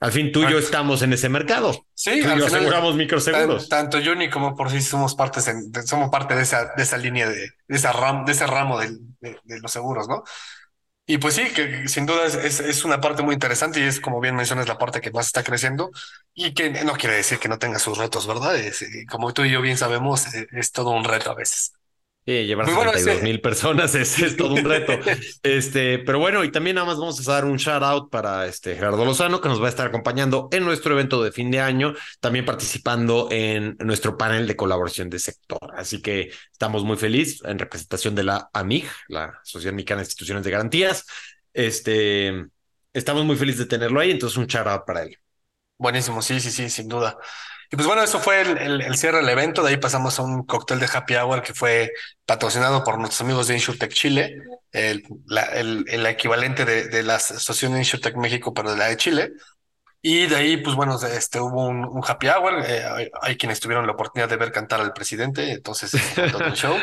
Al 0.00 0.12
fin 0.12 0.30
tú 0.32 0.44
y 0.44 0.50
yo 0.50 0.58
estamos 0.58 1.02
en 1.02 1.12
ese 1.12 1.28
mercado. 1.28 1.84
Sí, 1.92 2.22
tú 2.22 2.28
y 2.28 2.38
yo 2.38 2.46
aseguramos 2.46 2.94
microseguros. 2.94 3.68
Tan, 3.68 3.90
tanto 3.90 3.98
Johnny 4.02 4.30
como 4.30 4.56
por 4.56 4.70
sí 4.70 4.80
somos 4.80 5.14
partes 5.14 5.48
en, 5.48 5.72
somos 5.84 6.08
parte 6.10 6.34
de 6.34 6.42
esa, 6.42 6.72
de 6.76 6.82
esa 6.82 6.96
línea 6.96 7.28
de, 7.28 7.50
de 7.66 7.76
esa 7.76 7.92
ram, 7.92 8.24
de 8.24 8.32
ese 8.32 8.46
ramo 8.46 8.78
de, 8.78 8.96
de, 9.20 9.38
de, 9.42 9.60
los 9.60 9.70
seguros, 9.72 10.08
¿no? 10.08 10.22
Y 11.04 11.18
pues 11.18 11.34
sí, 11.34 11.50
que 11.54 11.88
sin 11.88 12.06
duda 12.06 12.26
es, 12.26 12.34
es, 12.34 12.60
es, 12.60 12.84
una 12.84 13.00
parte 13.00 13.22
muy 13.22 13.34
interesante 13.34 13.80
y 13.80 13.84
es 13.84 13.98
como 14.00 14.20
bien 14.20 14.36
mencionas 14.36 14.68
la 14.68 14.78
parte 14.78 15.00
que 15.00 15.10
más 15.10 15.26
está 15.26 15.42
creciendo 15.42 15.90
y 16.32 16.54
que 16.54 16.70
no 16.84 16.92
quiere 16.94 17.16
decir 17.16 17.38
que 17.38 17.48
no 17.48 17.58
tenga 17.58 17.78
sus 17.78 17.98
retos, 17.98 18.26
¿verdad? 18.26 18.56
Es, 18.56 18.84
como 19.10 19.32
tú 19.32 19.44
y 19.44 19.50
yo 19.50 19.60
bien 19.60 19.76
sabemos, 19.76 20.26
es, 20.26 20.46
es 20.52 20.72
todo 20.72 20.90
un 20.90 21.04
reto 21.04 21.30
a 21.30 21.34
veces. 21.34 21.72
Sí, 22.28 22.44
llevar 22.44 22.66
72 22.66 23.22
mil 23.22 23.40
personas 23.40 23.94
es, 23.94 24.36
todo 24.36 24.52
un 24.52 24.62
reto. 24.62 24.92
este, 25.42 25.98
pero 26.00 26.18
bueno, 26.18 26.44
y 26.44 26.52
también 26.52 26.74
nada 26.74 26.86
más 26.86 26.98
vamos 26.98 27.26
a 27.26 27.32
dar 27.32 27.46
un 27.46 27.56
shout 27.56 27.82
out 27.82 28.10
para 28.10 28.44
este 28.46 28.74
Gerardo 28.74 29.02
Lozano, 29.02 29.40
que 29.40 29.48
nos 29.48 29.62
va 29.62 29.64
a 29.64 29.70
estar 29.70 29.86
acompañando 29.86 30.50
en 30.52 30.62
nuestro 30.62 30.92
evento 30.92 31.22
de 31.22 31.32
fin 31.32 31.50
de 31.50 31.60
año, 31.60 31.94
también 32.20 32.44
participando 32.44 33.28
en 33.30 33.78
nuestro 33.78 34.18
panel 34.18 34.46
de 34.46 34.56
colaboración 34.56 35.08
de 35.08 35.18
sector. 35.18 35.72
Así 35.74 36.02
que 36.02 36.30
estamos 36.52 36.84
muy 36.84 36.98
felices 36.98 37.40
en 37.46 37.58
representación 37.58 38.14
de 38.14 38.24
la 38.24 38.50
AMIG, 38.52 38.84
la 39.08 39.40
Sociedad 39.42 39.72
Mexicana 39.72 40.02
de 40.02 40.08
Instituciones 40.08 40.44
de 40.44 40.50
Garantías. 40.50 41.06
Este, 41.54 42.44
estamos 42.92 43.24
muy 43.24 43.36
felices 43.36 43.60
de 43.60 43.66
tenerlo 43.66 44.00
ahí, 44.00 44.10
entonces 44.10 44.36
un 44.36 44.46
shout 44.46 44.66
out 44.66 44.84
para 44.84 45.04
él. 45.04 45.16
Buenísimo, 45.78 46.20
sí, 46.20 46.40
sí, 46.40 46.50
sí, 46.50 46.68
sin 46.68 46.88
duda. 46.88 47.16
Y 47.70 47.76
pues 47.76 47.86
bueno, 47.86 48.02
eso 48.02 48.18
fue 48.18 48.40
el, 48.40 48.96
cierre 48.96 49.18
del 49.18 49.28
evento. 49.28 49.62
De 49.62 49.70
ahí 49.70 49.76
pasamos 49.76 50.18
a 50.18 50.22
un 50.22 50.44
cóctel 50.44 50.80
de 50.80 50.88
happy 50.92 51.16
hour 51.16 51.42
que 51.42 51.52
fue 51.52 51.92
patrocinado 52.24 52.82
por 52.82 52.98
nuestros 52.98 53.20
amigos 53.20 53.48
de 53.48 53.54
InsurTech 53.54 53.92
Chile, 53.92 54.36
el, 54.72 55.04
el, 55.86 56.06
equivalente 56.06 56.64
de, 56.64 56.88
de 56.88 57.02
la 57.02 57.16
Asociación 57.16 57.72
de 57.72 57.80
InsurTech 57.80 58.16
México, 58.16 58.54
pero 58.54 58.70
de 58.70 58.78
la 58.78 58.86
de 58.86 58.96
Chile. 58.96 59.32
Y 60.00 60.26
de 60.26 60.36
ahí, 60.36 60.56
pues 60.58 60.76
bueno, 60.76 60.96
este, 61.12 61.40
hubo 61.40 61.66
un, 61.66 62.00
happy 62.06 62.28
hour. 62.28 62.62
Eh, 62.64 63.10
hay, 63.20 63.36
quienes 63.36 63.58
tuvieron 63.58 63.84
la 63.86 63.94
oportunidad 63.94 64.28
de 64.28 64.36
ver 64.36 64.52
cantar 64.52 64.80
al 64.80 64.92
presidente, 64.92 65.50
entonces 65.50 65.90
todo 66.32 66.46
un 66.46 66.54
show. 66.54 66.76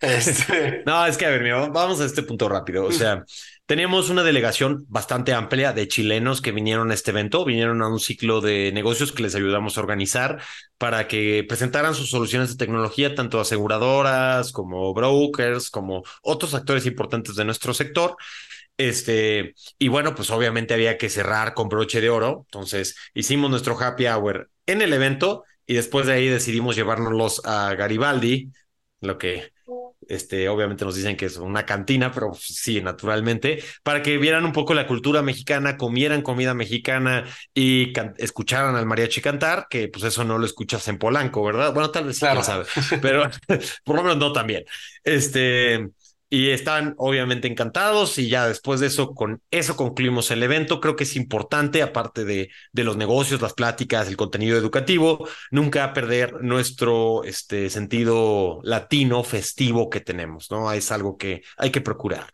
Este... 0.00 0.82
No, 0.86 1.04
es 1.04 1.18
que 1.18 1.26
a 1.26 1.30
ver, 1.30 1.42
mira, 1.42 1.68
vamos 1.68 2.00
a 2.00 2.06
este 2.06 2.22
punto 2.22 2.48
rápido. 2.48 2.86
O 2.86 2.92
sea, 2.92 3.24
teníamos 3.66 4.10
una 4.10 4.22
delegación 4.22 4.84
bastante 4.88 5.32
amplia 5.32 5.72
de 5.72 5.88
chilenos 5.88 6.40
que 6.42 6.52
vinieron 6.52 6.90
a 6.90 6.94
este 6.94 7.10
evento, 7.10 7.44
vinieron 7.44 7.82
a 7.82 7.88
un 7.88 8.00
ciclo 8.00 8.40
de 8.40 8.70
negocios 8.72 9.12
que 9.12 9.22
les 9.22 9.34
ayudamos 9.34 9.76
a 9.76 9.80
organizar 9.80 10.42
para 10.78 11.08
que 11.08 11.44
presentaran 11.48 11.94
sus 11.94 12.10
soluciones 12.10 12.50
de 12.50 12.56
tecnología, 12.64 13.14
tanto 13.14 13.40
aseguradoras 13.40 14.52
como 14.52 14.92
brokers, 14.94 15.70
como 15.70 16.02
otros 16.22 16.54
actores 16.54 16.86
importantes 16.86 17.36
de 17.36 17.44
nuestro 17.44 17.72
sector. 17.74 18.16
Este, 18.76 19.54
y 19.78 19.88
bueno, 19.88 20.14
pues 20.14 20.30
obviamente 20.30 20.74
había 20.74 20.98
que 20.98 21.08
cerrar 21.08 21.54
con 21.54 21.68
broche 21.68 22.00
de 22.00 22.10
oro. 22.10 22.42
Entonces 22.46 22.96
hicimos 23.14 23.50
nuestro 23.50 23.78
happy 23.78 24.06
hour 24.06 24.50
en 24.66 24.82
el 24.82 24.92
evento 24.92 25.44
y 25.66 25.74
después 25.74 26.06
de 26.06 26.14
ahí 26.14 26.28
decidimos 26.28 26.76
llevárnoslos 26.76 27.42
a 27.44 27.74
Garibaldi, 27.74 28.50
lo 29.00 29.18
que 29.18 29.52
este, 30.08 30.48
obviamente 30.48 30.84
nos 30.84 30.94
dicen 30.94 31.16
que 31.16 31.26
es 31.26 31.36
una 31.36 31.66
cantina, 31.66 32.12
pero 32.12 32.32
sí, 32.34 32.80
naturalmente, 32.80 33.62
para 33.82 34.02
que 34.02 34.18
vieran 34.18 34.44
un 34.44 34.52
poco 34.52 34.74
la 34.74 34.86
cultura 34.86 35.22
mexicana, 35.22 35.76
comieran 35.76 36.22
comida 36.22 36.54
mexicana 36.54 37.24
y 37.54 37.92
escucharan 38.18 38.76
al 38.76 38.86
mariachi 38.86 39.20
cantar, 39.20 39.66
que 39.68 39.88
pues 39.88 40.04
eso 40.04 40.24
no 40.24 40.38
lo 40.38 40.46
escuchas 40.46 40.86
en 40.88 40.98
Polanco, 40.98 41.44
¿verdad? 41.44 41.72
Bueno, 41.72 41.90
tal 41.90 42.06
vez 42.06 42.16
sí, 42.16 42.20
claro. 42.20 42.42
sabe, 42.42 42.64
pero 43.02 43.28
por 43.84 43.96
lo 43.96 44.02
menos 44.02 44.18
no 44.18 44.32
también. 44.32 44.64
Este, 45.04 45.88
y 46.32 46.48
están 46.48 46.94
obviamente 46.96 47.46
encantados 47.46 48.18
y 48.18 48.30
ya 48.30 48.48
después 48.48 48.80
de 48.80 48.86
eso, 48.86 49.12
con 49.14 49.42
eso 49.50 49.76
concluimos 49.76 50.30
el 50.30 50.42
evento. 50.42 50.80
Creo 50.80 50.96
que 50.96 51.04
es 51.04 51.14
importante, 51.14 51.82
aparte 51.82 52.24
de, 52.24 52.48
de 52.72 52.84
los 52.84 52.96
negocios, 52.96 53.42
las 53.42 53.52
pláticas, 53.52 54.08
el 54.08 54.16
contenido 54.16 54.56
educativo, 54.56 55.28
nunca 55.50 55.92
perder 55.92 56.42
nuestro 56.42 57.22
este, 57.24 57.68
sentido 57.68 58.60
latino, 58.62 59.24
festivo 59.24 59.90
que 59.90 60.00
tenemos, 60.00 60.50
¿no? 60.50 60.72
Es 60.72 60.90
algo 60.90 61.18
que 61.18 61.42
hay 61.58 61.70
que 61.70 61.82
procurar. 61.82 62.32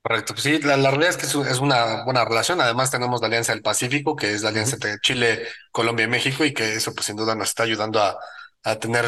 Correcto, 0.00 0.34
pues 0.34 0.44
sí, 0.44 0.60
la, 0.60 0.76
realidad 0.76 1.10
es 1.10 1.16
que 1.16 1.26
es 1.26 1.58
una 1.58 2.04
buena 2.04 2.24
relación. 2.24 2.60
Además, 2.60 2.92
tenemos 2.92 3.20
la 3.20 3.26
Alianza 3.26 3.54
del 3.54 3.62
Pacífico, 3.62 4.14
que 4.14 4.34
es 4.34 4.42
la 4.42 4.50
alianza 4.50 4.76
entre 4.76 5.00
Chile, 5.00 5.48
Colombia 5.72 6.06
y 6.06 6.08
México, 6.10 6.44
y 6.44 6.54
que 6.54 6.74
eso, 6.74 6.94
pues 6.94 7.06
sin 7.06 7.16
duda, 7.16 7.34
nos 7.34 7.48
está 7.48 7.64
ayudando 7.64 8.00
a, 8.00 8.16
a 8.62 8.76
tener 8.76 9.04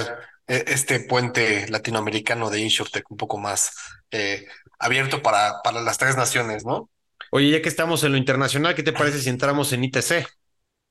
este 0.46 1.00
puente 1.00 1.68
latinoamericano 1.68 2.50
de 2.50 2.60
InsurTech 2.60 3.10
un 3.10 3.16
poco 3.16 3.38
más 3.38 3.72
eh, 4.10 4.46
abierto 4.78 5.22
para, 5.22 5.62
para 5.62 5.80
las 5.80 5.98
tres 5.98 6.16
naciones, 6.16 6.64
¿no? 6.64 6.90
Oye, 7.30 7.50
ya 7.50 7.62
que 7.62 7.68
estamos 7.68 8.04
en 8.04 8.12
lo 8.12 8.18
internacional, 8.18 8.74
¿qué 8.74 8.82
te 8.82 8.92
parece 8.92 9.20
si 9.20 9.28
entramos 9.28 9.72
en 9.72 9.84
ITC? 9.84 10.26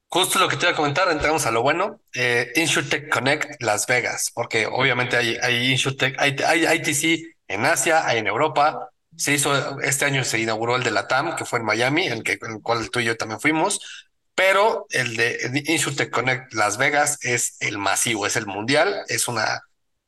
Justo 0.08 0.40
lo 0.40 0.48
que 0.48 0.58
te 0.58 0.66
iba 0.66 0.72
a 0.74 0.76
comentar, 0.76 1.10
entramos 1.10 1.46
a 1.46 1.52
lo 1.52 1.62
bueno, 1.62 2.00
eh, 2.14 2.52
InsurTech 2.56 3.10
Connect 3.10 3.62
Las 3.62 3.88
Vegas, 3.88 4.32
porque 4.34 4.66
obviamente 4.66 5.18
hay, 5.18 5.38
hay 5.42 5.72
InsurTech, 5.72 6.16
hay, 6.20 6.36
hay 6.46 6.78
ITC 6.78 7.36
en 7.48 7.66
Asia, 7.66 8.06
hay 8.06 8.20
en 8.20 8.28
Europa, 8.28 8.90
se 9.18 9.34
hizo, 9.34 9.80
este 9.82 10.06
año 10.06 10.24
se 10.24 10.40
inauguró 10.40 10.76
el 10.76 10.84
de 10.84 10.92
la 10.92 11.08
TAM, 11.08 11.36
que 11.36 11.46
fue 11.46 11.60
en 11.60 11.66
Miami, 11.66 12.08
en, 12.08 12.22
que, 12.24 12.34
en 12.42 12.56
el 12.56 12.62
cual 12.62 12.90
tú 12.90 13.00
y 13.00 13.06
yo 13.06 13.18
también 13.18 13.40
fuimos, 13.40 14.08
pero 14.36 14.86
el 14.92 15.16
de 15.16 15.64
InsurTech 15.68 16.12
Connect 16.12 16.54
Las 16.54 16.78
Vegas 16.78 17.18
es 17.22 17.58
el 17.62 17.78
masivo, 17.78 18.28
es 18.28 18.36
el 18.36 18.46
mundial, 18.46 19.04
es 19.08 19.28
una 19.28 19.64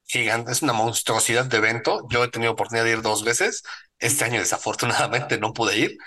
gigante, 0.07 0.51
es 0.51 0.61
una 0.61 0.73
monstruosidad 0.73 1.45
de 1.45 1.57
evento. 1.57 2.07
Yo 2.09 2.23
he 2.23 2.29
tenido 2.29 2.53
oportunidad 2.53 2.85
de 2.85 2.91
ir 2.91 3.01
dos 3.01 3.23
veces. 3.23 3.63
Este 3.99 4.25
año 4.25 4.39
desafortunadamente 4.39 5.37
no 5.39 5.53
pude 5.53 5.77
ir. 5.77 5.97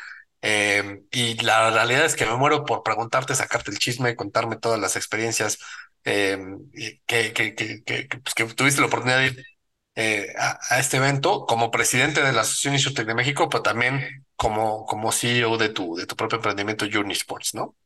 Eh, 0.43 1.03
y 1.11 1.35
la 1.43 1.71
realidad 1.71 2.05
es 2.05 2.17
que 2.17 2.27
me 2.27 2.37
muero 2.37 2.65
por 2.65 2.83
preguntarte, 2.83 3.35
sacarte 3.35 3.71
el 3.71 3.79
chisme, 3.79 4.17
contarme 4.17 4.57
todas 4.57 4.81
las 4.81 4.97
experiencias 4.97 5.59
eh, 6.05 6.39
que, 7.07 7.33
que, 7.35 7.55
que, 7.55 8.09
pues, 8.23 8.35
que, 8.35 8.45
tuviste 8.55 8.81
la 8.81 8.87
oportunidad 8.87 9.19
de 9.19 9.27
ir 9.27 9.45
eh, 9.97 10.35
a, 10.39 10.79
este 10.79 10.97
evento 10.97 11.45
como 11.47 11.71
presidente 11.71 12.23
de 12.23 12.33
la 12.33 12.43
Asociación 12.43 12.75
InsurTech 12.75 13.07
de 13.07 13.15
México, 13.15 13.49
pero 13.51 13.63
también 13.63 14.25
como, 14.37 14.87
como 14.87 15.13
CEO 15.13 15.59
de 15.59 15.69
tu, 15.71 15.97
de 15.97 16.07
tu 16.07 16.17
propio 16.17 16.37
emprendimiento 16.37 16.87
Journey 16.91 17.13
Sports, 17.17 17.55
¿no? 17.55 17.77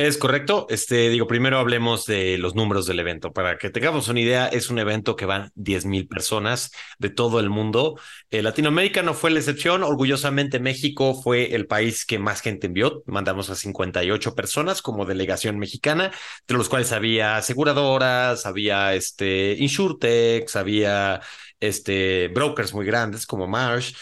Es 0.00 0.16
correcto. 0.16 0.66
Este, 0.70 1.10
digo, 1.10 1.26
primero 1.26 1.58
hablemos 1.58 2.06
de 2.06 2.38
los 2.38 2.54
números 2.54 2.86
del 2.86 3.00
evento. 3.00 3.34
Para 3.34 3.58
que 3.58 3.68
tengamos 3.68 4.08
una 4.08 4.20
idea, 4.20 4.46
es 4.46 4.70
un 4.70 4.78
evento 4.78 5.14
que 5.14 5.26
van 5.26 5.50
10 5.56 5.84
mil 5.84 6.08
personas 6.08 6.72
de 6.98 7.10
todo 7.10 7.38
el 7.38 7.50
mundo. 7.50 7.98
Eh, 8.30 8.40
Latinoamérica 8.40 9.02
no 9.02 9.12
fue 9.12 9.30
la 9.30 9.40
excepción. 9.40 9.82
Orgullosamente, 9.82 10.58
México 10.58 11.20
fue 11.20 11.54
el 11.54 11.66
país 11.66 12.06
que 12.06 12.18
más 12.18 12.40
gente 12.40 12.68
envió. 12.68 13.02
Mandamos 13.04 13.50
a 13.50 13.54
58 13.54 14.34
personas 14.34 14.80
como 14.80 15.04
delegación 15.04 15.58
mexicana, 15.58 16.12
entre 16.40 16.56
los 16.56 16.70
cuales 16.70 16.92
había 16.92 17.36
aseguradoras, 17.36 18.46
había 18.46 18.94
este, 18.94 19.54
insurtechs, 19.58 20.56
había 20.56 21.20
este, 21.60 22.28
brokers 22.28 22.72
muy 22.72 22.86
grandes 22.86 23.26
como 23.26 23.46
Marsh. 23.46 23.92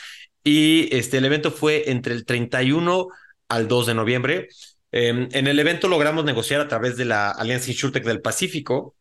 Y 0.44 0.94
este, 0.96 1.18
el 1.18 1.24
evento 1.24 1.50
fue 1.50 1.90
entre 1.90 2.14
el 2.14 2.24
31 2.24 3.08
al 3.48 3.66
2 3.66 3.86
de 3.88 3.94
noviembre. 3.94 4.48
Em, 4.90 5.28
en 5.32 5.46
el 5.46 5.58
evento 5.58 5.88
logramos 5.88 6.24
negociar 6.24 6.60
a 6.60 6.68
través 6.68 6.96
de 6.96 7.04
la 7.04 7.30
Alianza 7.30 7.70
InsurTech 7.70 8.04
del 8.04 8.22
Pacífico, 8.22 8.96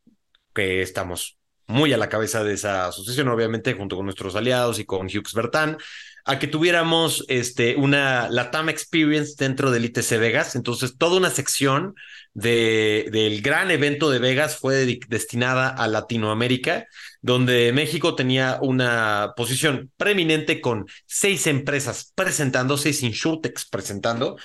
que 0.53 0.81
estamos 0.81 1.37
muy 1.67 1.93
a 1.93 1.97
la 1.97 2.09
cabeza 2.09 2.43
de 2.43 2.53
esa 2.53 2.87
asociación, 2.87 3.27
obviamente, 3.27 3.73
junto 3.73 3.95
con 3.95 4.05
nuestros 4.05 4.35
aliados 4.35 4.79
y 4.79 4.85
con 4.85 5.07
Hughes 5.07 5.33
Bertan, 5.33 5.77
a 6.25 6.39
que 6.39 6.47
tuviéramos 6.47 7.25
este, 7.29 7.75
una 7.75 8.29
Latam 8.29 8.69
Experience 8.69 9.35
dentro 9.37 9.71
del 9.71 9.85
ITC 9.85 10.17
Vegas. 10.17 10.55
Entonces, 10.55 10.97
toda 10.97 11.17
una 11.17 11.29
sección 11.29 11.95
de, 12.33 13.07
del 13.11 13.41
gran 13.41 13.71
evento 13.71 14.09
de 14.09 14.19
Vegas 14.19 14.57
fue 14.57 14.85
destinada 15.07 15.69
a 15.69 15.87
Latinoamérica, 15.87 16.85
donde 17.21 17.71
México 17.73 18.15
tenía 18.15 18.59
una 18.61 19.33
posición 19.35 19.91
preeminente 19.97 20.59
con 20.61 20.85
seis 21.05 21.47
empresas 21.47 22.11
presentando, 22.15 22.77
seis 22.77 23.03
insurtechs 23.03 23.65
presentando, 23.65 24.37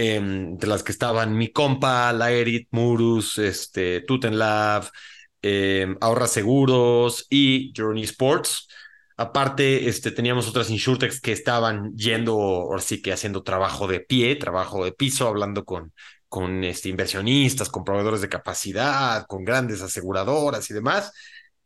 Em, 0.00 0.56
de 0.56 0.68
las 0.68 0.84
que 0.84 0.92
estaban 0.92 1.36
mi 1.36 1.48
compa, 1.50 2.12
Laerit, 2.12 2.68
Murus, 2.70 3.36
este, 3.38 4.00
Tutenlab, 4.02 4.88
eh, 5.42 5.88
Ahorra 6.00 6.28
Seguros 6.28 7.26
y 7.28 7.72
Journey 7.76 8.04
Sports. 8.04 8.68
Aparte, 9.16 9.88
este, 9.88 10.12
teníamos 10.12 10.46
otras 10.46 10.70
insurtechs 10.70 11.20
que 11.20 11.32
estaban 11.32 11.92
yendo, 11.96 12.68
así 12.76 13.02
que 13.02 13.12
haciendo 13.12 13.42
trabajo 13.42 13.88
de 13.88 13.98
pie, 13.98 14.36
trabajo 14.36 14.84
de 14.84 14.92
piso, 14.92 15.26
hablando 15.26 15.64
con, 15.64 15.92
con 16.28 16.62
este, 16.62 16.90
inversionistas, 16.90 17.68
con 17.68 17.82
proveedores 17.84 18.20
de 18.20 18.28
capacidad, 18.28 19.26
con 19.26 19.44
grandes 19.44 19.82
aseguradoras 19.82 20.70
y 20.70 20.74
demás, 20.74 21.12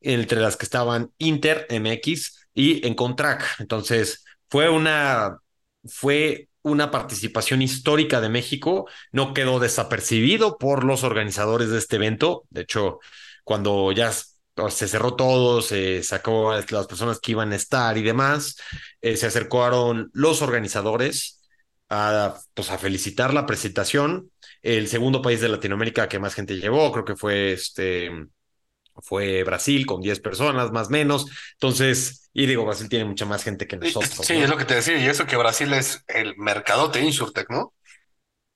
entre 0.00 0.40
las 0.40 0.56
que 0.56 0.64
estaban 0.64 1.12
Inter, 1.18 1.66
MX 1.68 2.48
y 2.54 2.86
Encontrack. 2.86 3.60
Entonces, 3.60 4.24
fue 4.48 4.70
una, 4.70 5.36
fue 5.84 6.48
una 6.62 6.90
participación 6.90 7.62
histórica 7.62 8.20
de 8.20 8.28
México, 8.28 8.88
no 9.10 9.34
quedó 9.34 9.58
desapercibido 9.60 10.58
por 10.58 10.84
los 10.84 11.04
organizadores 11.04 11.70
de 11.70 11.78
este 11.78 11.96
evento. 11.96 12.44
De 12.50 12.62
hecho, 12.62 13.00
cuando 13.44 13.92
ya 13.92 14.12
se 14.12 14.88
cerró 14.88 15.16
todo, 15.16 15.62
se 15.62 16.02
sacó 16.02 16.52
a 16.52 16.64
las 16.68 16.86
personas 16.86 17.18
que 17.20 17.32
iban 17.32 17.52
a 17.52 17.56
estar 17.56 17.96
y 17.98 18.02
demás, 18.02 18.56
eh, 19.00 19.16
se 19.16 19.26
acercaron 19.26 20.10
los 20.12 20.42
organizadores 20.42 21.40
pues, 22.54 22.70
a 22.70 22.78
felicitar 22.78 23.34
la 23.34 23.46
presentación. 23.46 24.30
El 24.62 24.88
segundo 24.88 25.20
país 25.20 25.40
de 25.40 25.48
Latinoamérica 25.48 26.08
que 26.08 26.18
más 26.18 26.34
gente 26.34 26.56
llevó, 26.56 26.92
creo 26.92 27.04
que 27.04 27.16
fue 27.16 27.52
este 27.52 28.10
fue 29.00 29.44
Brasil 29.44 29.86
con 29.86 30.00
10 30.00 30.20
personas, 30.20 30.70
más 30.72 30.88
o 30.88 30.90
menos. 30.90 31.26
Entonces, 31.52 32.30
y 32.32 32.46
digo, 32.46 32.64
Brasil 32.64 32.88
tiene 32.88 33.04
mucha 33.04 33.24
más 33.26 33.44
gente 33.44 33.66
que 33.66 33.76
nosotros. 33.76 34.26
Sí, 34.26 34.34
es 34.34 34.48
lo 34.48 34.56
que 34.56 34.64
te 34.64 34.74
decía, 34.74 34.98
y 34.98 35.06
eso 35.06 35.26
que 35.26 35.36
Brasil 35.36 35.72
es 35.72 36.04
el 36.08 36.36
mercado 36.36 36.88
de 36.88 37.02
Insurtech, 37.02 37.50
¿no? 37.50 37.74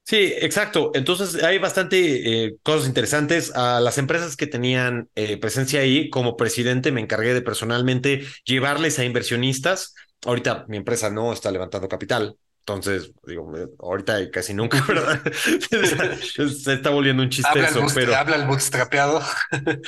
Sí, 0.05 0.33
exacto. 0.41 0.93
Entonces 0.95 1.43
hay 1.43 1.59
bastante 1.59 2.45
eh, 2.45 2.57
cosas 2.63 2.87
interesantes. 2.87 3.53
A 3.57 3.81
las 3.81 3.99
empresas 3.99 4.37
que 4.37 4.47
tenían 4.47 5.11
eh, 5.17 5.37
presencia 5.37 5.81
ahí, 5.81 6.11
como 6.11 6.37
presidente, 6.37 6.93
me 6.93 7.01
encargué 7.01 7.35
de 7.35 7.43
personalmente 7.43 8.25
llevarles 8.45 9.01
a 9.01 9.05
inversionistas. 9.05 9.95
Ahorita 10.25 10.65
mi 10.69 10.77
empresa 10.77 11.11
no 11.11 11.33
está 11.33 11.51
levantando 11.51 11.89
capital. 11.89 12.37
Entonces, 12.69 13.13
digo, 13.25 13.53
ahorita 13.79 14.29
casi 14.33 14.53
nunca, 14.53 14.85
¿verdad? 14.89 15.23
Se 16.21 16.73
está 16.73 16.91
volviendo 16.91 17.23
un 17.23 17.31
chiste 17.31 17.49
habla 17.49 17.69
eso, 17.69 17.83
el 17.83 17.95
pero 17.95 18.17
habla 18.17 18.35
el 18.35 18.47
bootstrapeado. 18.47 19.23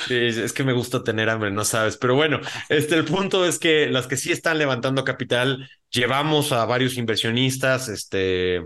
es 0.09 0.53
que 0.53 0.63
me 0.63 0.71
gusta 0.71 1.03
tener 1.03 1.29
hambre, 1.29 1.51
no 1.51 1.65
sabes. 1.65 1.97
Pero 1.97 2.15
bueno, 2.15 2.39
este, 2.69 2.95
el 2.95 3.03
punto 3.03 3.45
es 3.45 3.59
que 3.59 3.87
las 3.87 4.07
que 4.07 4.15
sí 4.15 4.31
están 4.31 4.57
levantando 4.57 5.03
capital, 5.03 5.69
llevamos 5.89 6.53
a 6.53 6.63
varios 6.63 6.95
inversionistas, 6.95 7.89
este, 7.89 8.65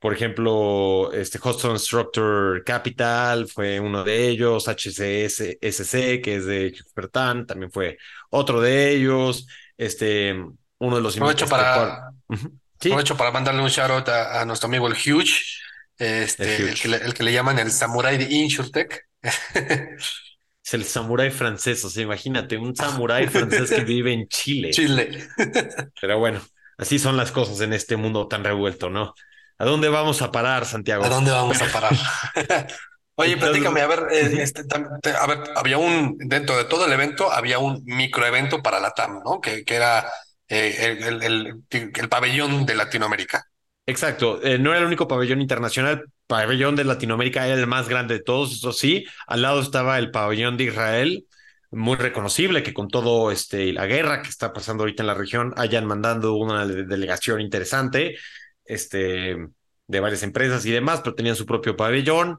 por 0.00 0.14
ejemplo, 0.14 1.12
este 1.12 1.38
Hudson 1.38 1.78
Structure 1.78 2.64
Capital 2.64 3.46
fue 3.46 3.78
uno 3.78 4.04
de 4.04 4.26
ellos, 4.26 4.68
HCS 4.68 5.58
SC, 5.60 6.22
que 6.22 6.36
es 6.36 6.46
de 6.46 6.68
Expertan, 6.68 7.44
también 7.46 7.70
fue 7.70 7.98
otro 8.30 8.62
de 8.62 8.92
ellos. 8.92 9.46
Este, 9.76 10.34
uno 10.78 10.96
de 10.96 11.02
los 11.02 11.16
Aprovecho 11.16 11.46
para, 11.46 12.10
¿Sí? 12.84 12.90
aprovecho 12.90 13.16
para 13.16 13.30
mandarle 13.30 13.62
un 13.62 13.68
shout 13.68 13.90
out 13.90 14.08
a, 14.08 14.44
nuestro 14.44 14.68
amigo 14.68 14.86
el 14.86 14.92
Huge, 14.92 15.40
este, 15.98 16.56
el, 16.56 16.80
que 16.80 16.88
le, 16.88 16.96
el, 16.98 17.14
que 17.14 17.22
le, 17.22 17.32
llaman 17.32 17.58
el 17.58 17.70
Samurai 17.70 18.18
de 18.18 18.24
InsurTech. 18.24 19.08
Es 20.64 20.72
el 20.72 20.84
samurái 20.84 21.30
francés, 21.30 21.84
o 21.84 21.90
sea, 21.90 22.02
imagínate, 22.02 22.56
un 22.56 22.74
samurái 22.74 23.28
francés 23.28 23.70
que 23.70 23.84
vive 23.84 24.14
en 24.14 24.26
Chile. 24.28 24.70
Chile. 24.72 25.28
Pero 26.00 26.18
bueno, 26.18 26.40
así 26.78 26.98
son 26.98 27.18
las 27.18 27.32
cosas 27.32 27.60
en 27.60 27.74
este 27.74 27.96
mundo 27.96 28.28
tan 28.28 28.44
revuelto, 28.44 28.88
¿no? 28.88 29.14
¿A 29.58 29.64
dónde 29.66 29.90
vamos 29.90 30.22
a 30.22 30.32
parar, 30.32 30.64
Santiago? 30.64 31.04
¿A 31.04 31.08
dónde 31.10 31.30
vamos 31.30 31.60
a 31.60 31.66
parar? 31.66 31.92
Oye, 33.16 33.36
platícame, 33.36 33.80
a 33.82 33.86
ver, 33.86 34.06
eh, 34.10 34.42
este, 34.42 34.62
a 34.72 35.26
ver, 35.26 35.38
había 35.54 35.78
un, 35.78 36.16
dentro 36.18 36.56
de 36.56 36.64
todo 36.64 36.86
el 36.86 36.92
evento, 36.92 37.30
había 37.30 37.58
un 37.58 37.82
microevento 37.84 38.62
para 38.62 38.80
la 38.80 38.90
TAM, 38.90 39.22
¿no? 39.24 39.40
Que, 39.40 39.64
que 39.64 39.74
era 39.74 40.10
eh, 40.48 40.98
el, 41.00 41.22
el, 41.22 41.62
el, 41.70 42.08
pabellón 42.08 42.66
de 42.66 42.74
Latinoamérica. 42.74 43.46
Exacto, 43.86 44.42
eh, 44.42 44.58
no 44.58 44.70
era 44.70 44.80
el 44.80 44.86
único 44.86 45.08
pabellón 45.08 45.40
internacional, 45.40 46.04
pabellón 46.26 46.74
de 46.76 46.84
Latinoamérica 46.84 47.46
era 47.46 47.60
el 47.60 47.66
más 47.66 47.88
grande 47.88 48.14
de 48.14 48.22
todos, 48.22 48.52
eso 48.52 48.72
sí, 48.72 49.04
al 49.26 49.42
lado 49.42 49.60
estaba 49.60 49.98
el 49.98 50.10
pabellón 50.10 50.56
de 50.56 50.64
Israel, 50.64 51.26
muy 51.70 51.96
reconocible 51.96 52.62
que 52.62 52.72
con 52.72 52.88
todo 52.88 53.30
este 53.30 53.72
la 53.72 53.86
guerra 53.86 54.22
que 54.22 54.28
está 54.28 54.52
pasando 54.52 54.82
ahorita 54.84 55.02
en 55.02 55.08
la 55.08 55.14
región 55.14 55.52
hayan 55.56 55.86
mandando 55.86 56.34
una 56.34 56.66
delegación 56.66 57.40
interesante 57.40 58.16
este, 58.64 59.36
de 59.86 60.00
varias 60.00 60.22
empresas 60.22 60.64
y 60.66 60.70
demás, 60.70 61.00
pero 61.02 61.14
tenían 61.14 61.36
su 61.36 61.46
propio 61.46 61.76
pabellón 61.76 62.38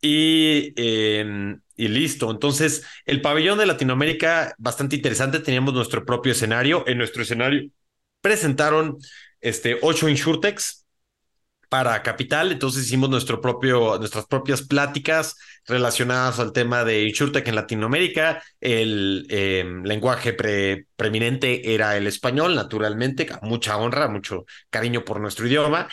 y, 0.00 0.72
em, 0.76 1.60
y 1.76 1.88
listo. 1.88 2.30
Entonces, 2.30 2.84
el 3.04 3.20
pabellón 3.20 3.58
de 3.58 3.66
Latinoamérica, 3.66 4.54
bastante 4.58 4.96
interesante, 4.96 5.40
teníamos 5.40 5.74
nuestro 5.74 6.04
propio 6.04 6.32
escenario. 6.32 6.84
En 6.86 6.98
nuestro 6.98 7.22
escenario 7.22 7.70
presentaron 8.20 8.98
este, 9.40 9.78
ocho 9.82 10.08
insurtex 10.08 10.86
para 11.68 12.02
Capital, 12.02 12.52
entonces 12.52 12.84
hicimos 12.84 13.10
nuestro 13.10 13.40
propio, 13.40 13.98
nuestras 13.98 14.26
propias 14.26 14.62
pláticas 14.62 15.36
relacionadas 15.66 16.38
al 16.38 16.52
tema 16.52 16.84
de 16.84 17.04
InsurTech 17.04 17.46
en 17.48 17.54
Latinoamérica. 17.56 18.42
El 18.60 19.26
em, 19.30 19.82
lenguaje 19.82 20.32
preeminente 20.32 21.74
era 21.74 21.96
el 21.96 22.06
español, 22.06 22.54
naturalmente, 22.54 23.28
mucha 23.42 23.76
honra, 23.76 24.08
mucho 24.08 24.44
cariño 24.70 25.04
por 25.04 25.20
nuestro 25.20 25.46
idioma. 25.46 25.88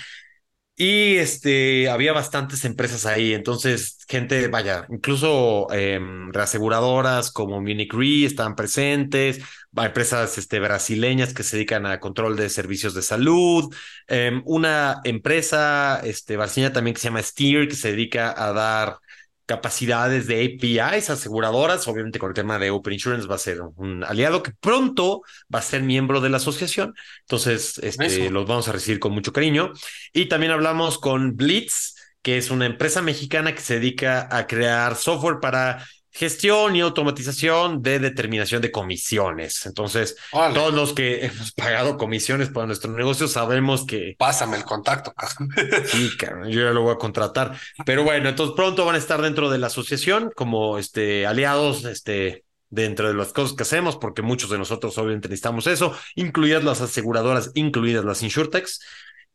Y 0.75 1.17
este, 1.17 1.87
había 1.87 2.13
bastantes 2.13 2.65
empresas 2.65 3.05
ahí, 3.05 3.33
entonces 3.33 3.99
gente, 4.09 4.47
vaya, 4.47 4.87
incluso 4.89 5.71
em, 5.71 6.31
reaseguradoras 6.33 7.31
como 7.31 7.61
Munich 7.61 7.93
Re 7.93 8.25
estaban 8.25 8.55
presentes, 8.55 9.39
empresas 9.77 10.35
este, 10.39 10.59
brasileñas 10.59 11.33
que 11.35 11.43
se 11.43 11.57
dedican 11.57 11.85
a 11.85 11.99
control 11.99 12.35
de 12.35 12.49
servicios 12.49 12.95
de 12.95 13.03
salud, 13.03 13.71
em, 14.07 14.41
una 14.45 14.99
empresa 15.03 16.01
este, 16.03 16.37
brasileña 16.37 16.73
también 16.73 16.95
que 16.95 17.01
se 17.01 17.07
llama 17.09 17.21
Steer, 17.21 17.67
que 17.67 17.75
se 17.75 17.91
dedica 17.91 18.33
a 18.35 18.51
dar 18.51 18.97
capacidades 19.45 20.27
de 20.27 20.45
APIs 20.45 21.09
aseguradoras, 21.09 21.87
obviamente 21.87 22.19
con 22.19 22.29
el 22.29 22.33
tema 22.33 22.59
de 22.59 22.71
Open 22.71 22.93
Insurance 22.93 23.27
va 23.27 23.35
a 23.35 23.39
ser 23.39 23.61
un 23.61 24.03
aliado 24.03 24.41
que 24.41 24.51
pronto 24.51 25.21
va 25.53 25.59
a 25.59 25.63
ser 25.63 25.83
miembro 25.83 26.21
de 26.21 26.29
la 26.29 26.37
asociación, 26.37 26.93
entonces 27.21 27.77
este, 27.79 28.29
los 28.29 28.47
vamos 28.47 28.67
a 28.67 28.71
recibir 28.71 28.99
con 28.99 29.11
mucho 29.11 29.33
cariño. 29.33 29.71
Y 30.13 30.27
también 30.27 30.51
hablamos 30.51 30.97
con 30.97 31.35
Blitz, 31.35 31.95
que 32.21 32.37
es 32.37 32.51
una 32.51 32.65
empresa 32.65 33.01
mexicana 33.01 33.53
que 33.53 33.61
se 33.61 33.75
dedica 33.75 34.27
a 34.31 34.47
crear 34.47 34.95
software 34.95 35.39
para 35.41 35.85
gestión 36.13 36.75
y 36.75 36.81
automatización 36.81 37.81
de 37.81 37.99
determinación 37.99 38.61
de 38.61 38.71
comisiones. 38.71 39.65
Entonces, 39.65 40.15
todos 40.31 40.73
los 40.73 40.93
que 40.93 41.25
hemos 41.25 41.51
pagado 41.53 41.97
comisiones 41.97 42.49
para 42.49 42.67
nuestro 42.67 42.91
negocio 42.91 43.27
sabemos 43.27 43.85
que... 43.85 44.15
Pásame 44.17 44.57
el 44.57 44.63
contacto. 44.63 45.13
sí, 45.85 46.11
yo 46.19 46.61
ya 46.61 46.71
lo 46.71 46.83
voy 46.83 46.93
a 46.93 46.97
contratar. 46.97 47.57
Pero 47.85 48.03
bueno, 48.03 48.29
entonces 48.29 48.55
pronto 48.55 48.85
van 48.85 48.95
a 48.95 48.99
estar 48.99 49.21
dentro 49.21 49.49
de 49.49 49.57
la 49.57 49.67
asociación 49.67 50.31
como 50.35 50.77
este, 50.77 51.25
aliados, 51.25 51.83
este, 51.85 52.45
dentro 52.69 53.07
de 53.07 53.15
las 53.15 53.33
cosas 53.33 53.55
que 53.55 53.63
hacemos, 53.63 53.97
porque 53.97 54.21
muchos 54.21 54.51
de 54.51 54.59
nosotros 54.59 54.95
obviamente 54.99 55.29
necesitamos 55.29 55.65
eso, 55.65 55.95
incluidas 56.15 56.63
las 56.63 56.81
aseguradoras, 56.81 57.51
incluidas 57.55 58.05
las 58.05 58.21
insurtechs. 58.21 58.81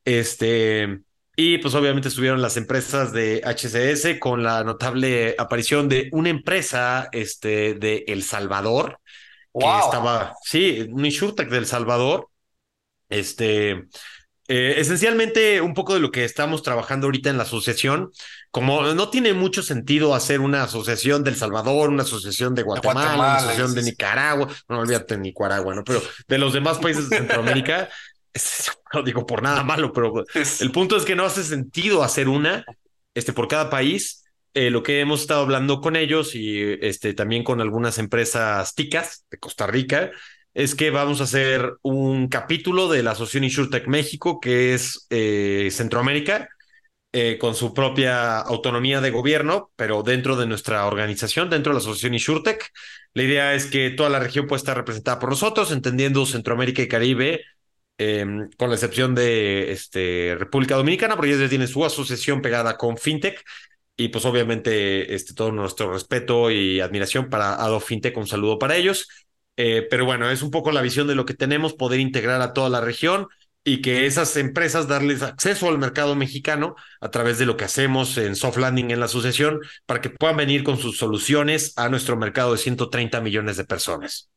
Este, 0.04 1.00
y 1.40 1.58
pues 1.58 1.72
obviamente 1.76 2.08
estuvieron 2.08 2.42
las 2.42 2.56
empresas 2.56 3.12
de 3.12 3.40
HCS 3.44 4.18
con 4.18 4.42
la 4.42 4.64
notable 4.64 5.36
aparición 5.38 5.88
de 5.88 6.08
una 6.10 6.30
empresa 6.30 7.08
este, 7.12 7.74
de 7.74 8.04
El 8.08 8.24
Salvador, 8.24 8.98
que 9.56 9.64
estaba, 9.64 10.34
sí, 10.42 10.88
un 10.90 11.04
insurtech 11.04 11.48
de 11.48 11.58
El 11.58 11.66
Salvador. 11.66 12.28
Este, 13.08 13.86
eh, 14.50 14.76
esencialmente 14.78 15.60
un 15.60 15.74
poco 15.74 15.92
de 15.92 16.00
lo 16.00 16.10
que 16.10 16.24
estamos 16.24 16.62
trabajando 16.62 17.06
ahorita 17.06 17.28
en 17.28 17.36
la 17.36 17.42
asociación, 17.42 18.10
como 18.50 18.82
no 18.94 19.10
tiene 19.10 19.34
mucho 19.34 19.62
sentido 19.62 20.14
hacer 20.14 20.40
una 20.40 20.62
asociación 20.62 21.22
del 21.22 21.36
Salvador, 21.36 21.90
una 21.90 22.02
asociación 22.02 22.54
de 22.54 22.62
Guatemala, 22.62 23.14
una 23.14 23.36
asociación 23.36 23.74
de 23.74 23.82
Nicaragua, 23.82 24.48
no 24.68 24.80
olvídate 24.80 25.16
de 25.16 25.20
Nicaragua, 25.20 25.74
¿no? 25.74 25.84
Pero 25.84 26.00
de 26.26 26.38
los 26.38 26.54
demás 26.54 26.78
países 26.78 27.10
de 27.10 27.18
Centroamérica, 27.18 27.90
no 28.92 29.02
digo 29.02 29.26
por 29.26 29.42
nada 29.42 29.62
malo, 29.64 29.92
pero 29.92 30.24
el 30.60 30.72
punto 30.72 30.96
es 30.96 31.04
que 31.04 31.16
no 31.16 31.24
hace 31.24 31.44
sentido 31.44 32.02
hacer 32.02 32.28
una 32.28 32.64
este, 33.14 33.32
por 33.32 33.48
cada 33.48 33.70
país. 33.70 34.24
Eh, 34.54 34.70
lo 34.70 34.82
que 34.82 35.00
hemos 35.00 35.20
estado 35.20 35.42
hablando 35.42 35.80
con 35.80 35.94
ellos 35.94 36.34
y 36.34 36.60
este, 36.80 37.14
también 37.14 37.44
con 37.44 37.60
algunas 37.60 37.98
empresas 37.98 38.74
ticas 38.74 39.24
de 39.30 39.38
Costa 39.38 39.66
Rica 39.66 40.10
es 40.54 40.74
que 40.74 40.90
vamos 40.90 41.20
a 41.20 41.24
hacer 41.24 41.74
un 41.82 42.28
capítulo 42.28 42.88
de 42.88 43.02
la 43.02 43.12
Asociación 43.12 43.44
InsurTech 43.44 43.86
México, 43.86 44.40
que 44.40 44.74
es 44.74 45.06
eh, 45.10 45.68
Centroamérica, 45.70 46.48
eh, 47.12 47.38
con 47.38 47.54
su 47.54 47.72
propia 47.72 48.38
autonomía 48.38 49.00
de 49.00 49.10
gobierno, 49.10 49.70
pero 49.76 50.02
dentro 50.02 50.36
de 50.36 50.46
nuestra 50.46 50.86
organización, 50.86 51.48
dentro 51.48 51.70
de 51.70 51.74
la 51.74 51.80
Asociación 51.80 52.14
InsurTech. 52.14 52.72
La 53.14 53.22
idea 53.22 53.54
es 53.54 53.66
que 53.66 53.90
toda 53.90 54.10
la 54.10 54.18
región 54.18 54.46
pueda 54.46 54.58
estar 54.58 54.76
representada 54.76 55.18
por 55.18 55.30
nosotros, 55.30 55.70
entendiendo 55.70 56.26
Centroamérica 56.26 56.82
y 56.82 56.88
Caribe 56.88 57.44
Em, 58.00 58.48
con 58.56 58.68
la 58.70 58.76
excepción 58.76 59.12
de 59.16 59.72
este, 59.72 60.36
República 60.38 60.76
Dominicana, 60.76 61.16
porque 61.16 61.34
ellos 61.34 61.48
tienen 61.48 61.66
su 61.66 61.84
asociación 61.84 62.40
pegada 62.40 62.76
con 62.76 62.96
FinTech. 62.96 63.44
Y 63.96 64.08
pues 64.08 64.24
obviamente 64.24 65.14
este, 65.14 65.34
todo 65.34 65.50
nuestro 65.50 65.92
respeto 65.92 66.50
y 66.52 66.80
admiración 66.80 67.28
para 67.28 67.54
Ado 67.54 67.80
FinTech, 67.80 68.16
un 68.16 68.28
saludo 68.28 68.58
para 68.58 68.76
ellos. 68.76 69.08
Eh, 69.56 69.86
pero 69.90 70.04
bueno, 70.04 70.30
es 70.30 70.42
un 70.42 70.52
poco 70.52 70.70
la 70.70 70.82
visión 70.82 71.08
de 71.08 71.16
lo 71.16 71.26
que 71.26 71.34
tenemos, 71.34 71.74
poder 71.74 71.98
integrar 71.98 72.40
a 72.40 72.52
toda 72.52 72.70
la 72.70 72.80
región 72.80 73.26
y 73.64 73.82
que 73.82 74.06
esas 74.06 74.36
empresas 74.36 74.86
darles 74.86 75.22
acceso 75.22 75.68
al 75.68 75.78
mercado 75.78 76.14
mexicano 76.14 76.76
a 77.00 77.10
través 77.10 77.38
de 77.38 77.46
lo 77.46 77.56
que 77.56 77.64
hacemos 77.64 78.16
en 78.18 78.36
Soft 78.36 78.58
Landing 78.58 78.92
en 78.92 79.00
la 79.00 79.06
asociación 79.06 79.60
para 79.86 80.00
que 80.00 80.10
puedan 80.10 80.36
venir 80.36 80.62
con 80.62 80.78
sus 80.78 80.96
soluciones 80.98 81.74
a 81.76 81.88
nuestro 81.88 82.16
mercado 82.16 82.52
de 82.52 82.58
130 82.58 83.20
millones 83.20 83.56
de 83.56 83.64
personas. 83.64 84.30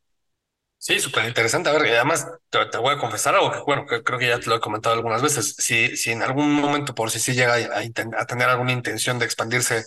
Sí, 0.84 1.00
súper 1.00 1.26
interesante. 1.26 1.70
A 1.70 1.74
ver, 1.74 1.86
y 1.86 1.90
además 1.92 2.28
te, 2.50 2.78
voy 2.80 2.96
a 2.96 2.98
confesar 2.98 3.36
algo 3.36 3.52
que, 3.52 3.60
bueno, 3.60 3.86
que 3.86 4.02
creo 4.04 4.18
que 4.18 4.28
ya 4.28 4.40
te 4.40 4.50
lo 4.50 4.56
he 4.56 4.60
comentado 4.60 4.96
algunas 4.96 5.22
veces. 5.22 5.56
Si, 5.60 5.96
si 5.96 6.10
en 6.12 6.24
algún 6.24 6.52
momento 6.56 6.96
por 6.96 7.12
si 7.12 7.20
sí 7.20 7.34
llega 7.34 7.54
a, 7.56 8.26
tener 8.26 8.50
alguna 8.50 8.72
intención 8.72 9.20
de 9.20 9.26
expandirse 9.26 9.86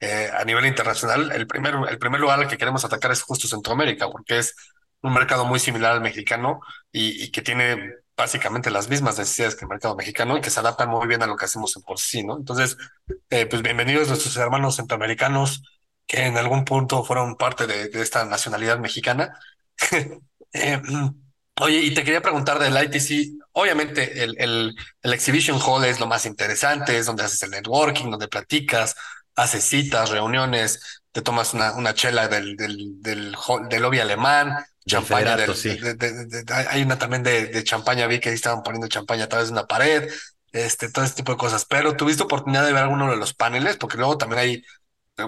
eh, 0.00 0.30
a 0.32 0.42
nivel 0.46 0.64
internacional, 0.64 1.30
el 1.32 1.46
primer, 1.46 1.74
el 1.90 1.98
primer 1.98 2.20
lugar 2.20 2.40
al 2.40 2.48
que 2.48 2.56
queremos 2.56 2.86
atacar 2.86 3.10
es 3.12 3.20
justo 3.22 3.48
Centroamérica, 3.48 4.08
porque 4.10 4.38
es 4.38 4.56
un 5.02 5.12
mercado 5.12 5.44
muy 5.44 5.58
similar 5.60 5.92
al 5.92 6.00
mexicano 6.00 6.60
y, 6.90 7.30
que 7.32 7.42
tiene 7.42 7.96
básicamente 8.16 8.70
las 8.70 8.88
mismas 8.88 9.18
necesidades 9.18 9.56
que 9.56 9.66
el 9.66 9.68
mercado 9.68 9.94
mexicano 9.94 10.38
y 10.38 10.40
que 10.40 10.50
se 10.50 10.60
adaptan 10.60 10.88
muy 10.88 11.06
bien 11.06 11.22
a 11.22 11.26
lo 11.26 11.36
que 11.36 11.44
hacemos 11.44 11.76
en 11.76 11.82
por 11.82 11.98
sí, 11.98 12.24
¿no? 12.24 12.36
Entonces, 12.38 12.78
eh, 13.28 13.44
pues 13.46 13.60
bienvenidos 13.62 14.08
nuestros 14.08 14.36
hermanos 14.38 14.76
centroamericanos 14.76 15.62
que 16.06 16.24
en 16.24 16.38
algún 16.38 16.64
punto 16.64 17.04
fueron 17.04 17.36
parte 17.36 17.66
de, 17.66 17.88
de 17.88 18.02
esta 18.02 18.24
nacionalidad 18.24 18.78
mexicana. 18.78 19.38
Eh, 20.52 20.80
oye, 21.60 21.78
y 21.80 21.94
te 21.94 22.04
quería 22.04 22.22
preguntar 22.22 22.58
del 22.58 22.76
ITC. 22.82 23.38
obviamente 23.52 24.22
el, 24.24 24.34
el, 24.38 24.74
el 25.02 25.12
exhibition 25.12 25.58
hall 25.60 25.84
es 25.84 26.00
lo 26.00 26.06
más 26.06 26.26
interesante, 26.26 26.96
es 26.98 27.06
donde 27.06 27.24
haces 27.24 27.42
el 27.42 27.50
networking, 27.50 28.10
donde 28.10 28.28
platicas, 28.28 28.94
haces 29.36 29.64
citas, 29.64 30.10
reuniones, 30.10 31.02
te 31.12 31.22
tomas 31.22 31.54
una, 31.54 31.74
una 31.74 31.94
chela 31.94 32.28
del, 32.28 32.56
del, 32.56 33.00
del, 33.00 33.36
del 33.68 33.82
lobby 33.82 34.00
alemán, 34.00 34.64
champaña. 34.86 35.36
Del, 35.36 35.54
sí. 35.54 35.78
hay 36.68 36.82
una 36.82 36.98
también 36.98 37.22
de, 37.22 37.46
de 37.46 37.64
champaña, 37.64 38.06
vi 38.06 38.20
que 38.20 38.30
ahí 38.30 38.34
estaban 38.34 38.62
poniendo 38.62 38.88
champaña 38.88 39.24
a 39.24 39.28
través 39.28 39.48
de 39.48 39.52
una 39.52 39.66
pared, 39.66 40.10
este, 40.52 40.90
todo 40.90 41.04
ese 41.04 41.14
tipo 41.14 41.32
de 41.32 41.38
cosas. 41.38 41.64
Pero 41.64 41.96
tuviste 41.96 42.22
oportunidad 42.22 42.66
de 42.66 42.72
ver 42.72 42.82
alguno 42.84 43.10
de 43.10 43.16
los 43.16 43.34
paneles, 43.34 43.76
porque 43.76 43.96
luego 43.98 44.18
también 44.18 44.40
hay, 44.40 44.64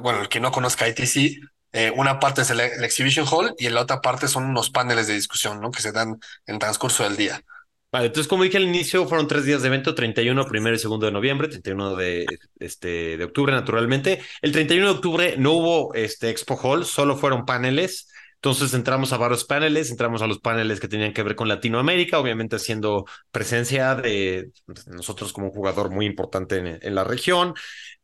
bueno, 0.01 0.21
el 0.23 0.29
que 0.29 0.41
no 0.41 0.51
conozca 0.53 0.89
ITC, 0.89 1.41
eh, 1.73 1.93
una 1.97 2.19
parte 2.19 2.43
es 2.43 2.51
el, 2.51 2.61
Exhibition 2.61 3.27
Hall 3.31 3.55
y 3.59 3.69
la 3.71 3.81
otra 3.81 4.01
parte 4.01 4.29
son 4.29 4.45
unos 4.45 4.71
paneles 4.71 5.07
de 5.07 5.15
discusión, 5.15 5.61
¿no? 5.61 5.71
Que 5.71 5.81
se 5.81 5.93
dan 5.93 6.19
en 6.47 6.55
el 6.55 6.59
transcurso 6.59 7.05
del 7.05 7.17
día. 7.17 7.43
Vale, 7.91 8.07
entonces 8.07 8.29
como 8.29 8.43
dije 8.43 8.57
al 8.57 8.63
inicio, 8.63 9.07
fueron 9.07 9.29
tres 9.29 9.45
días 9.45 9.61
de 9.61 9.69
evento, 9.69 9.95
31, 9.95 10.47
primero 10.47 10.75
y 10.75 10.79
segundo 10.79 11.05
de 11.07 11.13
noviembre, 11.13 11.49
31 11.49 11.95
de, 11.95 12.27
este, 12.59 13.19
de 13.19 13.25
octubre 13.25 13.53
naturalmente. 13.53 14.21
El 14.41 14.53
31 14.53 14.87
de 14.87 14.93
octubre 14.93 15.35
no 15.37 15.53
hubo 15.53 15.95
este 15.95 16.31
Expo 16.31 16.59
Hall, 16.63 16.87
solo 16.87 17.17
fueron 17.17 17.45
paneles. 17.45 18.09
Entonces 18.37 18.75
entramos 18.75 19.13
a 19.13 19.19
varios 19.19 19.45
paneles, 19.45 19.91
entramos 19.91 20.21
a 20.21 20.27
los 20.27 20.41
paneles 20.41 20.81
que 20.81 20.89
tenían 20.89 21.13
que 21.13 21.23
ver 21.23 21.37
con 21.37 21.49
Latinoamérica, 21.49 22.19
obviamente 22.19 22.57
haciendo 22.57 23.05
presencia 23.31 23.95
de 23.95 24.51
nosotros 24.87 25.33
como 25.33 25.49
un 25.49 25.53
jugador 25.53 25.91
muy 25.91 26.07
importante 26.07 26.57
en, 26.59 26.79
en 26.83 26.95
la 26.95 27.05
región 27.05 27.55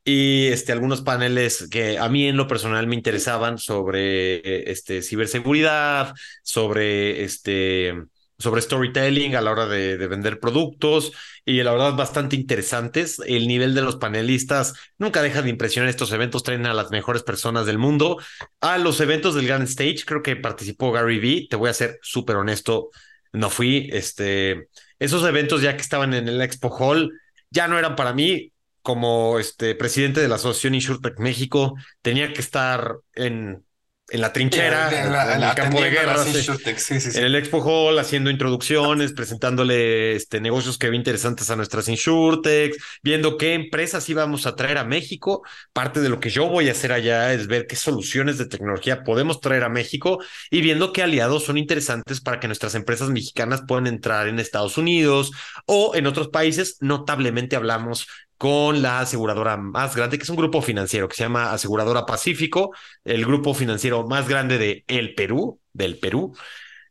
y 0.09 0.47
este, 0.47 0.73
algunos 0.73 1.03
paneles 1.03 1.69
que 1.71 1.99
a 1.99 2.09
mí 2.09 2.27
en 2.29 2.39
lo 2.39 2.49
personal 2.49 2.87
me 2.87 2.95
interesaban 2.95 3.59
sobre 3.59 4.37
eh, 4.37 4.65
este, 4.69 5.03
ciberseguridad, 5.03 6.15
sobre, 6.43 7.25
este, 7.25 7.93
sobre 8.39 8.63
storytelling 8.63 9.37
a 9.37 9.43
la 9.43 9.51
hora 9.51 9.67
de, 9.67 9.99
de, 9.99 10.07
vender 10.09 10.41
productos 10.41 11.13
y 11.45 11.63
la 11.63 11.73
verdad 11.73 11.95
bastante 11.95 12.37
interesantes. 12.37 13.21
El 13.27 13.47
nivel 13.49 13.75
de 13.75 13.83
los 13.83 13.97
panelistas 13.97 14.73
nunca 14.97 15.21
deja 15.21 15.43
de 15.43 15.51
impresionar. 15.51 15.91
Estos 15.91 16.11
eventos 16.13 16.43
traen 16.43 16.65
a 16.65 16.73
las 16.73 16.91
mejores 16.91 17.23
personas 17.23 17.67
del 17.67 17.77
mundo. 17.77 18.17
A 18.63 18.79
los 18.79 19.03
eventos 19.03 19.35
del 19.35 19.47
Grand 19.47 19.69
Stage 19.69 20.05
creo 20.07 20.23
que 20.23 20.37
participó 20.37 20.91
Gary 20.91 21.19
Vee. 21.19 21.49
Te 21.51 21.57
voy 21.57 21.69
a 21.69 21.75
ser 21.75 21.99
súper 22.01 22.37
honesto, 22.37 22.89
no 23.35 23.51
fui. 23.51 23.91
Este, 23.93 24.69
esos 24.99 25.23
eventos 25.29 25.61
ya 25.61 25.77
que 25.77 25.83
estaban 25.83 26.15
en 26.15 26.29
el 26.29 26.41
Expo 26.41 26.75
Hall 26.75 27.13
ya 27.51 27.69
no 27.69 27.79
eran 27.79 27.95
para 27.95 28.15
mí 28.15 28.53
como 28.83 29.39
este 29.39 29.75
presidente 29.75 30.21
de 30.21 30.29
la 30.29 30.37
Asociación 30.37 30.75
InsurTech 30.75 31.19
México, 31.19 31.75
tenía 32.03 32.33
que 32.33 32.41
estar 32.41 32.97
en, 33.15 33.65
en 34.11 34.23
la 34.23 34.33
trinchera, 34.33 34.89
en, 34.91 35.43
el 35.43 35.55
campo 35.55 35.83
de 35.83 35.91
guerra, 35.91 36.25
en 36.25 37.25
el 37.25 37.35
Expo 37.35 37.59
Hall, 37.59 37.99
haciendo 37.99 38.31
introducciones, 38.31 39.13
presentándole 39.13 40.17
este, 40.17 40.41
negocios 40.41 40.79
que 40.79 40.89
ve 40.89 40.97
interesantes 40.97 41.51
a 41.51 41.57
nuestras 41.57 41.89
InsurTechs, 41.89 42.79
viendo 43.03 43.37
qué 43.37 43.53
empresas 43.53 44.09
íbamos 44.09 44.47
a 44.47 44.57
traer 44.57 44.79
a 44.79 44.85
México. 44.85 45.43
Parte 45.75 46.01
de 46.01 46.09
lo 46.09 46.21
que 46.21 46.31
yo 46.31 46.49
voy 46.49 46.69
a 46.69 46.73
hacer 46.73 46.93
allá 46.93 47.35
es 47.35 47.49
ver 47.49 47.67
qué 47.67 47.77
soluciones 47.77 48.39
de 48.39 48.47
tecnología 48.47 49.05
podemos 49.05 49.41
traer 49.41 49.65
a 49.65 49.69
México 49.69 50.21
y 50.51 50.63
viendo 50.63 50.95
qué 50.95 51.03
aliados 51.03 51.45
son 51.45 51.59
interesantes 51.59 52.23
para 52.23 52.41
que 52.41 52.47
nuestras 52.47 52.75
empresas 52.75 53.11
mexicanas 53.11 53.63
puedan 53.69 53.87
entrar 53.87 54.27
en 54.27 54.39
Estados 54.39 54.79
Unidos 54.79 55.33
o 55.67 55.95
en 55.95 56.07
otros 56.07 56.29
países. 56.29 56.79
Notablemente 56.81 57.57
hablamos 57.57 58.07
con 58.39 58.83
la 58.83 59.01
aseguradora 59.01 59.57
más 59.57 59.97
grande, 59.97 60.17
que 60.17 60.23
es 60.23 60.31
un 60.31 60.37
grupo 60.37 60.63
financiero 60.63 61.09
que 61.09 61.17
se 61.17 61.25
llama 61.25 61.53
Aseguradora 61.53 62.07
Pacífico, 62.07 62.73
el 63.05 63.27
grupo 63.27 63.53
financiero 63.53 64.07
más 64.07 64.29
grande 64.29 64.59
de 64.59 64.85
el 64.87 65.15
Perú, 65.15 65.61
del 65.73 65.99
Perú. 65.99 66.37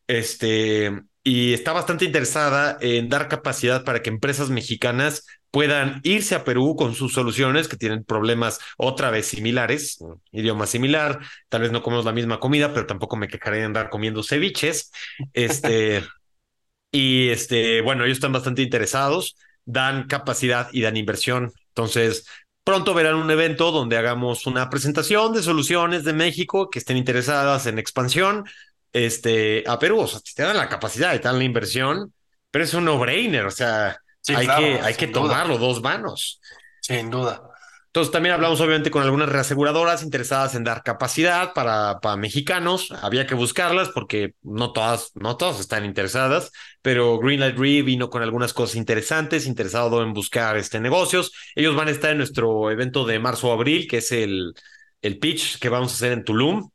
Este, 0.07 0.91
y 1.23 1.53
está 1.53 1.73
bastante 1.73 2.05
interesada 2.05 2.77
en 2.81 3.09
dar 3.09 3.29
capacidad 3.29 3.83
para 3.85 4.01
que 4.01 4.09
empresas 4.09 4.49
mexicanas 4.49 5.25
puedan 5.51 6.01
irse 6.03 6.35
a 6.35 6.43
Perú 6.43 6.75
con 6.75 6.93
sus 6.95 7.13
soluciones 7.13 7.69
que 7.69 7.77
tienen 7.77 8.03
problemas 8.03 8.59
otra 8.77 9.09
vez 9.09 9.27
similares, 9.27 9.99
idioma 10.31 10.67
similar, 10.67 11.19
tal 11.49 11.61
vez 11.61 11.71
no 11.71 11.81
comemos 11.81 12.05
la 12.05 12.11
misma 12.11 12.39
comida, 12.39 12.73
pero 12.73 12.85
tampoco 12.85 13.15
me 13.15 13.29
quejaré 13.29 13.59
de 13.59 13.63
andar 13.63 13.89
comiendo 13.89 14.21
ceviches. 14.21 14.91
Este, 15.33 16.03
y 16.91 17.29
este, 17.29 17.81
bueno, 17.81 18.03
ellos 18.03 18.17
están 18.17 18.33
bastante 18.33 18.61
interesados 18.61 19.37
dan 19.67 20.07
capacidad 20.07 20.69
y 20.71 20.81
dan 20.81 20.97
inversión. 20.97 21.53
Entonces, 21.67 22.25
pronto 22.63 22.93
verán 22.93 23.15
un 23.15 23.29
evento 23.29 23.71
donde 23.71 23.97
hagamos 23.97 24.47
una 24.47 24.69
presentación 24.69 25.33
de 25.33 25.43
soluciones 25.43 26.03
de 26.03 26.13
México 26.13 26.69
que 26.69 26.79
estén 26.79 26.97
interesadas 26.97 27.67
en 27.67 27.77
expansión 27.77 28.45
este, 28.93 29.63
a 29.67 29.77
Perú. 29.77 29.99
O 29.99 30.07
sea, 30.07 30.21
te 30.35 30.43
dan 30.43 30.57
la 30.57 30.69
capacidad 30.69 31.13
y 31.13 31.19
te 31.19 31.27
dan 31.27 31.37
la 31.37 31.43
inversión, 31.43 32.13
pero 32.49 32.65
es 32.65 32.73
un 32.73 32.85
no-brainer. 32.85 33.45
O 33.45 33.51
sea, 33.51 34.01
hay, 34.29 34.47
que, 34.47 34.79
hay 34.81 34.95
que 34.95 35.07
tomarlo 35.07 35.57
dos 35.57 35.81
manos. 35.81 36.41
Sin 36.81 37.11
duda. 37.11 37.43
Entonces 37.97 38.11
también 38.11 38.35
hablamos 38.35 38.61
obviamente 38.61 38.91
con 38.91 39.01
algunas 39.01 39.27
reaseguradoras 39.27 40.03
interesadas 40.03 40.53
en 40.53 40.63
dar 40.63 40.83
capacidad 40.83 41.55
para, 41.55 41.99
para 41.99 42.15
mexicanos. 42.15 42.91
Había 43.01 43.25
que 43.25 43.33
buscarlas 43.33 43.89
porque 43.89 44.35
no 44.43 44.71
todas, 44.71 45.13
no 45.15 45.35
están 45.59 45.83
interesadas, 45.83 46.51
pero 46.83 47.17
Greenlight 47.17 47.57
Re 47.57 47.81
vino 47.81 48.11
con 48.11 48.21
algunas 48.21 48.53
cosas 48.53 48.75
interesantes, 48.75 49.47
interesado 49.47 50.03
en 50.03 50.13
buscar 50.13 50.57
este 50.57 50.79
negocios. 50.79 51.31
Ellos 51.55 51.75
van 51.75 51.87
a 51.87 51.91
estar 51.91 52.11
en 52.11 52.19
nuestro 52.19 52.69
evento 52.69 53.03
de 53.03 53.17
marzo 53.17 53.51
abril, 53.51 53.87
que 53.87 53.97
es 53.97 54.11
el, 54.11 54.53
el 55.01 55.17
pitch 55.17 55.57
que 55.57 55.69
vamos 55.69 55.91
a 55.91 55.95
hacer 55.95 56.11
en 56.11 56.23
Tulum. 56.23 56.69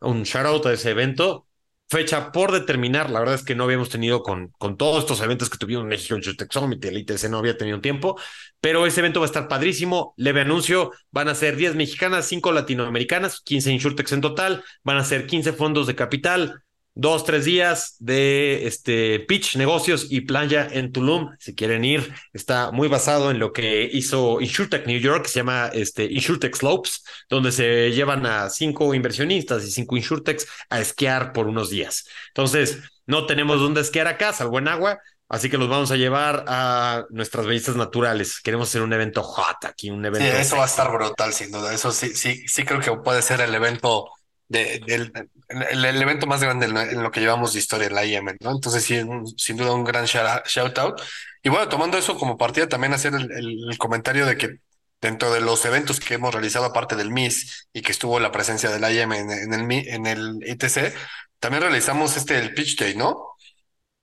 Un 0.00 0.22
shout 0.22 0.46
out 0.46 0.64
a 0.64 0.72
ese 0.72 0.92
evento 0.92 1.48
fecha 1.92 2.32
por 2.32 2.52
determinar. 2.52 3.10
La 3.10 3.20
verdad 3.20 3.34
es 3.34 3.44
que 3.44 3.54
no 3.54 3.64
habíamos 3.64 3.90
tenido 3.90 4.22
con, 4.22 4.48
con 4.58 4.76
todos 4.76 5.00
estos 5.00 5.20
eventos 5.20 5.50
que 5.50 5.58
tuvimos 5.58 5.82
en 5.82 5.88
México, 5.88 6.16
en 6.16 6.22
Summit, 6.50 6.84
el 6.86 6.96
ITC 6.98 7.28
no 7.28 7.38
había 7.38 7.56
tenido 7.56 7.80
tiempo, 7.80 8.18
pero 8.60 8.86
ese 8.86 9.00
evento 9.00 9.20
va 9.20 9.26
a 9.26 9.28
estar 9.28 9.46
padrísimo. 9.46 10.14
Leve 10.16 10.40
anuncio, 10.40 10.92
van 11.10 11.28
a 11.28 11.34
ser 11.34 11.56
10 11.56 11.74
mexicanas, 11.76 12.26
5 12.26 12.50
latinoamericanas, 12.52 13.40
15 13.42 13.72
InsurTechs 13.72 14.12
en 14.12 14.22
total, 14.22 14.64
van 14.82 14.96
a 14.96 15.04
ser 15.04 15.26
15 15.26 15.52
fondos 15.52 15.86
de 15.86 15.94
capital, 15.94 16.62
dos, 16.94 17.24
tres 17.24 17.44
días 17.44 17.96
de 17.98 18.66
este 18.66 19.20
pitch, 19.20 19.56
negocios 19.56 20.06
y 20.10 20.22
playa 20.22 20.68
en 20.70 20.92
Tulum. 20.92 21.34
Si 21.38 21.54
quieren 21.54 21.84
ir, 21.84 22.12
está 22.32 22.70
muy 22.70 22.88
basado 22.88 23.30
en 23.30 23.38
lo 23.38 23.52
que 23.52 23.88
hizo 23.92 24.40
InsurTech 24.40 24.86
New 24.86 25.00
York, 25.00 25.26
se 25.26 25.40
llama 25.40 25.70
este 25.72 26.04
InsurTech 26.04 26.54
Slopes, 26.54 27.04
donde 27.28 27.52
se 27.52 27.90
llevan 27.92 28.26
a 28.26 28.50
cinco 28.50 28.94
inversionistas 28.94 29.64
y 29.64 29.70
cinco 29.70 29.96
InsurTechs 29.96 30.46
a 30.70 30.80
esquiar 30.80 31.32
por 31.32 31.46
unos 31.46 31.70
días. 31.70 32.06
Entonces, 32.28 32.78
no 33.06 33.26
tenemos 33.26 33.60
dónde 33.60 33.80
esquiar 33.80 34.06
acá, 34.06 34.32
salvo 34.32 34.58
en 34.58 34.68
agua. 34.68 34.98
Así 35.28 35.48
que 35.48 35.56
los 35.56 35.70
vamos 35.70 35.90
a 35.90 35.96
llevar 35.96 36.44
a 36.46 37.06
nuestras 37.08 37.46
bellezas 37.46 37.74
naturales. 37.74 38.38
Queremos 38.42 38.68
hacer 38.68 38.82
un 38.82 38.92
evento 38.92 39.22
hot 39.22 39.64
aquí, 39.64 39.88
un 39.88 40.04
evento. 40.04 40.30
Sí, 40.30 40.36
eso 40.38 40.56
va 40.58 40.64
a 40.64 40.66
estar 40.66 40.92
brutal, 40.92 41.32
sin 41.32 41.50
duda. 41.50 41.72
Eso 41.72 41.90
sí, 41.90 42.10
sí, 42.14 42.46
sí 42.46 42.64
creo 42.64 42.80
que 42.80 42.94
puede 43.02 43.22
ser 43.22 43.40
el 43.40 43.54
evento 43.54 44.10
del 44.52 45.12
el, 45.48 46.02
evento 46.02 46.26
más 46.26 46.42
grande 46.42 46.66
en, 46.66 47.02
lo 47.02 47.10
que 47.10 47.20
llevamos 47.20 47.52
de 47.52 47.58
historia 47.58 47.86
en 47.88 47.94
la 47.94 48.04
IEM, 48.04 48.36
¿no? 48.40 48.50
Entonces, 48.52 48.84
sí, 48.84 49.00
sin 49.36 49.56
duda 49.56 49.72
un 49.72 49.84
gran 49.84 50.04
shout 50.04 50.78
out. 50.78 51.00
Y 51.42 51.48
bueno, 51.48 51.68
tomando 51.68 51.98
eso 51.98 52.16
como 52.16 52.38
partida, 52.38 52.68
también 52.68 52.94
hacer 52.94 53.14
el, 53.14 53.76
comentario 53.78 54.26
de 54.26 54.36
que 54.36 54.58
dentro 55.00 55.32
de 55.32 55.40
los 55.40 55.64
eventos 55.64 55.98
que 55.98 56.14
hemos 56.14 56.32
realizado, 56.32 56.66
aparte 56.66 56.94
del 56.96 57.10
MIS 57.10 57.68
y 57.72 57.82
que 57.82 57.92
estuvo 57.92 58.20
la 58.20 58.30
presencia 58.30 58.70
de 58.70 58.78
la 58.78 58.92
IEM 58.92 59.12
en, 59.12 59.52
el, 59.52 59.88
en 59.88 60.06
el 60.06 60.38
ITC, 60.46 60.94
también 61.40 61.62
realizamos 61.62 62.16
este, 62.16 62.38
el 62.38 62.54
Pitch 62.54 62.78
Day, 62.78 62.94
¿no? 62.94 63.32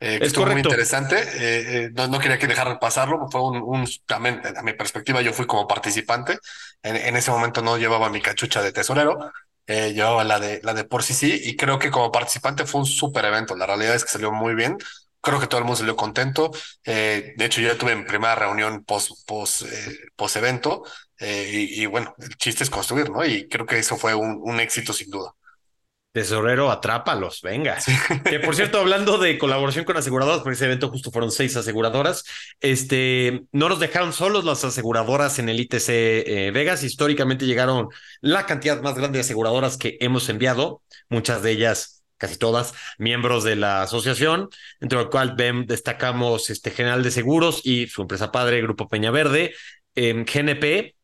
Eh, 0.01 0.19
que 0.19 0.27
estuvo 0.27 0.45
muy 0.45 0.61
interesante. 0.61 1.17
Eh, 1.17 1.85
eh, 1.85 1.89
no, 1.93 2.07
no, 2.07 2.19
quería 2.19 2.39
que 2.39 2.47
dejar 2.47 2.79
pasarlo. 2.79 3.27
Fue 3.29 3.41
un, 3.41 3.57
un, 3.57 3.87
también, 4.05 4.41
a 4.55 4.61
mi 4.61 4.73
perspectiva, 4.73 5.21
yo 5.21 5.33
fui 5.33 5.45
como 5.45 5.67
participante. 5.67 6.37
En, 6.83 6.95
en, 6.95 7.17
ese 7.17 7.31
momento 7.31 7.61
no 7.61 7.77
llevaba 7.77 8.09
mi 8.09 8.21
cachucha 8.21 8.61
de 8.61 8.71
tesorero, 8.71 9.31
eh, 9.69 9.93
llevaba 9.93 10.23
la 10.25 10.39
de, 10.39 10.59
la 10.63 10.73
de 10.73 10.83
por 10.83 11.03
sí 11.03 11.13
sí, 11.13 11.39
y 11.43 11.55
creo 11.55 11.79
que 11.79 11.91
como 11.91 12.11
participante 12.11 12.65
fue 12.65 12.81
un 12.81 12.87
súper 12.87 13.25
evento. 13.25 13.55
La 13.55 13.65
realidad 13.67 13.95
es 13.95 14.03
que 14.05 14.11
salió 14.11 14.31
muy 14.31 14.55
bien. 14.55 14.77
Creo 15.21 15.39
que 15.39 15.47
todo 15.47 15.59
el 15.59 15.65
mundo 15.65 15.77
salió 15.77 15.95
contento. 15.95 16.51
Eh, 16.85 17.33
de 17.37 17.45
hecho, 17.45 17.61
yo 17.61 17.77
tuve 17.77 17.91
en 17.93 18.05
primera 18.05 18.35
reunión 18.35 18.83
post, 18.85 19.11
post, 19.27 19.63
eh, 19.63 19.97
post 20.15 20.37
evento, 20.37 20.83
eh, 21.19 21.49
y, 21.53 21.83
y, 21.83 21.85
bueno, 21.87 22.15
el 22.19 22.35
chiste 22.37 22.63
es 22.63 22.69
construir, 22.69 23.09
¿no? 23.11 23.25
Y 23.25 23.47
creo 23.49 23.65
que 23.65 23.79
eso 23.79 23.97
fue 23.97 24.15
un, 24.15 24.39
un 24.43 24.59
éxito 24.59 24.93
sin 24.93 25.09
duda. 25.11 25.33
Tesorero, 26.11 26.71
atrápalos, 26.71 27.41
venga. 27.43 27.77
Que 28.27 28.39
por 28.39 28.55
cierto, 28.55 28.79
hablando 28.79 29.19
de 29.19 29.37
colaboración 29.37 29.85
con 29.85 29.95
aseguradoras, 29.95 30.41
por 30.41 30.51
ese 30.51 30.65
evento 30.65 30.89
justo 30.89 31.11
fueron 31.11 31.31
seis 31.31 31.55
aseguradoras. 31.55 32.25
Este, 32.59 33.43
no 33.51 33.69
nos 33.69 33.79
dejaron 33.79 34.11
solos 34.11 34.43
las 34.43 34.63
aseguradoras 34.63 35.37
en 35.37 35.49
el 35.49 35.59
ITC 35.59 35.89
eh, 35.89 36.51
Vegas. 36.51 36.83
Históricamente 36.83 37.45
llegaron 37.45 37.89
la 38.21 38.47
cantidad 38.47 38.81
más 38.81 38.95
grande 38.95 39.17
de 39.17 39.21
aseguradoras 39.21 39.77
que 39.77 39.97
hemos 40.01 40.27
enviado, 40.29 40.81
muchas 41.09 41.43
de 41.43 41.51
ellas, 41.51 42.03
casi 42.17 42.37
todas, 42.37 42.73
miembros 42.97 43.43
de 43.43 43.55
la 43.55 43.83
asociación, 43.83 44.49
entre 44.79 44.97
lo 44.97 45.11
cual 45.11 45.35
destacamos 45.67 46.49
este 46.49 46.71
General 46.71 47.03
de 47.03 47.11
Seguros 47.11 47.61
y 47.63 47.85
su 47.87 48.01
empresa 48.01 48.31
padre, 48.31 48.61
Grupo 48.63 48.89
Peña 48.89 49.11
Verde. 49.11 49.53
GNP 49.95 50.95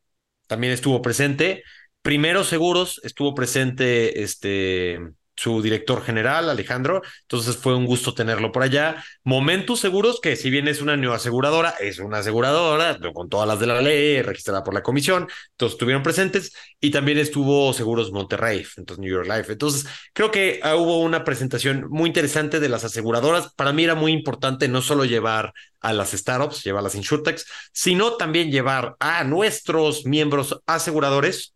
también 0.47 0.73
estuvo 0.73 1.01
presente. 1.01 1.63
Primero 2.05 2.43
Seguros 2.43 3.01
estuvo 3.03 3.33
presente 3.33 4.21
este, 4.21 4.99
su 5.35 5.63
director 5.63 6.03
general, 6.03 6.51
Alejandro. 6.51 7.01
Entonces 7.21 7.57
fue 7.57 7.75
un 7.75 7.87
gusto 7.87 8.13
tenerlo 8.13 8.51
por 8.51 8.61
allá. 8.61 9.03
Momentus 9.23 9.79
Seguros, 9.79 10.21
que 10.21 10.35
si 10.35 10.51
bien 10.51 10.67
es 10.67 10.83
una 10.83 10.97
nueva 10.97 11.15
aseguradora, 11.15 11.71
es 11.79 11.97
una 11.97 12.19
aseguradora 12.19 12.99
con 13.11 13.27
todas 13.27 13.47
las 13.47 13.59
de 13.59 13.65
la 13.65 13.81
ley, 13.81 14.21
registrada 14.21 14.63
por 14.63 14.75
la 14.75 14.83
comisión. 14.83 15.27
Entonces 15.53 15.73
estuvieron 15.73 16.03
presentes 16.03 16.53
y 16.79 16.91
también 16.91 17.17
estuvo 17.17 17.73
Seguros 17.73 18.11
Monterrey, 18.11 18.63
entonces 18.77 19.01
New 19.01 19.11
York 19.11 19.27
Life. 19.27 19.51
Entonces 19.51 19.87
creo 20.13 20.29
que 20.29 20.59
ah, 20.61 20.75
hubo 20.75 20.99
una 20.99 21.23
presentación 21.23 21.87
muy 21.89 22.09
interesante 22.09 22.59
de 22.59 22.69
las 22.69 22.83
aseguradoras. 22.83 23.51
Para 23.55 23.73
mí 23.73 23.83
era 23.83 23.95
muy 23.95 24.11
importante 24.11 24.67
no 24.67 24.83
solo 24.83 25.05
llevar 25.05 25.53
a 25.79 25.91
las 25.91 26.11
startups, 26.11 26.63
llevar 26.63 26.81
a 26.81 26.83
las 26.83 26.93
insurtechs, 26.93 27.47
sino 27.73 28.15
también 28.15 28.51
llevar 28.51 28.95
a 28.99 29.23
nuestros 29.23 30.05
miembros 30.05 30.61
aseguradores 30.67 31.54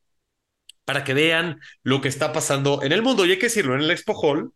para 0.89 1.03
que 1.03 1.13
vean 1.13 1.61
lo 1.83 2.01
que 2.01 2.07
está 2.07 2.33
pasando 2.33 2.81
en 2.81 2.91
el 2.91 3.03
mundo. 3.03 3.23
Y 3.23 3.29
hay 3.29 3.37
que 3.37 3.45
decirlo, 3.45 3.75
en 3.75 3.81
el 3.81 3.91
Expo 3.91 4.19
Hall, 4.19 4.53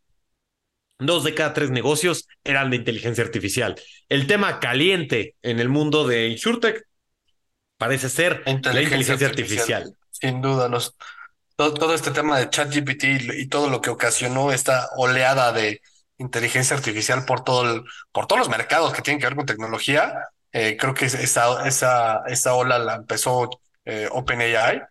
dos 0.98 1.24
de 1.24 1.36
cada 1.36 1.54
tres 1.54 1.70
negocios 1.70 2.28
eran 2.44 2.72
de 2.72 2.78
inteligencia 2.78 3.24
artificial. 3.24 3.76
El 4.10 4.26
tema 4.26 4.60
caliente 4.60 5.36
en 5.44 5.60
el 5.60 5.70
mundo 5.70 6.08
de 6.08 6.30
InsurTech 6.30 6.88
parece 7.78 8.10
ser 8.10 8.42
la 8.46 8.52
inteligencia 8.82 9.28
artificial. 9.28 9.96
Sin 10.10 10.42
duda, 10.42 10.68
los, 10.70 10.96
todo, 11.56 11.94
este 11.94 12.10
tema 12.10 12.40
de 12.40 12.50
ChatGPT 12.50 13.04
y 13.36 13.48
todo 13.48 13.70
lo 13.70 13.80
que 13.80 13.92
ocasionó 13.92 14.52
esta 14.52 14.90
oleada 14.98 15.54
de 15.54 15.84
inteligencia 16.18 16.76
artificial 16.76 17.26
por 17.26 17.44
todo 17.44 17.72
el, 17.72 17.84
por 18.12 18.26
todos 18.26 18.40
los 18.40 18.50
mercados 18.50 18.92
que 18.92 19.04
tienen 19.04 19.20
que 19.20 19.28
ver 19.28 19.36
con 19.36 19.46
tecnología, 19.46 20.16
eh, 20.52 20.78
creo 20.80 20.96
que 20.96 21.06
esa, 21.06 21.68
esa, 21.68 22.24
esa 22.26 22.56
ola 22.56 22.80
la 22.80 22.96
empezó 22.96 23.52
eh, 23.86 24.10
OpenAI 24.12 24.82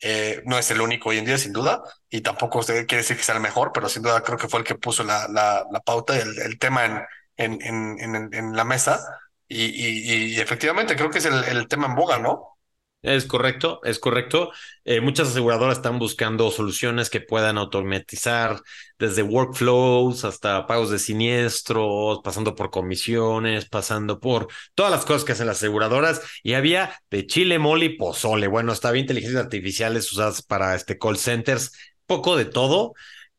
eh, 0.00 0.42
no 0.46 0.58
es 0.58 0.70
el 0.70 0.80
único 0.80 1.10
hoy 1.10 1.18
en 1.18 1.24
día, 1.24 1.38
sin 1.38 1.52
duda, 1.52 1.82
y 2.08 2.20
tampoco 2.22 2.60
quiere 2.60 2.84
decir 2.86 3.16
que 3.16 3.22
sea 3.22 3.34
el 3.36 3.40
mejor, 3.40 3.72
pero 3.72 3.88
sin 3.88 4.02
duda 4.02 4.22
creo 4.22 4.38
que 4.38 4.48
fue 4.48 4.60
el 4.60 4.66
que 4.66 4.74
puso 4.74 5.04
la, 5.04 5.28
la, 5.28 5.64
la 5.70 5.80
pauta, 5.80 6.18
el, 6.18 6.38
el 6.40 6.58
tema 6.58 7.06
en, 7.36 7.60
en, 7.62 7.98
en, 8.00 8.34
en, 8.34 8.56
la 8.56 8.64
mesa. 8.64 9.00
Y, 9.48 9.64
y, 9.64 10.34
y, 10.36 10.40
efectivamente 10.40 10.94
creo 10.96 11.10
que 11.10 11.18
es 11.18 11.24
el, 11.26 11.44
el 11.44 11.68
tema 11.68 11.86
en 11.88 11.94
boga, 11.96 12.18
¿no? 12.18 12.59
Es 13.02 13.24
correcto, 13.24 13.80
es 13.84 13.98
correcto. 13.98 14.52
Eh, 14.84 15.00
muchas 15.00 15.28
aseguradoras 15.28 15.78
están 15.78 15.98
buscando 15.98 16.50
soluciones 16.50 17.08
que 17.08 17.22
puedan 17.22 17.56
automatizar 17.56 18.60
desde 18.98 19.22
workflows 19.22 20.24
hasta 20.26 20.66
pagos 20.66 20.90
de 20.90 20.98
siniestros, 20.98 22.20
pasando 22.22 22.54
por 22.54 22.70
comisiones, 22.70 23.64
pasando 23.66 24.20
por 24.20 24.48
todas 24.74 24.92
las 24.92 25.06
cosas 25.06 25.24
que 25.24 25.32
hacen 25.32 25.46
las 25.46 25.56
aseguradoras. 25.56 26.20
Y 26.42 26.52
había 26.52 26.92
de 27.10 27.26
chile, 27.26 27.58
mole 27.58 27.86
y 27.86 27.96
pozole. 27.96 28.48
Bueno, 28.48 28.70
hasta 28.72 28.90
había 28.90 29.00
inteligencias 29.00 29.44
artificiales 29.44 30.12
usadas 30.12 30.42
para 30.42 30.74
este 30.74 30.98
call 30.98 31.16
centers, 31.16 31.72
poco 32.04 32.36
de 32.36 32.44
todo. 32.44 32.92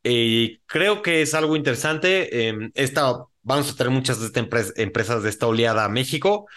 Y 0.03 0.57
creo 0.65 1.03
que 1.03 1.21
es 1.21 1.35
algo 1.35 1.55
interesante. 1.55 2.47
Em, 2.47 2.71
esta, 2.73 3.13
vamos 3.43 3.71
a 3.71 3.75
tener 3.75 3.91
muchas 3.91 4.19
de 4.19 4.25
estas 4.25 4.73
empresas 4.77 5.21
de 5.21 5.29
esta 5.29 5.45
oleada 5.45 5.85
a 5.85 5.89
México. 5.89 6.47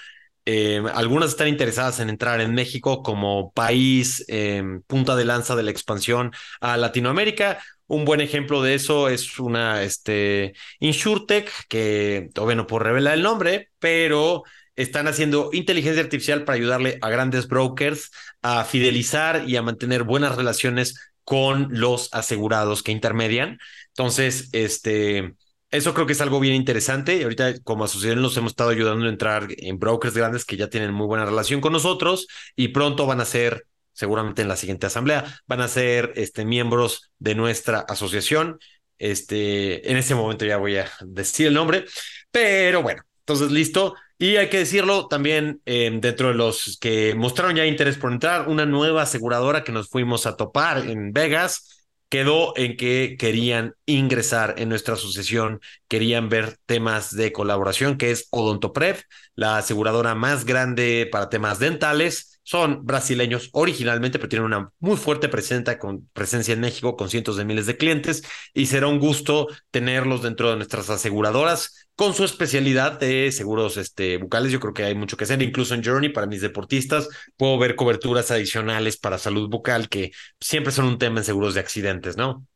Eh, 0.47 0.83
algunas 0.95 1.31
están 1.31 1.49
interesadas 1.49 2.01
en 2.01 2.11
entrar 2.11 2.41
en 2.41 2.55
México 2.55 3.03
como 3.03 3.53
país 3.53 4.25
em, 4.29 4.83
punta 4.83 5.17
de 5.17 5.25
lanza 5.25 5.57
de 5.57 5.63
la 5.63 5.71
expansión 5.71 6.33
a 6.61 6.77
Latinoamérica. 6.77 7.59
Un 7.87 8.05
buen 8.05 8.21
ejemplo 8.21 8.63
de 8.63 8.75
eso 8.75 9.09
es 9.09 9.39
una 9.39 9.83
este, 9.83 10.55
InsurTech, 10.81 11.51
que 11.69 12.29
todavía 12.35 12.57
no 12.57 12.67
puedo 12.67 12.85
revelar 12.85 13.15
el 13.15 13.23
nombre, 13.23 13.71
pero 13.79 14.43
están 14.77 15.07
haciendo 15.07 15.51
inteligencia 15.53 16.03
artificial 16.03 16.45
para 16.45 16.57
ayudarle 16.57 16.99
a 17.01 17.09
grandes 17.11 17.47
brokers 17.49 18.11
a 18.43 18.65
fidelizar 18.65 19.45
y 19.49 19.57
a 19.57 19.63
mantener 19.63 20.03
buenas 20.05 20.37
relaciones 20.37 21.13
con 21.25 21.69
los 21.71 22.13
asegurados 22.13 22.83
que 22.83 22.93
intermedian. 22.93 23.59
Entonces, 23.89 24.49
este, 24.53 25.35
eso 25.75 25.93
creo 25.93 26.07
que 26.07 26.13
es 26.13 26.21
algo 26.21 26.41
bien 26.41 26.55
interesante. 26.55 27.17
Y 27.17 27.23
ahorita, 27.25 27.61
como 27.63 27.85
asociación, 27.85 28.23
nos 28.23 28.37
hemos 28.37 28.53
estado 28.53 28.71
ayudando 28.71 29.07
a 29.07 29.09
entrar 29.09 29.49
en 29.51 29.79
brokers 29.79 30.15
grandes 30.17 30.45
que 30.45 30.57
ya 30.57 30.71
tienen 30.71 30.93
muy 30.93 31.07
buena 31.07 31.25
relación 31.25 31.61
con 31.61 31.73
nosotros 31.73 32.29
y 32.55 32.69
pronto 32.69 33.07
van 33.07 33.21
a 33.21 33.25
ser, 33.25 33.67
seguramente 33.93 34.43
en 34.43 34.49
la 34.49 34.57
siguiente 34.57 34.87
asamblea, 34.87 35.25
van 35.47 35.61
a 35.61 35.69
ser 35.69 36.13
este, 36.17 36.45
miembros 36.45 37.11
de 37.19 37.35
nuestra 37.35 37.81
asociación. 37.81 38.59
Este, 38.99 39.91
en 39.91 39.97
ese 39.97 40.15
momento 40.15 40.45
ya 40.45 40.59
voy 40.59 40.77
a 40.77 40.89
decir 41.01 41.49
el 41.49 41.55
nombre, 41.55 41.85
pero 42.31 42.83
bueno, 42.83 43.03
entonces 43.21 43.51
listo. 43.51 43.95
Y 44.17 44.37
hay 44.37 44.49
que 44.49 44.59
decirlo 44.59 45.09
también 45.09 45.61
em, 45.65 46.01
dentro 46.01 46.29
de 46.29 46.35
los 46.35 46.79
que 46.81 47.17
mostraron 47.17 47.57
ya 47.57 47.67
interés 47.67 47.99
por 47.99 48.13
entrar, 48.13 48.49
una 48.49 48.65
nueva 48.65 49.03
aseguradora 49.03 49.65
que 49.65 49.73
nos 49.73 49.89
fuimos 49.89 50.25
a 50.27 50.37
topar 50.37 50.79
en 50.89 51.13
Vegas 51.13 51.84
quedó 52.09 52.53
en 52.57 52.77
que 52.77 53.17
querían 53.19 53.75
ingresar 53.87 54.55
en 54.59 54.69
nuestra 54.69 54.95
asociación, 54.95 55.61
querían 55.89 56.29
ver 56.29 56.59
temas 56.67 57.15
de 57.15 57.33
colaboración, 57.33 57.99
que 57.99 58.11
es 58.11 58.29
Odontoprev, 58.31 59.03
la 59.35 59.59
aseguradora 59.59 60.15
más 60.15 60.45
grande 60.45 61.09
para 61.11 61.29
temas 61.29 61.59
dentales 61.59 62.34
son 62.45 62.85
brasileños 62.85 63.49
originalmente, 63.53 64.19
pero 64.19 64.29
tienen 64.29 64.47
una 64.47 64.71
muy 64.79 64.97
fuerte 64.97 65.29
presencia, 65.29 65.79
con, 65.79 66.07
presencia 66.13 66.55
en 66.55 66.61
México 66.61 66.95
con 66.97 67.11
cientos 67.11 67.37
de 67.37 67.45
miles 67.45 67.67
de 67.67 67.77
clientes 67.77 68.23
y 68.53 68.67
será 68.67 68.87
un 68.87 69.01
gusto 69.01 69.49
tenerlos 69.71 70.23
dentro 70.23 70.51
de 70.51 70.57
nuestras 70.57 70.91
aseguradoras 70.91 71.89
con 71.97 72.15
su 72.15 72.25
especialidad 72.25 72.99
de 73.01 73.33
seguros 73.33 73.77
este, 73.77 74.19
bucales. 74.19 74.53
Yo 74.53 74.61
creo 74.61 74.75
que 74.75 74.85
hay 74.85 74.95
mucho 74.95 75.17
que 75.17 75.25
hacer, 75.25 75.41
incluso 75.43 75.75
en 75.75 75.83
Journey 75.83 76.11
para 76.11 76.27
mis 76.27 76.43
deportistas. 76.43 77.09
Puedo 77.37 77.59
ver 77.59 77.77
coberturas 77.77 78.31
adicionales 78.31 78.97
para 78.97 79.19
salud 79.19 79.49
bucal 79.49 79.89
que 79.89 80.13
siempre 80.41 80.73
son 80.73 80.85
un 80.87 80.99
tema 80.99 81.21
en 81.21 81.25
seguros 81.25 81.55
de 81.55 81.61
accidentes, 81.61 82.17
¿no? 82.17 82.47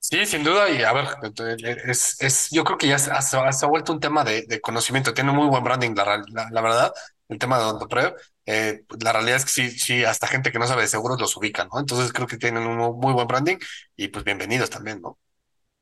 Sí, 0.00 0.26
sin 0.26 0.44
duda. 0.44 0.68
Y 0.68 0.82
a 0.82 0.92
ver, 0.92 1.06
es, 1.86 2.20
es, 2.20 2.48
yo 2.50 2.62
creo 2.62 2.76
que 2.76 2.88
ya 2.88 2.98
se 2.98 3.10
ha, 3.10 3.66
vuelto 3.68 3.92
un 3.92 4.00
tema 4.00 4.22
de, 4.22 4.42
de, 4.42 4.60
conocimiento. 4.60 5.14
Tiene 5.14 5.32
muy 5.32 5.48
buen 5.48 5.64
branding, 5.64 5.94
la, 5.96 6.22
la, 6.28 6.48
la 6.50 6.60
verdad, 6.60 6.92
el 7.28 7.38
tema 7.38 7.58
de 7.58 7.64
Odontoprev. 7.64 8.14
Eh, 8.46 8.84
la 9.00 9.12
realidad 9.12 9.36
es 9.36 9.44
que 9.44 9.50
sí, 9.50 9.70
sí, 9.70 10.04
hasta 10.04 10.26
gente 10.26 10.52
que 10.52 10.58
no 10.58 10.66
sabe 10.66 10.82
de 10.82 10.88
seguros 10.88 11.20
los 11.20 11.36
ubica, 11.36 11.66
¿no? 11.72 11.80
Entonces 11.80 12.12
creo 12.12 12.26
que 12.26 12.36
tienen 12.36 12.66
un 12.66 12.76
muy 12.98 13.12
buen 13.12 13.26
branding 13.26 13.56
y 13.96 14.08
pues 14.08 14.24
bienvenidos 14.24 14.70
también, 14.70 15.00
¿no? 15.00 15.18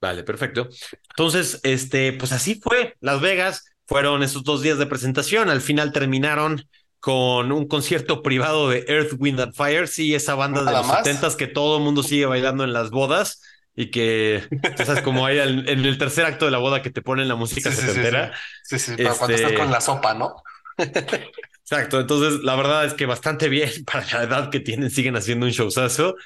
Vale, 0.01 0.24
perfecto. 0.24 0.68
Entonces, 1.11 1.61
este, 1.62 2.12
pues 2.12 2.32
así 2.32 2.61
fue. 2.61 2.97
Las 3.01 3.20
Vegas 3.20 3.66
fueron 3.86 4.22
esos 4.22 4.43
dos 4.43 4.61
días 4.61 4.78
de 4.78 4.86
presentación. 4.86 5.49
Al 5.49 5.61
final 5.61 5.93
terminaron 5.93 6.68
con 6.99 7.53
un 7.53 7.68
concierto 7.68 8.22
privado 8.22 8.68
de 8.68 8.84
Earth, 8.88 9.14
Wind 9.18 9.40
and 9.40 9.55
Fire. 9.55 9.86
Sí, 9.86 10.14
esa 10.14 10.34
banda 10.34 10.64
de 10.64 10.72
los 10.72 10.86
setentas 10.86 11.36
que 11.36 11.47
todo 11.47 11.78
el 11.78 11.84
mundo 11.84 12.03
sigue 12.03 12.26
bailando 12.26 12.64
en 12.64 12.72
las 12.72 12.90
bodas 12.90 13.43
y 13.74 13.90
que, 13.90 14.45
tú 14.76 14.84
sabes, 14.84 15.03
como 15.03 15.24
hay 15.24 15.38
en 15.38 15.66
el 15.68 15.99
tercer 15.99 16.26
acto 16.26 16.45
de 16.45 16.51
la 16.51 16.59
boda 16.59 16.82
que 16.82 16.90
te 16.90 17.01
ponen 17.01 17.28
la 17.28 17.36
música 17.36 17.70
sí, 17.72 17.80
setentera. 17.80 18.32
Sí, 18.64 18.78
sí, 18.78 18.95
sí. 18.97 19.05
cuando 19.05 19.36
estás 19.36 19.53
con 19.53 19.70
la 19.70 19.80
sopa, 19.80 20.14
¿no? 20.14 20.43
Exacto, 20.79 22.01
entonces 22.01 22.43
la 22.43 22.55
verdad 22.55 22.85
es 22.85 22.95
que 22.95 23.07
bastante 23.07 23.49
bien 23.49 23.70
para 23.91 24.07
la 24.12 24.23
edad 24.25 24.51
que 24.51 24.61
tienen, 24.61 24.91
siguen 24.91 25.16
haciendo 25.16 25.47
un 25.47 25.53
showzazo. 25.53 26.16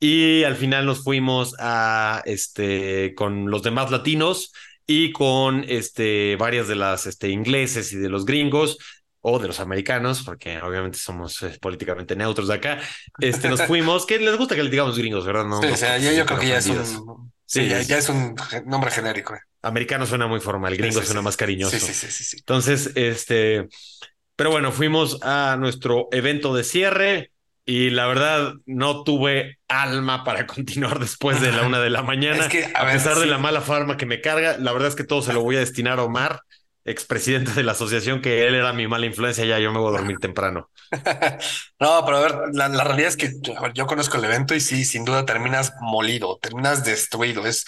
Y 0.00 0.44
al 0.44 0.56
final 0.56 0.86
nos 0.86 1.02
fuimos 1.02 1.54
a 1.58 2.22
este 2.26 3.14
con 3.14 3.50
los 3.50 3.62
demás 3.62 3.90
latinos 3.90 4.52
y 4.86 5.12
con 5.12 5.64
este 5.68 6.36
varias 6.36 6.68
de 6.68 6.74
las 6.74 7.06
este, 7.06 7.30
ingleses 7.30 7.92
y 7.92 7.96
de 7.96 8.10
los 8.10 8.26
gringos 8.26 8.76
o 9.20 9.38
de 9.38 9.46
los 9.46 9.60
americanos, 9.60 10.22
porque 10.22 10.60
obviamente 10.60 10.98
somos 10.98 11.42
eh, 11.42 11.56
políticamente 11.60 12.16
neutros 12.16 12.48
de 12.48 12.54
acá. 12.54 12.80
Este 13.18 13.48
nos 13.48 13.62
fuimos, 13.66 14.04
que 14.04 14.18
les 14.18 14.36
gusta 14.36 14.54
que 14.54 14.62
le 14.62 14.70
digamos 14.70 14.98
gringos, 14.98 15.24
¿verdad? 15.24 15.46
No, 15.46 15.62
sí, 15.62 15.68
o 15.68 15.76
sea, 15.76 15.96
yo, 15.98 16.26
creo 16.26 16.38
que 16.38 16.48
ya 16.48 16.58
es 16.58 16.66
un 16.66 17.32
sí, 17.46 17.68
ya, 17.68 17.98
es 17.98 18.08
un 18.08 18.34
nombre 18.66 18.90
genérico. 18.90 19.34
Eh. 19.34 19.40
Americano 19.62 20.06
suena 20.06 20.26
muy 20.26 20.40
formal, 20.40 20.76
gringo 20.76 21.02
suena 21.02 21.22
más 21.22 21.36
cariñoso. 21.36 21.78
Sí, 21.78 21.92
sí, 21.92 22.10
sí, 22.10 22.24
sí. 22.24 22.36
Entonces, 22.38 22.90
este 22.94 23.68
pero 24.36 24.50
bueno, 24.50 24.72
fuimos 24.72 25.22
a 25.22 25.56
nuestro 25.58 26.08
evento 26.10 26.54
de 26.54 26.64
cierre 26.64 27.30
y 27.66 27.90
la 27.90 28.06
verdad 28.06 28.54
no 28.66 29.04
tuve 29.04 29.58
alma 29.68 30.24
para 30.24 30.46
continuar 30.46 30.98
después 30.98 31.40
de 31.40 31.52
la 31.52 31.62
una 31.62 31.80
de 31.80 31.90
la 31.90 32.02
mañana. 32.02 32.46
a, 32.74 32.86
pesar 32.86 33.18
de 33.18 33.26
la 33.26 33.38
mala 33.38 33.60
forma 33.60 33.96
que 33.96 34.06
me 34.06 34.20
carga, 34.20 34.58
la 34.58 34.72
verdad 34.72 34.88
es 34.88 34.96
que 34.96 35.04
todo 35.04 35.22
se 35.22 35.32
lo 35.32 35.42
voy 35.42 35.56
a 35.56 35.60
destinar 35.60 35.98
a 35.98 36.04
Omar, 36.04 36.40
expresidente 36.84 37.52
de 37.52 37.62
la 37.62 37.72
asociación, 37.72 38.20
que 38.20 38.46
él 38.46 38.54
era 38.54 38.72
mi 38.72 38.86
mala 38.86 39.06
influencia, 39.06 39.44
ya 39.44 39.58
yo 39.58 39.72
me 39.72 39.78
voy 39.78 39.88
a 39.88 39.98
dormir 39.98 40.18
temprano. 40.18 40.70
no, 41.80 42.04
pero 42.04 42.16
a 42.16 42.20
ver, 42.20 42.34
la, 42.52 42.68
la 42.68 42.84
realidad 42.84 43.08
es 43.08 43.16
que 43.16 43.32
yo 43.74 43.86
conozco 43.86 44.18
el 44.18 44.24
evento 44.24 44.54
y 44.54 44.60
sí, 44.60 44.84
sin 44.84 45.04
duda 45.04 45.24
terminas 45.24 45.72
molido, 45.80 46.38
terminas 46.40 46.84
destruido. 46.84 47.46
Es, 47.46 47.64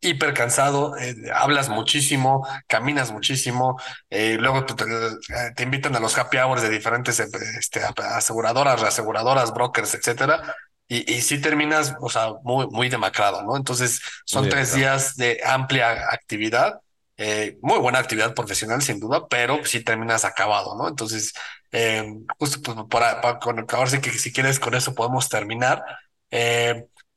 hiper 0.00 0.34
cansado, 0.34 0.96
eh, 0.96 1.14
hablas 1.34 1.68
muchísimo, 1.68 2.46
caminas 2.66 3.12
muchísimo, 3.12 3.78
eh, 4.08 4.36
luego 4.40 4.60
eh, 4.60 5.52
te, 5.54 5.62
invitan 5.62 5.94
a 5.94 6.00
los 6.00 6.16
happy 6.16 6.38
hours 6.38 6.62
de 6.62 6.70
diferentes 6.70 7.20
este, 7.20 7.80
aseguradoras, 7.96 8.80
reaseguradoras, 8.80 9.52
brokers, 9.52 9.94
etcétera. 9.94 10.54
Y, 10.88 11.12
y 11.12 11.20
sí 11.20 11.40
terminas, 11.40 11.94
o 12.00 12.08
sea, 12.08 12.32
muy, 12.42 12.66
muy 12.68 12.88
demacrado, 12.88 13.42
¿no? 13.44 13.56
Entonces 13.56 14.00
son 14.24 14.48
tres 14.48 14.74
días 14.74 15.16
de 15.16 15.40
amplia 15.46 16.08
actividad, 16.10 16.80
muy 17.62 17.78
buena 17.78 17.98
actividad 17.98 18.34
profesional, 18.34 18.82
sin 18.82 18.98
duda, 18.98 19.26
pero 19.28 19.64
sí 19.64 19.84
terminas 19.84 20.24
acabado, 20.24 20.76
¿no? 20.76 20.88
Entonces, 20.88 21.32
justo 22.38 22.60
pues, 22.62 22.86
para, 22.88 23.20
para, 23.20 23.38
ahora 23.72 23.90
sí 23.90 24.00
que 24.00 24.10
si 24.10 24.32
quieres 24.32 24.58
con 24.58 24.74
eso 24.74 24.94
podemos 24.94 25.28
terminar. 25.28 25.82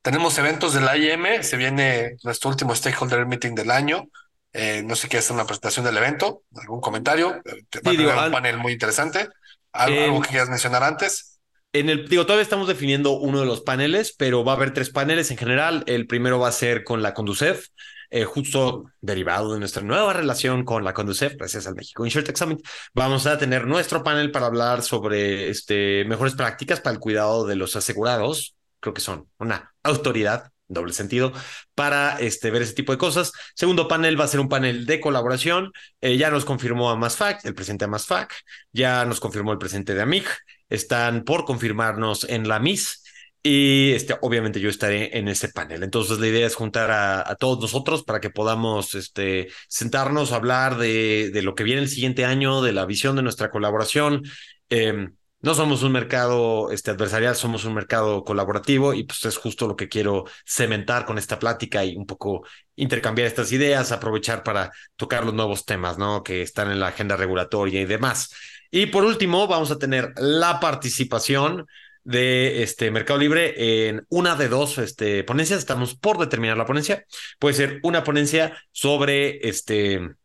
tenemos 0.02 0.38
eventos 0.38 0.74
del 0.74 0.90
IM, 0.96 1.44
se 1.44 1.58
viene 1.58 2.18
nuestro 2.24 2.50
último 2.50 2.76
stakeholder 2.76 3.26
meeting 3.26 3.56
del 3.56 3.72
año. 3.72 4.10
Eh, 4.54 4.84
no 4.86 4.96
sé 4.96 5.10
qué 5.10 5.18
es 5.18 5.30
una 5.32 5.46
presentación 5.46 5.84
del 5.84 5.98
evento, 5.98 6.44
algún 6.56 6.80
comentario. 6.80 7.42
Te 7.70 7.80
va 7.82 7.92
a 7.92 7.96
tener 7.96 8.16
un 8.16 8.32
panel 8.32 8.58
muy 8.58 8.74
interesante. 8.74 9.28
¿Algo, 9.72 10.22
que 10.22 10.30
quieras 10.30 10.50
mencionar 10.50 10.84
antes? 10.84 11.33
En 11.74 11.90
el, 11.90 12.08
digo, 12.08 12.26
todavía 12.26 12.44
estamos 12.44 12.68
definiendo 12.68 13.14
uno 13.14 13.40
de 13.40 13.48
los 13.48 13.62
paneles, 13.62 14.14
pero 14.16 14.44
va 14.44 14.54
a 14.54 14.56
haber 14.56 14.74
tres 14.74 14.92
paneles 14.92 15.32
en 15.32 15.38
general. 15.38 15.84
El 15.88 16.06
primero 16.06 16.40
va 16.40 16.48
a 16.50 16.52
ser 16.52 16.84
con 16.84 17.02
la 17.02 17.16
Conducef, 17.16 17.68
eh, 18.12 18.26
justo 18.26 18.86
derivado 19.02 19.54
de 19.54 19.60
nuestra 19.60 19.82
nueva 19.82 20.14
relación 20.14 20.66
con 20.66 20.84
la 20.84 20.94
Conducef, 20.94 21.34
gracias 21.36 21.66
al 21.66 21.74
México 21.74 22.06
InsurTech 22.06 22.38
Summit. 22.38 22.60
Vamos 22.94 23.26
a 23.26 23.40
tener 23.40 23.66
nuestro 23.66 24.04
panel 24.04 24.30
para 24.30 24.46
hablar 24.46 24.84
sobre 24.84 25.50
este, 25.50 26.06
mejores 26.06 26.36
prácticas 26.36 26.80
para 26.80 26.94
el 26.94 27.00
cuidado 27.00 27.48
de 27.48 27.56
los 27.56 27.76
asegurados. 27.76 28.56
Creo 28.80 28.94
que 28.94 29.02
son 29.02 29.28
una 29.40 29.74
autoridad 29.82 30.54
doble 30.68 30.94
sentido, 30.94 31.34
para 31.76 32.18
este, 32.20 32.52
ver 32.52 32.62
ese 32.62 32.74
tipo 32.74 32.92
de 32.92 32.98
cosas. 32.98 33.32
Segundo 33.56 33.88
panel 33.88 34.20
va 34.20 34.26
a 34.26 34.28
ser 34.28 34.40
un 34.40 34.50
panel 34.50 34.86
de 34.86 35.00
colaboración. 35.00 35.72
Eh, 36.02 36.18
ya 36.18 36.30
nos 36.30 36.46
confirmó 36.46 36.90
a 36.90 36.96
MasFac, 36.96 37.46
el 37.46 37.54
presidente 37.54 37.86
de 37.86 37.92
MasFac, 37.92 38.34
ya 38.72 39.06
nos 39.06 39.20
confirmó 39.20 39.52
el 39.52 39.58
presidente 39.58 39.94
de 39.94 40.02
AMIG, 40.02 40.26
están 40.70 41.24
por 41.24 41.46
confirmarnos 41.46 42.26
en 42.30 42.48
la 42.48 42.60
MIS. 42.60 43.04
Y 43.46 43.92
este, 43.92 44.16
obviamente 44.22 44.62
yo 44.62 44.70
estaré 44.70 45.18
en 45.18 45.28
ese 45.28 45.50
panel. 45.50 45.84
Entonces 45.84 46.20
la 46.20 46.28
idea 46.28 46.48
es 46.48 46.56
juntar 46.56 46.92
a, 46.92 47.36
todos 47.36 47.60
nosotros 47.60 48.04
para 48.04 48.22
que 48.22 48.30
podamos 48.30 48.96
este, 48.96 49.50
sentarnos 49.68 50.32
hablar 50.32 50.78
de, 50.78 51.30
de, 51.34 51.42
lo 51.42 51.54
que 51.54 51.64
viene 51.66 51.82
el 51.82 51.90
siguiente 51.90 52.24
año, 52.24 52.62
de 52.62 52.72
la 52.72 52.86
visión 52.86 53.18
de 53.18 53.22
nuestra 53.22 53.52
colaboración. 53.52 54.24
Eh, 54.70 55.10
no 55.44 55.54
somos 55.56 55.84
un 55.84 55.92
mercado 55.92 56.72
este, 56.72 56.92
adversarial, 56.92 57.36
somos 57.36 57.66
un 57.66 57.74
mercado 57.74 58.24
colaborativo 58.24 58.94
y 58.94 59.04
pues 59.04 59.26
es 59.26 59.36
justo 59.36 59.68
lo 59.68 59.76
que 59.76 59.90
quiero 59.90 60.24
cementar 60.46 61.06
con 61.06 61.18
esta 61.18 61.38
plática 61.38 61.84
y 61.84 61.98
un 61.98 62.06
poco 62.06 62.46
intercambiar 62.78 63.28
estas 63.28 63.52
ideas, 63.52 63.92
aprovechar 63.92 64.42
para 64.42 64.72
tocar 64.96 65.26
los 65.26 65.34
nuevos 65.34 65.66
temas, 65.66 65.98
¿no? 65.98 66.24
Que 66.24 66.42
están 66.42 66.72
en 66.72 66.80
la 66.80 66.88
agenda 66.88 67.18
regulatoria 67.18 67.82
y 67.82 67.86
demás. 67.86 68.34
Y 68.76 68.88
por 68.88 69.06
último, 69.06 69.46
vamos 69.46 69.70
a 69.70 69.78
tener 69.78 70.14
la 70.18 70.60
participación 70.60 71.68
de 72.04 72.64
este 72.64 72.90
Mercado 72.90 73.20
Libre 73.20 73.88
en 73.88 74.04
una 74.10 74.36
de 74.36 74.48
dos 74.48 74.80
este, 74.80 75.24
ponencias. 75.24 75.60
Estamos 75.60 75.94
por 75.94 76.18
determinar 76.18 76.58
la 76.58 76.66
ponencia. 76.66 77.06
Puede 77.38 77.54
ser 77.54 77.80
una 77.84 78.04
ponencia 78.04 78.58
sobre 78.72 79.48
este 79.48 80.16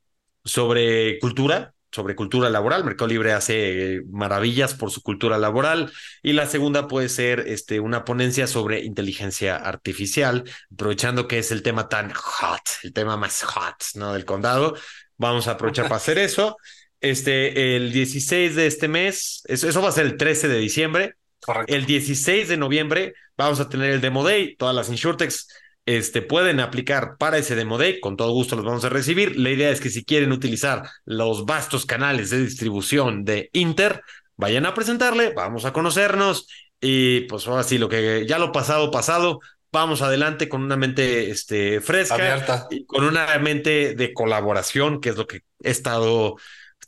sobre 0.47 1.19
cultura, 1.19 1.75
sobre 1.93 2.17
cultura 2.17 2.49
laboral. 2.49 2.85
Mercado 2.85 3.09
Libre 3.09 3.35
hace 3.35 4.01
maravillas 4.09 4.73
por 4.73 4.91
su 4.91 5.03
cultura 5.03 5.37
laboral. 5.37 5.93
Y 6.23 6.33
la 6.33 6.47
segunda 6.47 6.89
puede 6.89 7.11
ser 7.11 7.41
este, 7.49 7.81
una 7.81 8.07
ponencia 8.07 8.47
sobre 8.47 8.83
inteligencia 8.83 9.57
artificial, 9.57 10.45
aprovechando 10.73 11.29
que 11.29 11.41
es 11.41 11.53
el 11.53 11.63
tema 11.63 11.91
tan 11.91 12.15
hot, 12.15 12.63
el 12.83 12.95
tema 12.95 13.19
más 13.19 13.43
hot 13.43 13.77
¿no? 13.97 14.15
del 14.15 14.25
condado. 14.25 14.75
Vamos 15.19 15.49
a 15.49 15.51
aprovechar 15.51 15.85
para 15.85 15.97
hacer 15.97 16.17
eso. 16.17 16.57
Este, 17.01 17.77
el 17.77 17.93
16 17.93 18.57
de 18.57 18.67
este 18.67 18.89
mes, 18.89 19.43
eso, 19.47 19.69
eso 19.69 19.83
va 19.83 19.89
a 19.89 19.93
ser 19.93 20.07
el 20.07 20.17
13 20.17 20.49
de 20.49 20.59
diciembre. 20.59 21.15
El 21.67 21.87
16 21.87 22.49
de 22.49 22.57
noviembre 22.57 23.15
vamos 23.37 23.61
a 23.61 23.69
tener 23.69 23.91
el 23.91 24.01
Demo 24.01 24.25
Day. 24.25 24.57
Todas 24.57 24.75
las 24.75 24.89
InsurTechs 24.89 25.49
este, 25.87 26.21
pueden 26.21 26.61
aplicar 26.61 27.17
para 27.17 27.39
ese 27.39 27.55
Demo 27.55 27.79
Day, 27.79 27.99
con 28.01 28.17
todo 28.17 28.33
gusto 28.33 28.57
los 28.57 28.65
vamos 28.67 28.85
a 28.85 28.91
recibir. 28.91 29.39
La 29.39 29.51
idea 29.51 29.71
es 29.71 29.81
que 29.81 29.89
si 29.89 30.05
quieren 30.05 30.33
utilizar 30.33 30.83
los 31.07 31.47
vastos 31.47 31.87
canales 31.87 32.29
de 32.29 32.43
distribución 32.43 33.25
de 33.25 33.49
Inter, 33.55 34.03
vayan 34.37 34.67
a 34.67 34.75
presentarle, 34.75 35.33
vamos 35.35 35.65
a 35.65 35.73
conocernos 35.73 36.47
y 36.79 37.23
pues 37.23 37.47
ahora 37.47 37.63
sí, 37.63 37.79
lo 37.79 37.89
que 37.89 38.27
ya 38.27 38.39
lo 38.39 38.53
pasado, 38.53 38.91
pasado, 38.91 39.41
vamos 39.73 40.03
adelante 40.03 40.49
con 40.49 40.63
una 40.63 40.77
mente 40.77 41.31
este, 41.31 41.81
fresca 41.81 42.17
Abierta. 42.17 42.67
y 42.71 42.85
con 42.85 43.05
una 43.05 43.39
mente 43.39 43.95
de 43.95 44.13
colaboración, 44.13 45.01
que 45.01 45.09
es 45.09 45.17
lo 45.17 45.27
que 45.27 45.43
he 45.63 45.71
estado 45.71 46.37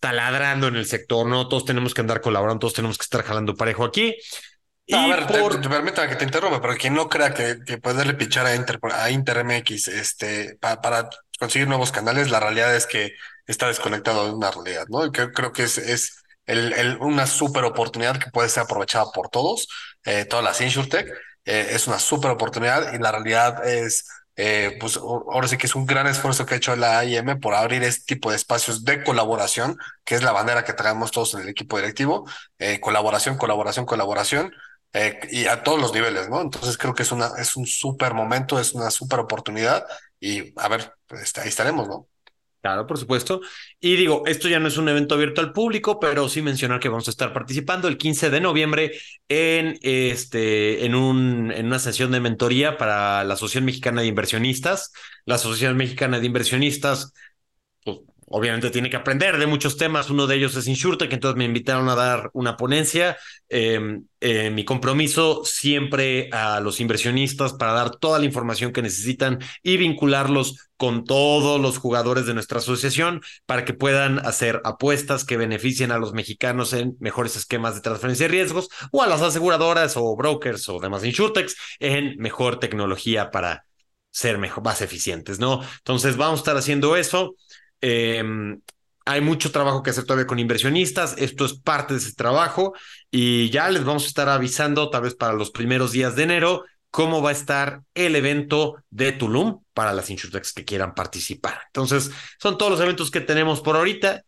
taladrando 0.01 0.69
en 0.69 0.77
el 0.77 0.87
sector, 0.87 1.27
¿no? 1.27 1.49
Todos 1.49 1.65
tenemos 1.65 1.95
que 1.95 2.01
andar 2.01 2.21
colaborando, 2.21 2.61
todos 2.61 2.75
tenemos 2.75 2.99
que 2.99 3.05
estar 3.05 3.23
jalando 3.23 3.55
parejo 3.55 3.85
aquí 3.85 4.17
a 4.93 5.07
ver, 5.07 5.27
permítame 5.27 6.09
que 6.09 6.17
te 6.17 6.25
interrumpa, 6.25 6.61
pero 6.61 6.77
quien 6.77 6.95
no 6.95 7.09
crea 7.09 7.33
que, 7.33 7.59
que 7.65 7.79
poderle 7.79 8.15
pichar 8.15 8.47
a 8.47 8.55
Inter, 8.55 8.79
a 8.93 9.11
Inter 9.11 9.45
MX 9.45 9.89
este, 9.89 10.57
para 10.61 11.09
conseguir 11.39 11.69
nuevos 11.69 11.93
canales, 11.93 12.31
la 12.31 12.41
realidad 12.41 12.75
es 12.75 12.87
que 12.87 13.13
está 13.47 13.69
desconectado 13.69 14.27
de 14.27 14.33
una 14.33 14.51
realidad, 14.51 14.87
¿no? 14.89 15.07
Y 15.07 15.11
creo, 15.13 15.33
creo 15.33 15.53
que 15.53 15.65
es, 15.65 15.79
es 15.79 16.23
el, 16.47 16.73
el, 16.73 16.97
una 16.99 17.27
súper 17.27 17.65
oportunidad 17.65 18.19
que 18.19 18.31
puede 18.31 18.49
ser 18.49 18.65
aprovechada 18.65 19.07
por 19.13 19.29
todos, 19.29 19.69
eh, 20.05 20.25
todas 20.25 20.45
las 20.45 20.61
InsurTech. 20.61 21.09
Eh, 21.45 21.69
es 21.71 21.87
una 21.87 21.99
súper 21.99 22.31
oportunidad 22.31 22.93
y 22.93 22.99
la 22.99 23.13
realidad 23.13 23.67
es, 23.67 24.07
eh, 24.43 24.77
pues 24.81 24.97
ahora 24.97 25.49
sí 25.49 25.57
que 25.59 25.67
es 25.67 25.75
un 25.75 25.87
gran 25.87 26.07
esfuerzo 26.07 26.47
que 26.47 26.55
ha 26.55 26.57
hecho 26.57 26.75
la 26.77 26.99
AIM 27.01 27.41
por 27.41 27.55
abrir 27.55 27.83
este 27.83 28.15
tipo 28.15 28.31
de 28.31 28.37
espacios 28.37 28.85
de 28.85 29.05
colaboración, 29.05 29.77
que 30.05 30.15
es 30.15 30.23
la 30.23 30.33
bandera 30.33 30.65
que 30.65 30.73
traemos 30.73 31.11
todos 31.11 31.35
en 31.35 31.41
el 31.41 31.49
equipo 31.49 31.77
directivo. 31.77 32.27
colaboración, 32.81 33.37
colaboración, 33.37 33.87
colaboración. 33.87 34.53
Eh, 34.93 35.21
y 35.31 35.47
a 35.47 35.63
todos 35.63 35.81
los 35.81 35.93
niveles, 35.93 36.29
¿no? 36.29 36.41
Entonces 36.41 36.77
creo 36.77 36.95
que 36.95 37.05
es 37.05 37.13
una, 37.13 37.31
es 37.39 37.55
un 37.57 37.67
súper 37.67 38.13
momento, 38.15 38.59
es 38.59 38.73
una 38.75 38.91
súper 38.91 39.21
oportunidad 39.21 39.87
y 40.19 40.53
a 40.61 40.69
ver, 40.69 40.95
pues, 41.07 41.33
ahí 41.39 41.49
estaremos, 41.49 41.87
¿no? 41.89 42.09
Claro, 42.63 42.87
por 42.87 42.99
supuesto. 42.99 43.41
Y 43.81 43.97
digo, 43.97 44.23
esto 44.27 44.47
ya 44.47 44.61
no 44.61 44.69
es 44.69 44.77
un 44.77 44.87
evento 44.91 45.15
abierto 45.15 45.41
al 45.41 45.53
público, 45.55 45.99
pero 45.99 46.29
sí 46.29 46.43
mencionar 46.43 46.79
que 46.79 46.91
vamos 46.91 47.09
a 47.09 47.11
estar 47.11 47.33
participando 47.33 47.89
el 47.89 47.97
15 47.97 48.29
de 48.29 48.41
noviembre 48.43 48.93
en, 49.31 49.79
este, 49.81 50.85
en, 50.85 50.95
un, 50.95 51.51
en 51.53 51.67
una 51.67 51.79
sesión 51.79 52.11
de 52.11 52.21
mentoría 52.21 52.77
para 52.77 53.25
la 53.25 53.33
Asociación 53.33 53.65
Mexicana 53.65 54.03
de 54.03 54.09
Inversionistas. 54.09 54.93
La 55.25 55.37
Asociación 55.37 55.79
Mexicana 55.79 56.21
de 56.21 56.27
Inversionistas 56.27 57.15
obviamente 58.31 58.71
tiene 58.71 58.89
que 58.89 58.97
aprender 58.97 59.39
de 59.39 59.47
muchos 59.47 59.77
temas. 59.77 60.09
Uno 60.09 60.27
de 60.27 60.37
ellos 60.37 60.57
es 60.57 60.65
que 60.65 61.15
entonces 61.15 61.37
me 61.37 61.45
invitaron 61.45 61.89
a 61.89 61.97
dar 61.97 62.31
una 62.33 62.57
ponencia. 62.57 63.17
Em, 63.49 64.05
eh, 64.21 64.51
mi 64.51 64.65
compromiso 64.65 65.45
siempre 65.45 66.31
a 66.33 66.61
los 66.61 66.81
inversionistas 66.81 67.55
para 67.55 67.73
dar 67.73 67.91
toda 67.97 68.21
la 68.21 68.25
información 68.25 68.73
que 68.73 68.83
necesitan 68.83 69.41
y 69.63 69.77
vincularlos 69.77 70.71
con 70.77 71.05
todos 71.05 71.61
los 71.61 71.79
jugadores 71.79 72.27
de 72.27 72.35
nuestra 72.35 72.59
asociación 72.61 73.21
para 73.47 73.65
que 73.65 73.75
puedan 73.75 74.21
hacer 74.21 74.61
apuestas 74.65 75.25
que 75.25 75.37
beneficien 75.37 75.91
a 75.91 75.99
los 75.99 76.13
mexicanos 76.13 76.73
en 76.73 76.97
mejores 77.01 77.37
esquemas 77.37 77.75
de 77.75 77.81
transferencia 77.81 78.27
de 78.27 78.33
riesgos 78.33 78.69
o 78.93 79.03
a 79.03 79.09
las 79.09 79.23
aseguradoras 79.23 79.97
o 79.97 80.17
brokers 80.17 80.69
o 80.69 80.79
demás 80.79 81.05
insurtechs 81.05 81.57
en 81.81 82.17
mejor 82.19 82.61
tecnología 82.61 83.31
para 83.31 83.67
ser 84.11 84.39
mejor, 84.39 84.65
más 84.65 84.83
eficientes, 84.83 85.39
¿no? 85.39 85.61
Entonces 85.79 86.17
vamos 86.17 86.41
a 86.41 86.43
estar 86.43 86.57
haciendo 86.57 86.97
eso. 86.97 87.35
Em, 87.81 88.61
hay 89.05 89.21
mucho 89.21 89.51
trabajo 89.51 89.83
que 89.83 89.91
hacer 89.91 90.05
todavía 90.05 90.27
con 90.27 90.39
inversionistas. 90.39 91.17
Esto 91.19 91.45
es 91.45 91.55
parte 91.55 91.95
de 91.95 92.01
ese 92.01 92.13
trabajo 92.13 92.75
y 93.11 93.51
ya 93.51 93.69
les 93.71 93.85
vamos 93.85 94.05
a 94.05 94.09
estar 94.09 94.29
avisando, 94.29 94.91
tal 94.91 95.03
vez 95.03 95.15
para 95.15 95.33
los 95.33 95.51
primeros 95.51 95.93
días 95.93 96.17
de 96.17 96.25
enero, 96.25 96.65
cómo 96.91 97.23
va 97.23 97.31
a 97.31 97.33
estar 97.33 97.83
el 97.95 98.17
evento 98.17 98.77
de 98.91 99.13
Tulum 99.13 99.63
para 99.75 99.93
las 99.93 100.11
insurtechs 100.11 100.53
que 100.53 100.65
quieran 100.65 100.95
participar. 100.95 101.61
Entonces, 101.67 102.11
son 102.39 102.59
todos 102.59 102.73
los 102.73 102.81
eventos 102.81 103.11
que 103.11 103.21
tenemos 103.21 103.61
por 103.61 103.77
ahorita. 103.77 104.23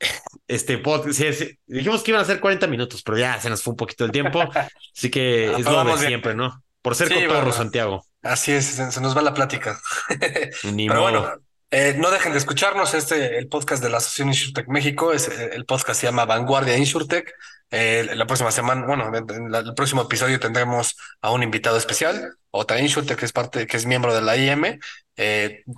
Este 0.46 0.78
podcast, 0.78 1.20
dijimos 1.66 2.02
que 2.02 2.10
iban 2.10 2.22
a 2.22 2.24
ser 2.24 2.40
40 2.40 2.66
minutos, 2.68 3.02
pero 3.02 3.18
ya 3.18 3.38
se 3.38 3.50
nos 3.50 3.62
fue 3.62 3.72
un 3.72 3.76
poquito 3.76 4.06
el 4.06 4.12
tiempo. 4.12 4.40
Así 4.96 5.10
que 5.10 5.52
es 5.52 5.64
lo 5.64 5.84
de 5.84 6.06
siempre, 6.06 6.34
¿no? 6.34 6.62
Por 6.80 6.94
ser 6.94 7.08
sí, 7.08 7.14
Santiago. 7.52 8.02
Así 8.22 8.52
es, 8.52 8.64
se, 8.64 9.00
nos 9.00 9.16
va 9.16 9.20
la 9.20 9.34
plática. 9.34 9.78
Ni 10.72 10.88
modo. 10.88 11.40
Eh, 11.70 11.94
no 11.98 12.10
dejen 12.10 12.32
de 12.32 12.38
escucharnos. 12.38 12.94
Este, 12.94 13.38
el 13.38 13.48
podcast 13.48 13.82
de 13.82 13.90
la 13.90 13.98
Asociación 13.98 14.28
InsurTech 14.28 14.68
México, 14.68 15.12
es, 15.12 15.28
eh, 15.28 15.50
el 15.52 15.66
podcast 15.66 16.00
se 16.00 16.06
llama 16.06 16.24
Vanguardia 16.24 16.76
InsurTech. 16.76 17.32
Eh, 17.70 18.08
la 18.14 18.26
próxima 18.26 18.50
semana, 18.50 18.86
bueno, 18.86 19.12
en, 19.14 19.54
el 19.54 19.74
próximo 19.74 20.02
episodio 20.02 20.40
tendremos 20.40 20.96
a 21.20 21.30
un 21.32 21.42
invitado 21.42 21.76
especial, 21.76 22.34
otra 22.50 22.80
InsurTech 22.80 23.18
que 23.18 23.26
es 23.26 23.32
parte, 23.32 23.66
que 23.66 23.76
es 23.76 23.84
miembro 23.84 24.14
de 24.14 24.22
la 24.22 24.36
IM. 24.38 24.78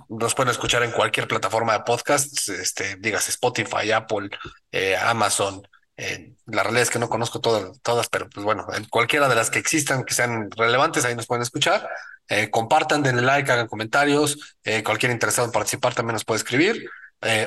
Nos 0.07 0.33
pueden 0.35 0.51
escuchar 0.51 0.83
en 0.83 0.91
cualquier 0.91 1.27
plataforma 1.27 1.73
de 1.73 1.83
podcast, 1.83 2.47
este, 2.49 2.95
digas 2.97 3.27
Spotify, 3.27 3.91
Apple, 3.91 4.29
Amazon, 5.03 5.63
la 6.45 6.63
realidad 6.63 6.83
es 6.83 6.89
que 6.89 6.99
no 6.99 7.09
conozco 7.09 7.41
todas, 7.41 7.79
todas, 7.81 8.07
pero 8.09 8.29
pues 8.29 8.43
bueno, 8.43 8.65
en 8.73 8.85
cualquiera 8.85 9.27
de 9.27 9.35
las 9.35 9.49
que 9.49 9.59
existan, 9.59 10.03
que 10.03 10.13
sean 10.13 10.49
relevantes, 10.51 11.05
ahí 11.05 11.15
nos 11.15 11.27
pueden 11.27 11.43
escuchar. 11.43 11.87
Eh, 12.31 12.49
compartan, 12.49 13.03
denle 13.03 13.21
like, 13.21 13.51
hagan 13.51 13.67
comentarios. 13.67 14.55
Eh, 14.63 14.83
cualquier 14.83 15.11
interesado 15.11 15.45
en 15.45 15.51
participar 15.51 15.93
también 15.93 16.13
nos 16.13 16.23
puede 16.23 16.37
escribir. 16.37 16.89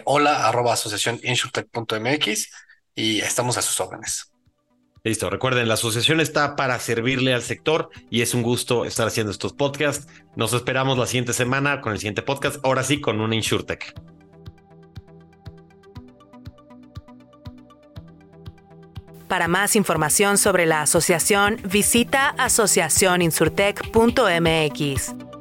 hola 0.05 0.47
arroba 0.47 0.75
asociación 0.75 1.19
y 2.95 3.21
estamos 3.21 3.57
a 3.57 3.63
sus 3.63 3.81
órdenes. 3.81 4.31
Listo, 5.03 5.31
recuerden, 5.31 5.69
la 5.69 5.75
asociación 5.75 6.21
está 6.21 6.55
para 6.55 6.79
servirle 6.79 7.35
al 7.35 7.43
sector 7.43 7.91
y 8.11 8.21
es 8.21 8.35
un 8.35 8.43
gusto 8.43 8.85
estar 8.85 9.07
haciendo 9.09 9.33
estos 9.33 9.55
podcasts. 9.55 10.07
Nos 10.37 10.53
esperamos 10.53 10.99
la 10.99 11.07
siguiente 11.07 11.33
semana 11.33 11.81
con 11.81 11.93
el 11.93 11.99
siguiente 11.99 12.23
podcast, 12.23 12.57
ahora 12.63 12.83
sí 12.83 13.01
con 13.01 13.21
una 13.21 13.35
InsurTech. 13.35 14.14
Para 19.29 19.49
más 19.49 19.77
información 19.77 20.39
sobre 20.39 20.65
la 20.67 20.83
asociación, 20.83 21.59
visita 21.65 22.35
asociacioninsurtech.mx. 22.39 25.34